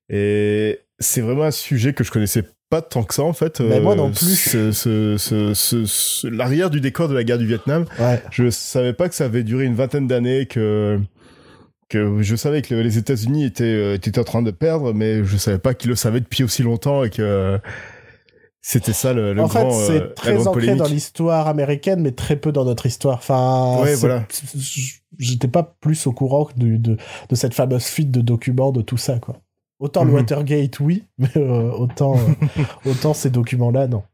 [0.08, 2.42] Et c'est vraiment un sujet que je connaissais
[2.72, 3.60] pas tant que ça en fait.
[3.60, 4.72] Mais moi non Euh, plus.
[4.72, 8.22] ce- ce- ce- L'arrière du décor de la guerre du Vietnam, Ouais.
[8.30, 10.98] je savais pas que ça avait duré une vingtaine d'années, que
[11.90, 15.36] que je savais que les États-Unis étaient, euh, étaient en train de perdre, mais je
[15.36, 17.60] savais pas qu'ils le savaient depuis aussi longtemps et que
[18.62, 20.76] c'était ça le, le en grand, fait, euh, c'est la très ancré polémique.
[20.78, 23.18] dans l'histoire américaine, mais très peu dans notre histoire.
[23.18, 24.24] Enfin, Ouais, voilà.
[25.18, 26.96] J'étais pas plus au courant du- de,
[27.28, 29.36] de cette fameuse fuite de documents, de tout ça, quoi.
[29.82, 30.16] Autant le Mhm.
[30.18, 32.54] Watergate, oui, mais euh, autant, euh,
[32.88, 34.04] autant ces documents-là, non.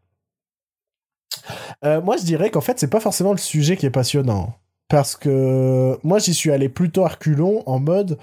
[1.85, 4.55] Euh, moi, je dirais qu'en fait, c'est pas forcément le sujet qui est passionnant.
[4.89, 8.17] Parce que moi, j'y suis allé plutôt à reculons, en mode,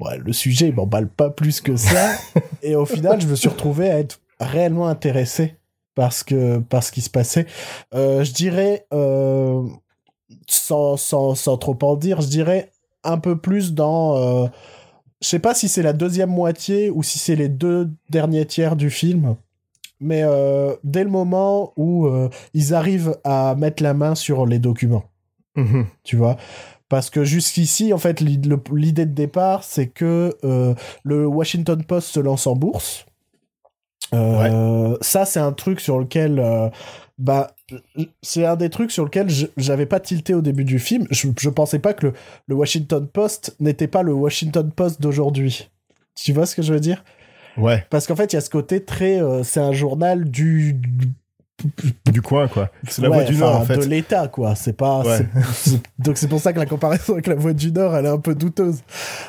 [0.00, 2.10] ouais, le sujet, il m'emballe pas plus que ça.
[2.62, 5.54] et au final, je me suis retrouvé à être réellement intéressé
[5.94, 7.46] parce que par ce qui se passait.
[7.92, 8.86] Je dirais,
[10.48, 12.72] sans, sans, sans trop en dire, je dirais
[13.04, 14.50] un peu plus dans.
[15.22, 18.76] Je sais pas si c'est la deuxième moitié ou si c'est les deux derniers tiers
[18.76, 19.36] du film.
[20.00, 24.58] Mais euh, dès le moment où euh, ils arrivent à mettre la main sur les
[24.58, 25.04] documents,
[25.56, 25.84] Mhm.
[26.04, 26.36] tu vois.
[26.88, 30.74] Parce que jusqu'ici, en fait, l'idée de départ, c'est que euh,
[31.04, 33.04] le Washington Post se lance en bourse.
[34.14, 36.68] Euh, Ça, c'est un truc sur lequel, euh,
[37.18, 37.52] bah,
[38.22, 41.06] c'est un des trucs sur lequel j'avais pas tilté au début du film.
[41.10, 42.12] Je, je pensais pas que le,
[42.46, 45.68] le Washington Post n'était pas le Washington Post d'aujourd'hui.
[46.14, 47.04] Tu vois ce que je veux dire?
[47.56, 50.74] Ouais, Parce qu'en fait, il y a ce côté très, euh, c'est un journal du,
[50.74, 52.70] du- coin quoi.
[52.88, 53.76] C'est la Ouais, voix du Nord en fait.
[53.76, 54.54] De l'État, quoi.
[54.54, 55.02] C'est pas.
[55.02, 55.18] Ouais.
[55.98, 58.18] Donc c'est pour ça que la comparaison avec la voix du Nord, elle est un
[58.18, 58.78] peu douteuse.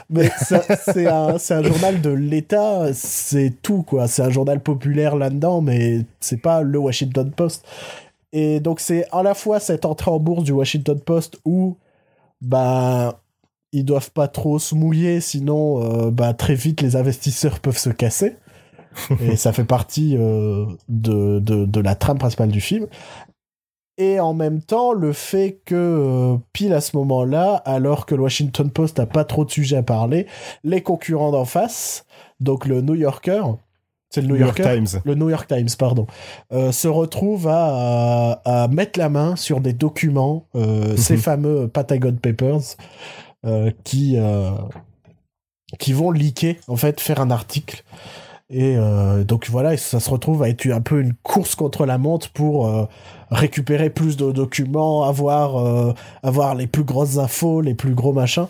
[0.09, 4.07] Mais c'est un, c'est un journal de l'État, c'est tout, quoi.
[4.07, 7.65] C'est un journal populaire là-dedans, mais c'est pas le Washington Post.
[8.33, 11.77] Et donc c'est à la fois cette entrée en bourse du Washington Post où,
[12.41, 13.21] bah,
[13.71, 17.89] ils doivent pas trop se mouiller, sinon, euh, bah, très vite les investisseurs peuvent se
[17.89, 18.35] casser.
[19.21, 22.87] et ça fait partie euh, de, de, de la trame principale du film.
[23.97, 28.23] Et en même temps, le fait que, euh, pile à ce moment-là, alors que le
[28.23, 30.27] Washington Post n'a pas trop de sujets à parler,
[30.63, 32.05] les concurrents d'en face,
[32.39, 33.43] donc le New Yorker,
[34.13, 35.01] c'est le New, New York Times.
[35.05, 36.05] le New York Times, pardon,
[36.51, 41.69] euh, se retrouve à, à, à mettre la main sur des documents, euh, ces fameux
[41.69, 42.75] Patagon Papers,
[43.45, 44.17] euh, qui,
[45.79, 47.83] qui vont leaker, en fait, faire un article.
[48.53, 48.75] Et
[49.25, 52.89] donc voilà, ça se retrouve à être un peu une course contre la montre pour
[53.29, 58.47] récupérer plus de documents, avoir, avoir les plus grosses infos, les plus gros machins.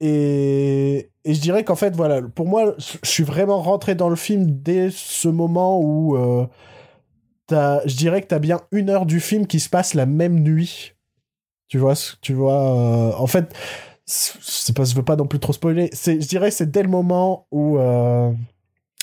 [0.00, 4.16] Et, et je dirais qu'en fait, voilà, pour moi, je suis vraiment rentré dans le
[4.16, 6.46] film dès ce moment où euh,
[7.50, 10.94] je dirais que t'as bien une heure du film qui se passe la même nuit.
[11.68, 13.52] Tu vois, tu vois, euh, en fait,
[14.74, 15.90] pas, je veux pas non plus trop spoiler.
[15.92, 18.32] C'est, je dirais, que c'est dès le moment où euh,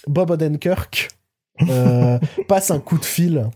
[0.07, 1.09] Bob Odenkirk
[1.67, 3.49] euh, passe un coup de fil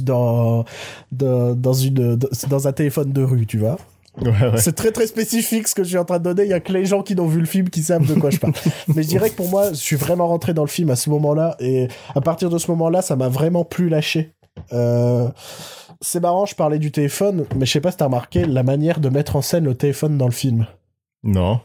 [0.00, 0.64] dans,
[1.12, 3.78] dans, dans, une, dans un téléphone de rue, tu vois.
[4.20, 4.58] Ouais, ouais.
[4.58, 6.44] C'est très très spécifique ce que je suis en train de donner.
[6.44, 8.30] Il y a que les gens qui n'ont vu le film qui savent de quoi
[8.30, 8.52] je parle.
[8.94, 11.10] Mais je dirais que pour moi, je suis vraiment rentré dans le film à ce
[11.10, 11.56] moment-là.
[11.60, 14.32] Et à partir de ce moment-là, ça m'a vraiment plus lâché.
[14.72, 15.28] Euh,
[16.00, 19.00] c'est marrant, je parlais du téléphone, mais je sais pas si t'as remarqué la manière
[19.00, 20.66] de mettre en scène le téléphone dans le film.
[21.22, 21.60] Non.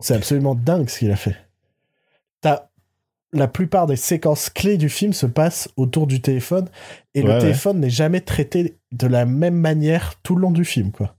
[0.00, 1.36] C'est absolument dingue ce qu'il a fait.
[2.40, 2.64] T'as
[3.32, 6.68] la plupart des séquences clés du film se passent autour du téléphone
[7.14, 10.64] et Ouais, le téléphone n'est jamais traité de la même manière tout le long du
[10.64, 11.14] film, quoi.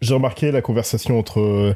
[0.00, 1.74] J'ai remarqué la conversation entre, euh,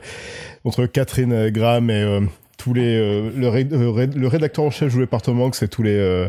[0.65, 2.21] entre Catherine Graham et euh,
[2.59, 5.69] tous les, euh, le, ré- ré- le rédacteur en chef joué par Tom Hanks et
[5.69, 6.29] tous les,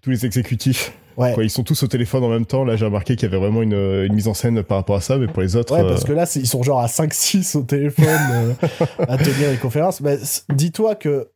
[0.00, 0.92] tous les exécutifs.
[1.16, 1.34] Ouais.
[1.34, 2.64] Quoi, ils sont tous au téléphone en même temps.
[2.64, 5.00] Là, j'ai remarqué qu'il y avait vraiment une, une mise en scène par rapport à
[5.00, 5.74] ça, mais pour les autres.
[5.74, 8.52] Ouais, euh, parce que là, ils sont genre à 5-6 au téléphone euh,
[9.08, 10.00] à tenir les conférences.
[10.00, 10.16] Mais
[10.54, 11.28] dis-toi que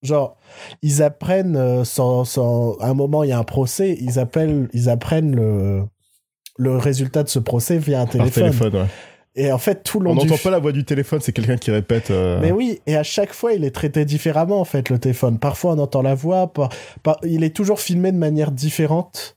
[0.00, 0.36] Genre,
[0.80, 4.68] ils apprennent, euh, sans, sans- à un moment, il y a un procès, ils, appellent,
[4.72, 5.82] ils apprennent le,
[6.56, 8.44] le résultat de ce procès via un Par téléphone.
[8.44, 8.86] téléphone, ouais.
[9.40, 11.32] Et en fait, tout le On long du n'entend pas la voix du téléphone, c'est
[11.32, 12.10] quelqu'un qui répète.
[12.10, 15.38] euh, Mais oui, et à chaque fois, il est traité différemment, en fait, le téléphone.
[15.38, 16.70] Parfois, on entend la voix, par-
[17.04, 19.36] par- il est toujours filmé de manière différente.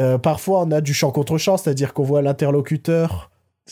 [0.00, 3.30] Euh, parfois, on a du champ contre champ, c'est-à-dire qu'on voit l'interlocuteur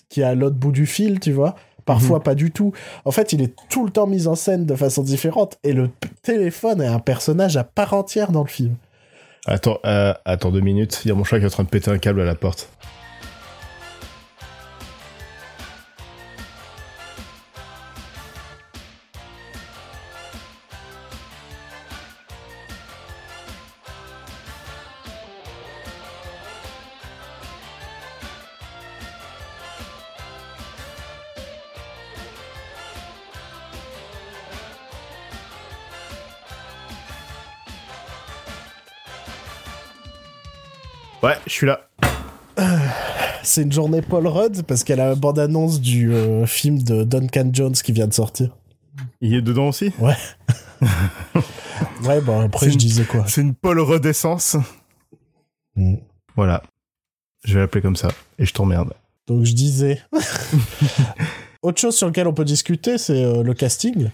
[0.08, 1.56] qui est à l'autre bout du fil, tu vois.
[1.84, 2.72] Parfois, pas du tout.
[3.04, 5.90] En fait, il est tout le temps mis en scène de façon différente, et le
[6.22, 8.76] téléphone est un personnage à part entière dans le film.
[9.46, 11.00] Attends, euh, attends deux minutes.
[11.04, 12.34] Il y a mon chat qui est en train de péter un câble à la
[12.34, 12.68] porte.
[41.56, 41.80] Suis là.
[43.42, 47.50] C'est une journée Paul Rudd, parce qu'elle a la bande-annonce du euh, film de Duncan
[47.52, 48.56] Jones qui vient de sortir.
[49.20, 49.92] Il est dedans aussi?
[50.00, 50.16] Ouais,
[52.22, 53.24] bon, après, C'est je une- disais quoi?
[53.28, 54.56] C'est une Paul redescence.
[55.76, 55.96] Mm.
[56.34, 56.62] Voilà.
[57.44, 58.08] Je vais l'appeler comme ça.
[58.38, 58.92] Et je t'emmerde.
[59.26, 60.00] Donc je disais.
[61.62, 64.10] Autre chose sur lequel on peut discuter, c'est euh, le casting.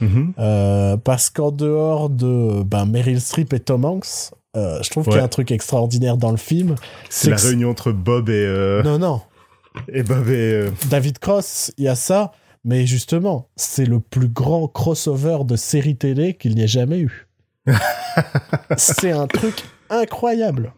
[0.00, 0.32] Mhm.
[0.38, 5.14] Euh, parce qu'en dehors de ben, Meryl Streep et Tom Hanks, euh, je trouve qu'il
[5.16, 6.74] y a un truc extraordinaire dans le film.
[7.10, 9.20] C'est la réunion entre Bob et, euh, Non, non.
[9.92, 10.32] et Bob et.
[10.32, 12.32] euh, David Cross, il y a ça.
[12.64, 17.28] Mais justement, c'est le plus grand crossover de série télé qu'il n'y ait jamais eu.
[18.76, 20.72] c'est un truc incroyable.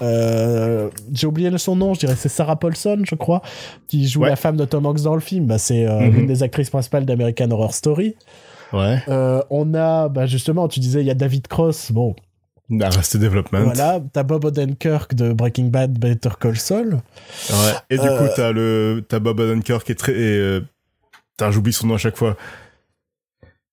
[0.00, 3.42] J'ai oublié son nom, je dirais c'est Sarah Paulson, je crois,
[3.88, 4.30] qui joue Ouais.
[4.30, 5.46] la femme de Tom Hanks dans le film.
[5.46, 6.10] Bah, c'est Mhm.
[6.12, 8.14] l'une des actrices principales d'American Horror Story.
[8.72, 8.98] Ouais.
[9.50, 11.92] On a, bah, justement, tu disais, il y a David Cross.
[11.92, 12.14] Bon,
[12.80, 13.64] Arrested Development.
[13.64, 14.00] voilà.
[14.12, 16.94] T'as Bob Odenkirk de Breaking Bad, Better Call Saul.
[17.50, 17.56] Ouais.
[17.90, 20.60] Et du Euh, coup, t'as le, t'as Bob Odenkirk qui est très, et, euh,
[21.50, 22.36] j'oublie son nom à chaque fois.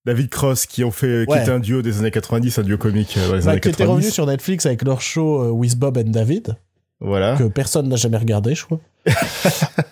[0.06, 1.42] David Cross, qui ont fait, qui Ouais.
[1.42, 3.70] était un duo des années 90, un duo comique euh, dans les Bah, années qui
[3.70, 4.12] était revenu 90.
[4.14, 6.56] sur Netflix avec leur show euh, With Bob and David.
[7.00, 7.36] Voilà.
[7.38, 8.80] que personne n'a jamais regardé, je crois.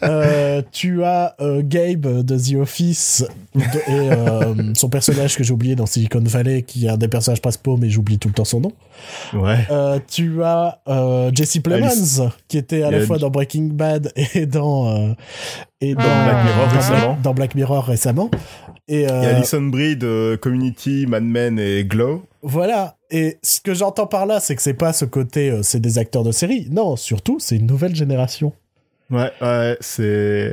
[0.03, 3.25] Euh, tu as euh, Gabe de The Office
[3.55, 7.07] de- et euh, son personnage que j'ai oublié dans Silicon Valley, qui est un des
[7.07, 8.71] personnages principaux, mais j'oublie tout le temps son nom.
[9.33, 9.65] Ouais.
[9.71, 12.21] Euh, tu as euh, Jesse Plemons, Alice.
[12.47, 15.13] qui était à la fois dans Breaking Bad et dans euh,
[15.81, 17.17] et dans, Black Mirror dans récemment.
[17.23, 18.31] dans Black Mirror récemment.
[18.87, 22.23] Et, euh, a Alison Brie de Community, Mad Men et Glow.
[22.43, 22.97] Voilà.
[23.09, 25.97] Et ce que j'entends par là, c'est que c'est pas ce côté, euh, c'est des
[25.97, 26.67] acteurs de série.
[26.69, 28.53] Non, surtout, c'est une nouvelle génération.
[29.11, 30.02] Ouais, ouais, c'est.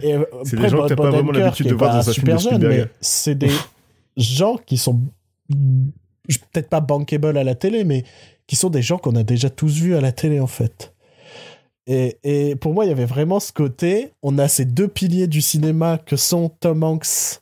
[0.05, 2.37] Euh, C'est des gens que t'as pas vraiment l'habitude de voir dans un film super
[2.37, 3.51] de jeune, mais c'est des
[4.17, 5.01] gens qui sont
[5.49, 8.05] peut-être pas bankable à la télé, mais
[8.47, 10.93] qui sont des gens qu'on a déjà tous vus à la télé en fait.
[11.87, 14.13] Et, et pour moi, il y avait vraiment ce côté.
[14.23, 17.41] On a ces deux piliers du cinéma que sont Tom Hanks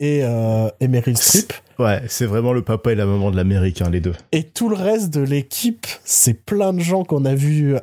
[0.00, 1.52] et, euh, et Meryl Streep.
[1.78, 4.14] Ouais, c'est vraiment le papa et la maman de l'Amérique, hein, les deux.
[4.32, 7.76] Et tout le reste de l'équipe, c'est plein de gens qu'on a vus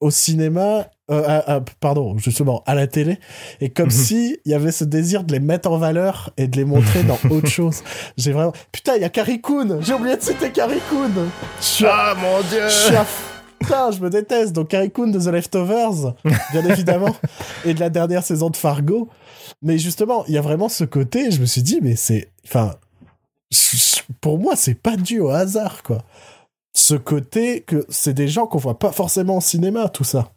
[0.00, 3.18] au cinéma, euh, à- à- pardon, justement, à la télé,
[3.60, 3.90] et comme Mhm.
[3.92, 7.02] si il y avait ce désir de les mettre en valeur et de les montrer
[7.04, 7.82] dans autre chose.
[8.16, 8.52] J'ai vraiment...
[8.72, 11.10] Putain, il y a Carrie Coon J'ai oublié de citer Carrie Coon
[11.84, 13.06] à- Ah mon dieu je suis à...
[13.60, 14.52] Putain, je me déteste.
[14.52, 16.14] Donc Carrie Coon de The Leftovers,
[16.52, 17.14] bien évidemment,
[17.64, 19.08] et de la dernière saison de Fargo.
[19.62, 22.32] Mais justement, il y a vraiment ce côté, je me suis dit, mais c'est...
[22.44, 22.74] Enfin,
[24.20, 25.98] pour moi, c'est pas dû au hasard, quoi.
[26.74, 30.32] Ce côté que c'est des gens qu'on voit pas forcément au cinéma, tout ça.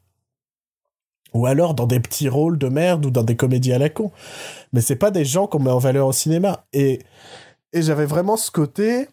[1.34, 4.12] Ou alors dans des petits rôles de merde ou dans des comédies à la con.
[4.72, 6.66] Mais c'est pas des gens qu'on met en valeur au cinéma.
[6.72, 7.00] Et,
[7.74, 9.08] et j'avais vraiment ce côté.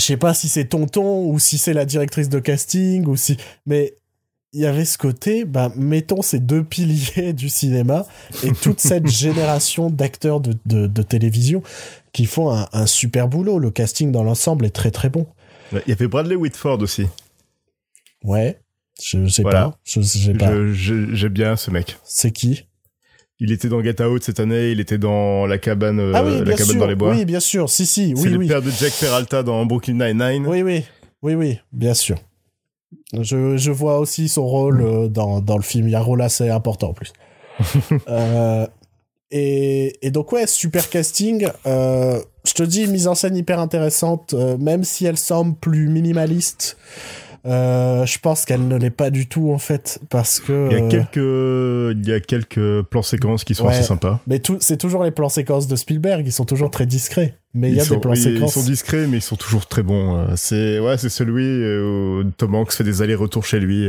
[0.00, 3.36] Je sais pas si c'est Tonton ou si c'est la directrice de casting ou si.
[3.66, 3.94] Mais
[4.52, 8.06] il y avait ce côté, bah, mettons ces deux piliers du cinéma
[8.42, 11.62] et toute cette génération d'acteurs de, de, de télévision
[12.12, 13.58] qui font un, un super boulot.
[13.58, 15.26] Le casting dans l'ensemble est très très bon.
[15.72, 17.06] Il y avait Bradley Whitford aussi.
[18.24, 18.58] Ouais,
[19.02, 19.70] je sais Voilà.
[19.70, 19.78] pas.
[19.84, 20.52] Je sais pas.
[20.52, 21.96] Je- je- J'aime bien ce mec.
[22.04, 22.64] C'est qui?
[23.40, 26.38] Il était dans Get Out cette année, il était dans La cabane, euh, Ah oui,
[26.38, 26.80] la bien cabane sûr.
[26.80, 27.10] dans les bois.
[27.14, 27.70] Oui, bien sûr.
[27.70, 28.12] Si, si.
[28.16, 28.48] C'est Oui, le oui.
[28.48, 30.44] père de Jack Peralta dans Brooklyn Nine-Nine.
[30.46, 30.84] Oui, oui.
[31.22, 32.18] Oui, oui, bien sûr.
[33.12, 35.86] Je, je vois aussi son rôle euh, dans, dans le film.
[35.88, 37.12] Il y a un rôle assez important en plus.
[38.08, 38.66] Euh,
[39.30, 41.46] et, et donc, ouais, super casting.
[41.64, 46.76] Je te dis, mise en scène hyper intéressante, même si elle semble plus minimaliste.
[47.48, 50.80] Euh, je pense qu'elle ne l'est pas du tout en fait parce que Il y
[50.80, 53.72] a euh, quelques, il y a quelques plans séquences qui sont Ouais.
[53.74, 54.20] assez sympas.
[54.26, 57.76] mais c'est toujours les plans séquences de Spielberg ils sont toujours très discrets mais il
[57.76, 59.82] y a sont, des plans oui, ils séquences sont discrets, mais ils sont toujours très
[59.82, 60.18] bons.
[60.18, 61.46] Euh, C'est ouais, c'est celui
[61.80, 63.88] où Tom Hanks fait des allers-retours chez lui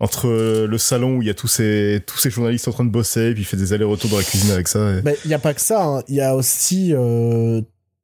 [0.00, 0.28] entre
[0.68, 3.28] le salon où il y a tous ces tous ces journalistes en train de bosser,
[3.28, 4.78] et puis il fait des allers-retours dans la cuisine avec ça.
[4.98, 6.02] et- mais il y a pas que ça hein.
[6.08, 7.60] il y a aussi euh,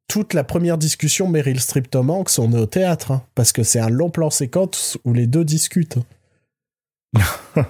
[0.08, 3.62] toute la première discussion Meryl Streep Tom Hanks on est au théâtre hein, parce que
[3.62, 5.98] c'est un long plan séquence où les deux discutent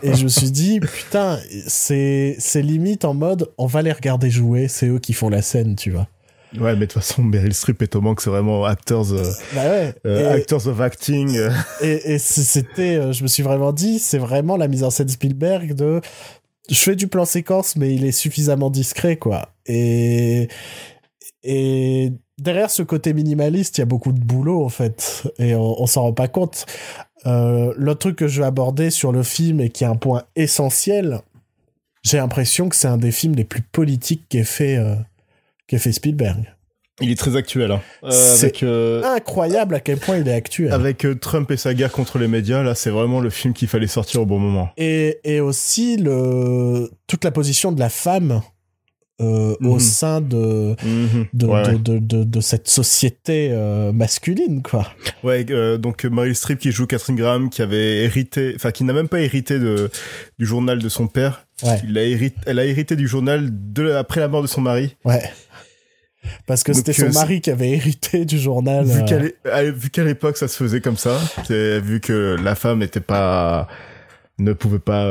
[0.02, 4.30] et je me suis dit putain c'est c'est limite en mode on va les regarder
[4.30, 6.08] jouer c'est eux qui font la scène tu vois
[6.58, 9.22] Ouais, mais de toute façon, Meryl Streep et Tom Hanks, c'est vraiment actors, euh,
[9.54, 11.36] bah ouais euh, Et- actors of acting.
[11.36, 11.50] euh.
[11.82, 15.10] Et, et c'était, euh, je me suis vraiment dit, c'est vraiment la mise en scène
[15.10, 16.00] Spielberg de,
[16.70, 19.50] je fais du plan séquence, mais il est suffisamment discret, quoi.
[19.66, 20.48] Et,
[21.44, 25.22] et derrière ce côté minimaliste, il y a beaucoup de boulot, en fait.
[25.38, 26.66] Et on, on s'en rend pas compte.
[27.26, 30.22] Euh, L'autre truc que je vais aborder sur le film et qui est un point
[30.36, 31.20] essentiel,
[32.02, 34.94] j'ai l'impression que c'est un des films les plus politiques qu'ait fait, euh,
[35.76, 36.54] fait Spielberg.
[37.00, 37.70] Il est très actuel.
[37.70, 37.80] Hein.
[38.02, 40.72] Euh, C'est- euh, Incroyable à quel point il est actuel.
[40.72, 43.68] avec euh, Trump et sa guerre contre les médias, là, c'est vraiment le film qu'il
[43.68, 44.70] fallait sortir au bon moment.
[44.76, 48.42] et, et aussi le toute la position de la femme
[49.20, 49.80] euh, au Mhm.
[49.80, 51.26] sein de Mhm.
[51.32, 52.24] de, ouais, de, ouais.
[52.24, 54.86] de, cette société euh, masculine quoi
[55.24, 58.84] Ouais, euh, donc euh, Meryl Streep qui joue Catherine Graham, qui avait hérité, enfin qui
[58.84, 59.90] n'a même pas hérité de
[60.38, 61.46] du journal de son père.
[61.64, 64.60] ouais Il a hérité, elle a hérité du journal de après la mort de son
[64.60, 64.96] mari.
[65.04, 65.22] ouais
[66.46, 70.56] parce que c'était son mari qui avait hérité du journal Vu qu'à l'époque ça se
[70.56, 71.18] faisait comme ça,
[71.48, 73.66] vu que la femme n'était pas,
[74.38, 75.06] ne pouvait pas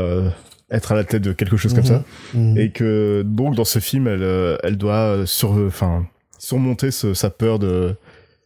[0.71, 1.87] être à la tête de quelque chose comme Mhm.
[1.89, 2.03] ça,
[2.33, 2.57] mhm.
[2.57, 6.05] et que donc dans ce film elle, euh, elle doit sur, enfin
[6.39, 7.95] surmonter ce- sa peur de,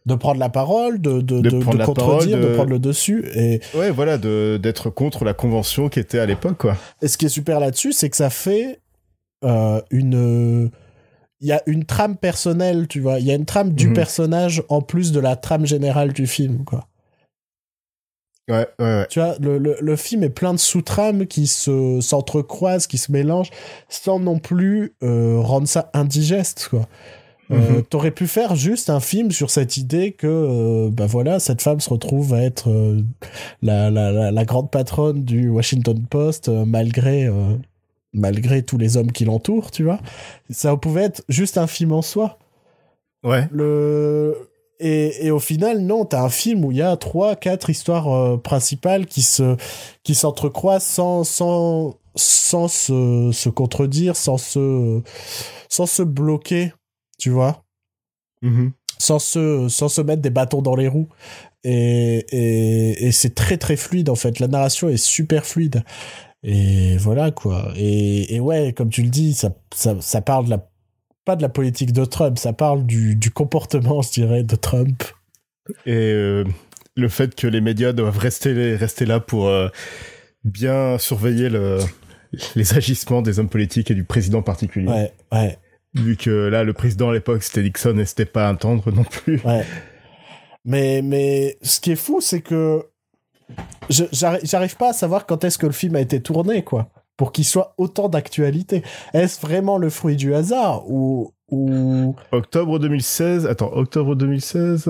[0.06, 3.60] de prendre la parole de de, De contredire parole, de de- prendre le dessus et
[3.76, 6.76] ouais voilà, de d'être contre la convention qui était à l'époque quoi.
[7.02, 8.78] Et ce qui est super là-dessus, c'est que ça fait
[9.44, 10.70] euh, une.
[11.40, 13.18] Il y a une trame personnelle, tu vois.
[13.18, 13.94] Il y a une trame du Mhm.
[13.94, 16.86] personnage en plus de la trame générale du film, quoi.
[18.48, 19.06] Ouais, ouais, ouais.
[19.08, 23.12] Tu vois, le, le, le film est plein de sous-trames qui se s'entrecroisent, qui se
[23.12, 23.50] mélangent,
[23.88, 26.80] sans non plus euh, rendre ça indigeste, quoi.
[26.80, 26.86] Euh,
[27.50, 27.82] Mhm.
[27.82, 31.80] T'aurais pu faire juste un film sur cette idée que, euh, bah voilà, cette femme
[31.80, 32.70] se retrouve à être
[33.60, 37.28] la, la, la, la grande patronne du Washington Post, malgré,
[38.14, 40.00] malgré tous les hommes qui l'entourent, tu vois.
[40.50, 42.38] Ça pouvait être juste un film en soi.
[43.22, 43.48] Ouais.
[43.52, 44.34] Le...
[44.84, 48.08] Et, et au final, non, t'as un film où il y a trois, quatre histoires
[48.12, 49.56] euh, principales qui se
[50.02, 55.00] qui s'entrecroisent sans sans sans se, se contredire, sans se
[55.68, 56.72] sans se bloquer,
[57.18, 57.62] tu vois,
[58.42, 58.72] Mhm.
[58.98, 61.08] sans se sans se mettre des bâtons dans les roues.
[61.64, 64.40] Et et, et c'est très très fluide en fait.
[64.40, 65.84] La narration est super fluide.
[66.42, 67.72] Et voilà quoi.
[67.76, 70.68] Et, et ouais, comme tu le dis, ça ça, ça parle de la
[71.24, 75.02] pas de la politique de Trump, ça parle du, du comportement, je dirais, de Trump.
[75.86, 76.44] Et euh,
[76.96, 79.68] le fait que les médias doivent rester, rester là pour euh,
[80.44, 81.78] bien surveiller le,
[82.56, 84.88] les agissements des hommes politiques et du président en particulier.
[84.88, 85.58] Ouais, ouais,
[85.94, 89.04] Vu que là, le président à l'époque, c'était Nixon et c'était pas un tendre non
[89.04, 89.40] plus.
[89.44, 89.64] ouais.
[90.64, 92.84] Mais, mais ce qui est fou, c'est que
[93.88, 97.44] j'arrive pas à savoir quand est-ce que le film a été tourné, quoi, pour qu'il
[97.44, 98.82] soit autant d'actualité.
[99.12, 104.88] Est-ce vraiment le fruit du hasard ou ou octobre 2016 attends octobre 2016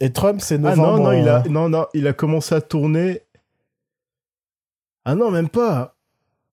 [0.00, 1.44] et Trump c'est novembre ah non non il a hein.
[1.48, 3.22] non non il a commencé à tourner.
[5.06, 5.94] Ah non même pas.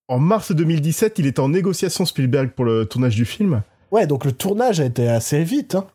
[0.08, 3.64] En mars 2017 il était en négociation Spielberg pour le tournage du film.
[3.92, 5.86] Ouais donc le tournage a été assez vite hein.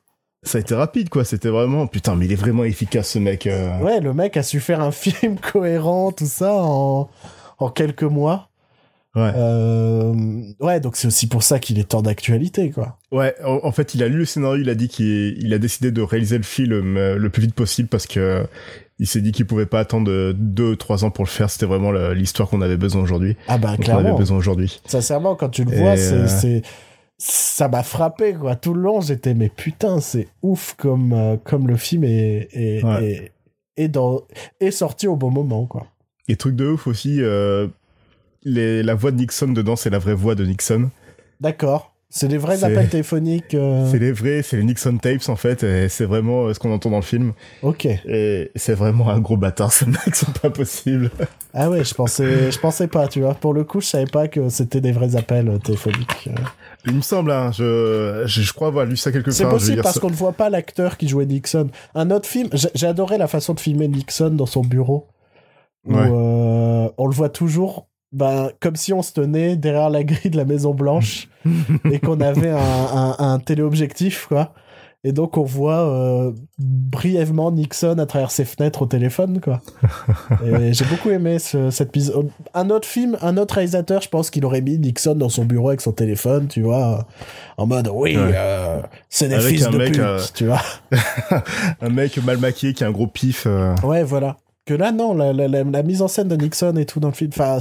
[0.43, 3.47] ça a été rapide quoi c'était vraiment putain mais il est vraiment efficace ce mec
[3.47, 3.79] euh.
[3.81, 6.53] ouais le mec a su faire un film cohérent tout ça
[7.59, 8.51] en quelques mois.
[9.15, 9.33] Ouais.
[9.35, 12.99] Euh, ouais, donc c'est aussi pour ça qu'il est tant d'actualité, quoi.
[13.11, 15.59] Ouais, en, en fait, il a lu le scénario, il a dit qu'il il a
[15.59, 18.45] décidé de réaliser le film euh, le plus vite possible parce que euh,
[19.01, 21.51] il s'est dit qu'il pouvait pas attendre deux, trois ans pour le faire.
[21.51, 23.37] C'était vraiment l'histoire qu'on avait besoin aujourd'hui.
[23.49, 24.19] Ah bah Donc, on avait clairement.
[24.19, 24.81] besoin aujourd'hui.
[24.87, 26.63] Sincèrement, quand tu le vois, c'est,
[27.17, 28.57] ça m'a frappé, quoi.
[28.57, 32.85] Tout le long, j'étais, mais putain, c'est ouf comme, euh, comme le film est, est,
[32.85, 33.05] Ouais.
[33.77, 34.23] est, est dans,
[34.61, 35.87] est sorti au bon moment, quoi.
[36.29, 37.67] Et truc de ouf aussi, euh,
[38.45, 40.91] les, la voix de Nixon dedans, c'est la vraie voix de Nixon.
[41.41, 41.95] D'accord.
[42.11, 43.53] C'est des vrais appels téléphoniques.
[43.55, 46.59] euh, C'est les vrais, c'est les Nixon tapes en fait, et c'est vraiment euh, ce
[46.59, 47.35] qu'on entend dans le film.
[47.63, 47.85] Ok.
[47.85, 51.11] Et c'est vraiment un gros bâtard, ce mec, c'est pas possible.
[51.53, 53.35] Ah ouais, je pensais, je pensais pas, tu vois.
[53.35, 56.31] Pour le coup, je savais pas que c'était des vrais appels téléphoniques.
[56.87, 59.35] Il me semble, hein, je, je, je crois avoir lu ça quelque part.
[59.35, 60.01] C'est possible parce ça.
[60.01, 61.69] qu'on ne voit pas l'acteur qui jouait Nixon.
[61.95, 65.07] Un autre film, j'ai adoré la façon de filmer Nixon dans son bureau.
[65.89, 66.09] Où, Ouais.
[66.11, 70.37] euh, on le voit toujours ben, comme si on se tenait derrière la grille de
[70.37, 71.29] la Maison Blanche
[71.91, 74.53] et qu'on avait un, un, un téléobjectif, quoi.
[75.05, 79.61] Et donc on voit euh, brièvement Nixon à travers ses fenêtres au téléphone, quoi.
[80.45, 82.13] Et j'ai beaucoup aimé ce- cette mise.
[82.55, 85.69] Un autre film, un autre réalisateur, je pense qu'il aurait mis Nixon dans son bureau
[85.69, 87.07] avec son téléphone, tu vois,
[87.59, 88.33] en mode oui, Ouais.
[88.35, 90.63] euh, c'est des Avec fils un de mec, pute, euh, tu vois.
[91.81, 93.45] Un mec mal maquillé qui a un gros pif.
[93.47, 94.37] euh, Ouais, voilà.
[94.69, 97.09] Que là, non, la, la, la, la mise en scène de Nixon et tout dans
[97.09, 97.31] le film.
[97.33, 97.57] Enfin,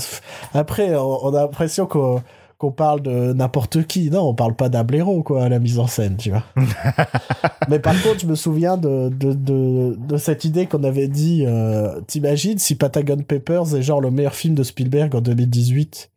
[0.53, 2.21] après, on, on a l'impression qu'on
[2.57, 4.09] qu'on parle de n'importe qui.
[4.09, 6.43] Non, on parle pas d'un blaireau, quoi, à la mise en scène, tu vois.
[7.69, 11.43] Mais par contre, je me souviens de, de, de, de cette idée qu'on avait dit.
[11.47, 16.09] euh, T'imagines si Patagon Papers est genre le meilleur film de Spielberg en 2018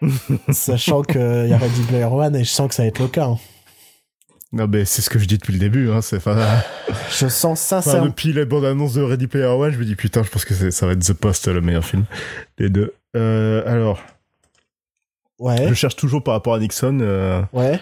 [0.50, 3.08] Sachant qu'il y a Ready Player One et je sens que ça va être le
[3.08, 3.26] cas.
[3.26, 3.38] hein.
[4.52, 5.90] Non, mais c'est ce que je dis depuis le début.
[5.90, 6.20] Hein, c'est,
[7.10, 8.06] Je sens sincèrement.
[8.06, 10.86] depuis la bande-annonce de Ready Player One, je me dis putain, je pense que ça
[10.86, 12.04] va être The Post, le meilleur film
[12.56, 12.94] des deux.
[13.16, 14.00] Euh, alors,
[15.38, 16.98] Ouais, je cherche toujours par rapport à Nixon.
[17.00, 17.78] euh, ouais.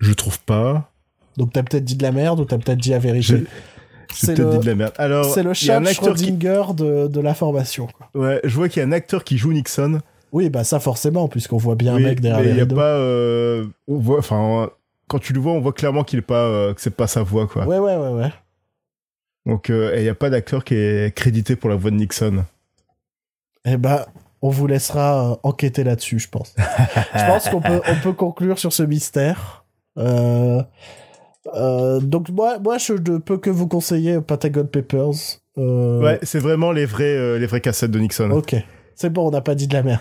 [0.00, 0.90] je trouve pas.
[1.36, 3.44] Donc t'as peut-être dit de la merde ou t'as peut-être dit la vérité?
[4.14, 4.92] C'est peut-être le- dit de la merde.
[4.98, 7.86] Alors, C'est le chat un acteur qui, Schrödinger de, de l'information.
[7.86, 8.08] quoi.
[8.20, 10.00] ouais, je vois qu'il y a un acteur qui joue Nixon.
[10.32, 12.66] Oui, bah ça forcément, puisqu'on voit bien Oui, un mec derrière mais il y a
[12.66, 14.70] pas, euh, on voit, enfin,
[15.12, 17.22] quand tu le vois, on voit clairement qu'il est pas, euh, que c'est pas sa
[17.22, 17.66] voix, quoi.
[17.66, 18.32] Ouais, ouais, ouais, ouais.
[19.44, 22.46] Donc, euh, il y a pas d'acteur qui est crédité pour la voix de Nixon.
[23.66, 24.06] Eh ben,
[24.40, 26.54] on vous laissera euh, enquêter là-dessus, je pense.
[27.14, 29.66] je pense qu'on peut, on peut conclure sur ce mystère.
[29.98, 30.62] Euh,
[31.54, 35.40] euh, donc moi, moi, je ne peux que vous conseiller Patagon Papers.
[35.58, 38.30] Euh, Ouais, c'est vraiment les vrais, euh, les vraies cassettes de Nixon.
[38.30, 38.56] Ok.
[38.94, 40.00] C'est bon, on n'a pas dit de la merde.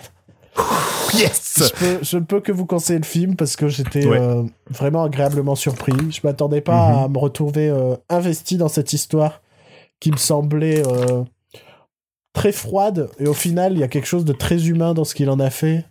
[1.17, 1.53] Yes.
[1.57, 4.19] je, peux, je ne peux que vous conseiller le film parce que j'étais Ouais.
[4.19, 5.93] euh, vraiment agréablement surpris.
[6.11, 7.03] Je m'attendais pas Mhm.
[7.03, 9.41] à me retrouver euh, investi dans cette histoire
[9.99, 11.23] qui me semblait euh,
[12.33, 15.13] très froide et au final il y a quelque chose de très humain dans ce
[15.15, 15.85] qu'il en a fait.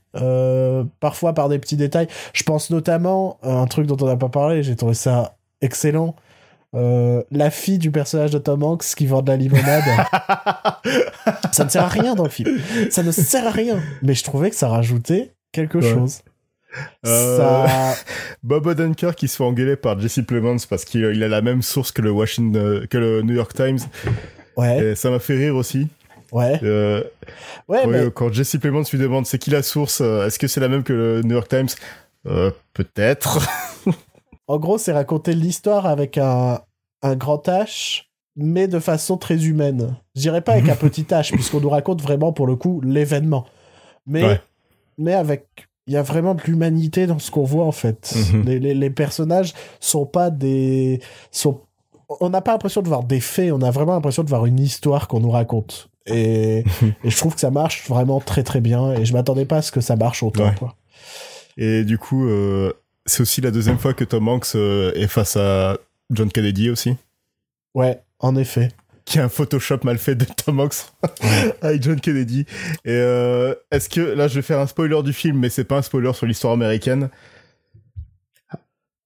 [1.00, 2.08] Parfois par des petits détails.
[2.32, 6.16] Je pense notamment à un truc dont on n'a pas parlé, j'ai trouvé ça excellent.
[6.74, 9.82] Euh, la fille du personnage de Tom Hanks qui vend de la limonade.
[11.52, 12.58] ça ne sert à rien dans le film.
[12.90, 13.80] Ça ne sert à rien.
[14.02, 15.92] Mais je trouvais que ça rajoutait quelque Ouais.
[15.94, 16.20] chose.
[17.06, 17.94] Euh, Ça...
[18.44, 21.62] Bob Odenkirk qui se fait engueuler par Jesse Plemons parce qu'il il a la même
[21.62, 23.80] source que le Washington, que le New York Times.
[24.56, 25.88] Ouais, Et ça m'a fait rire aussi.
[26.30, 27.02] ouais, Euh,
[27.66, 30.68] ouais, mais Quand Jesse Plemons lui demande c'est qui la source, est-ce que c'est la
[30.68, 31.68] même que le New York Times?
[32.26, 33.40] Euh, Peut-être.
[34.50, 36.60] en gros, c'est raconter l'histoire avec un,
[37.02, 38.04] un grand H,
[38.36, 39.96] mais de façon très humaine.
[40.16, 43.46] Je dirais pas avec un petit H, puisqu'on nous raconte vraiment, pour le coup, l'événement.
[44.06, 44.40] Mais, Ouais.
[44.98, 45.46] mais avec...
[45.86, 48.14] Il y a vraiment de l'humanité dans ce qu'on voit, en fait.
[48.32, 48.42] Mhm.
[48.44, 51.00] les, les, les personnages sont pas des...
[51.32, 51.60] Sont...
[52.20, 54.58] On n'a pas l'impression de voir des faits, on a vraiment l'impression de voir une
[54.60, 55.90] histoire qu'on nous raconte.
[56.06, 56.64] Et,
[57.04, 59.62] et je trouve que ça marche vraiment très très bien, et je m'attendais pas à
[59.62, 60.54] ce que ça marche autant, Ouais.
[60.58, 60.74] quoi.
[61.56, 62.72] Et du coup, euh,
[63.06, 65.78] c'est aussi la deuxième fois que Tom Hanks euh, est face à
[66.10, 66.96] John Kennedy aussi.
[67.74, 68.68] Ouais, en effet.
[69.04, 70.74] Qui a un Photoshop mal fait de Tom Hanks
[71.62, 72.40] avec John Kennedy.
[72.84, 75.78] Et euh, est-ce que là, je vais faire un spoiler du film, mais c'est pas
[75.78, 77.10] un spoiler sur l'histoire américaine.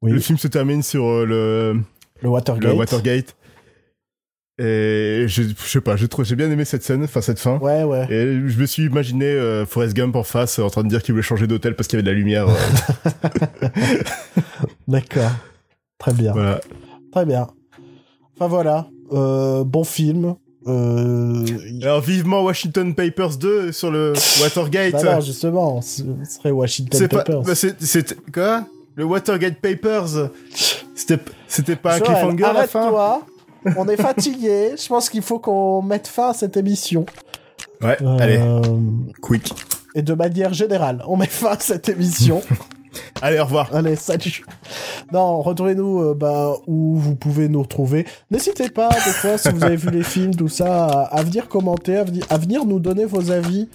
[0.03, 0.13] Oui.
[0.13, 1.81] Le film se termine sur euh, le,
[2.21, 2.71] Le Watergate.
[2.71, 3.37] le Watergate.
[4.57, 7.59] Et je, je sais pas, j'ai bien aimé cette scène, enfin cette fin.
[7.59, 8.05] Ouais, ouais.
[8.09, 11.03] Et je me suis imaginé euh, Forrest Gump en face, euh, en train de dire
[11.03, 12.47] qu'il voulait changer d'hôtel parce qu'il y avait de la lumière.
[12.49, 13.69] euh,
[14.89, 15.33] D'accord.
[15.99, 16.33] Très bien.
[16.33, 16.61] voilà.
[17.11, 17.49] Très bien.
[18.37, 18.87] Enfin voilà.
[19.13, 20.37] Euh, bon film.
[20.67, 24.93] Alors vivement Washington Papers 2 sur le Watergate.
[24.93, 27.43] Bah non, justement, ce serait Washington pas, Papers.
[27.43, 28.67] bah, c'est, quoi?
[28.95, 30.31] Le Watergate Papers?
[30.95, 32.81] C'était, pas un cliffhanger à la fin?
[32.83, 33.27] arrête-toi.
[33.77, 34.73] On est fatigué.
[34.81, 37.07] Je pense qu'il faut qu'on mette fin à cette émission.
[37.83, 37.97] Ouais.
[38.03, 38.41] Euh, Allez,
[39.23, 39.53] quick.
[39.95, 42.43] Et de manière générale, on met fin à cette émission.
[43.23, 43.75] Allez, au revoir.
[43.75, 44.45] Allez, salut.
[45.13, 48.07] Non, retrouvez-nous euh, bah, où vous pouvez nous retrouver.
[48.31, 51.49] N'hésitez pas, des fois, si vous avez vu les films, tout ça, à, à venir
[51.49, 53.69] commenter, à, venir- à venir nous donner vos avis.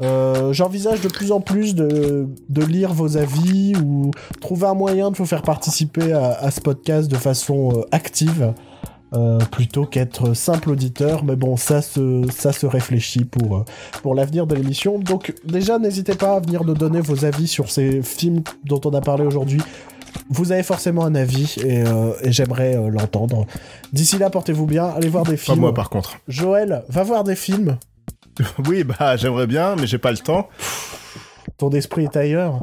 [0.00, 4.10] Euh, J'envisage de plus en plus de, de lire vos avis ou
[4.40, 8.54] trouver un moyen de vous faire participer à, à ce podcast de façon euh, active.
[9.14, 13.64] Euh, plutôt qu'être simple auditeur, mais bon, ça se, ça se réfléchit pour, euh,
[14.02, 14.98] pour l'avenir de l'émission.
[14.98, 18.94] Donc déjà, n'hésitez pas à venir nous donner vos avis sur ces films dont on
[18.94, 19.60] a parlé aujourd'hui.
[20.28, 23.46] Vous avez forcément un avis et, euh, et j'aimerais euh, l'entendre.
[23.92, 25.60] D'ici là, portez-vous bien, allez voir des Pas films.
[25.60, 26.18] moi par contre.
[26.28, 27.78] Joël, va voir des films.
[28.66, 30.48] Oui, bah j'aimerais bien, mais j'ai pas le temps.
[31.58, 32.62] Ton esprit est ailleurs.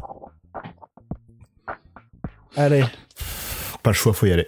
[2.55, 2.83] Allez.
[3.83, 4.47] Pas le choix, faut y aller.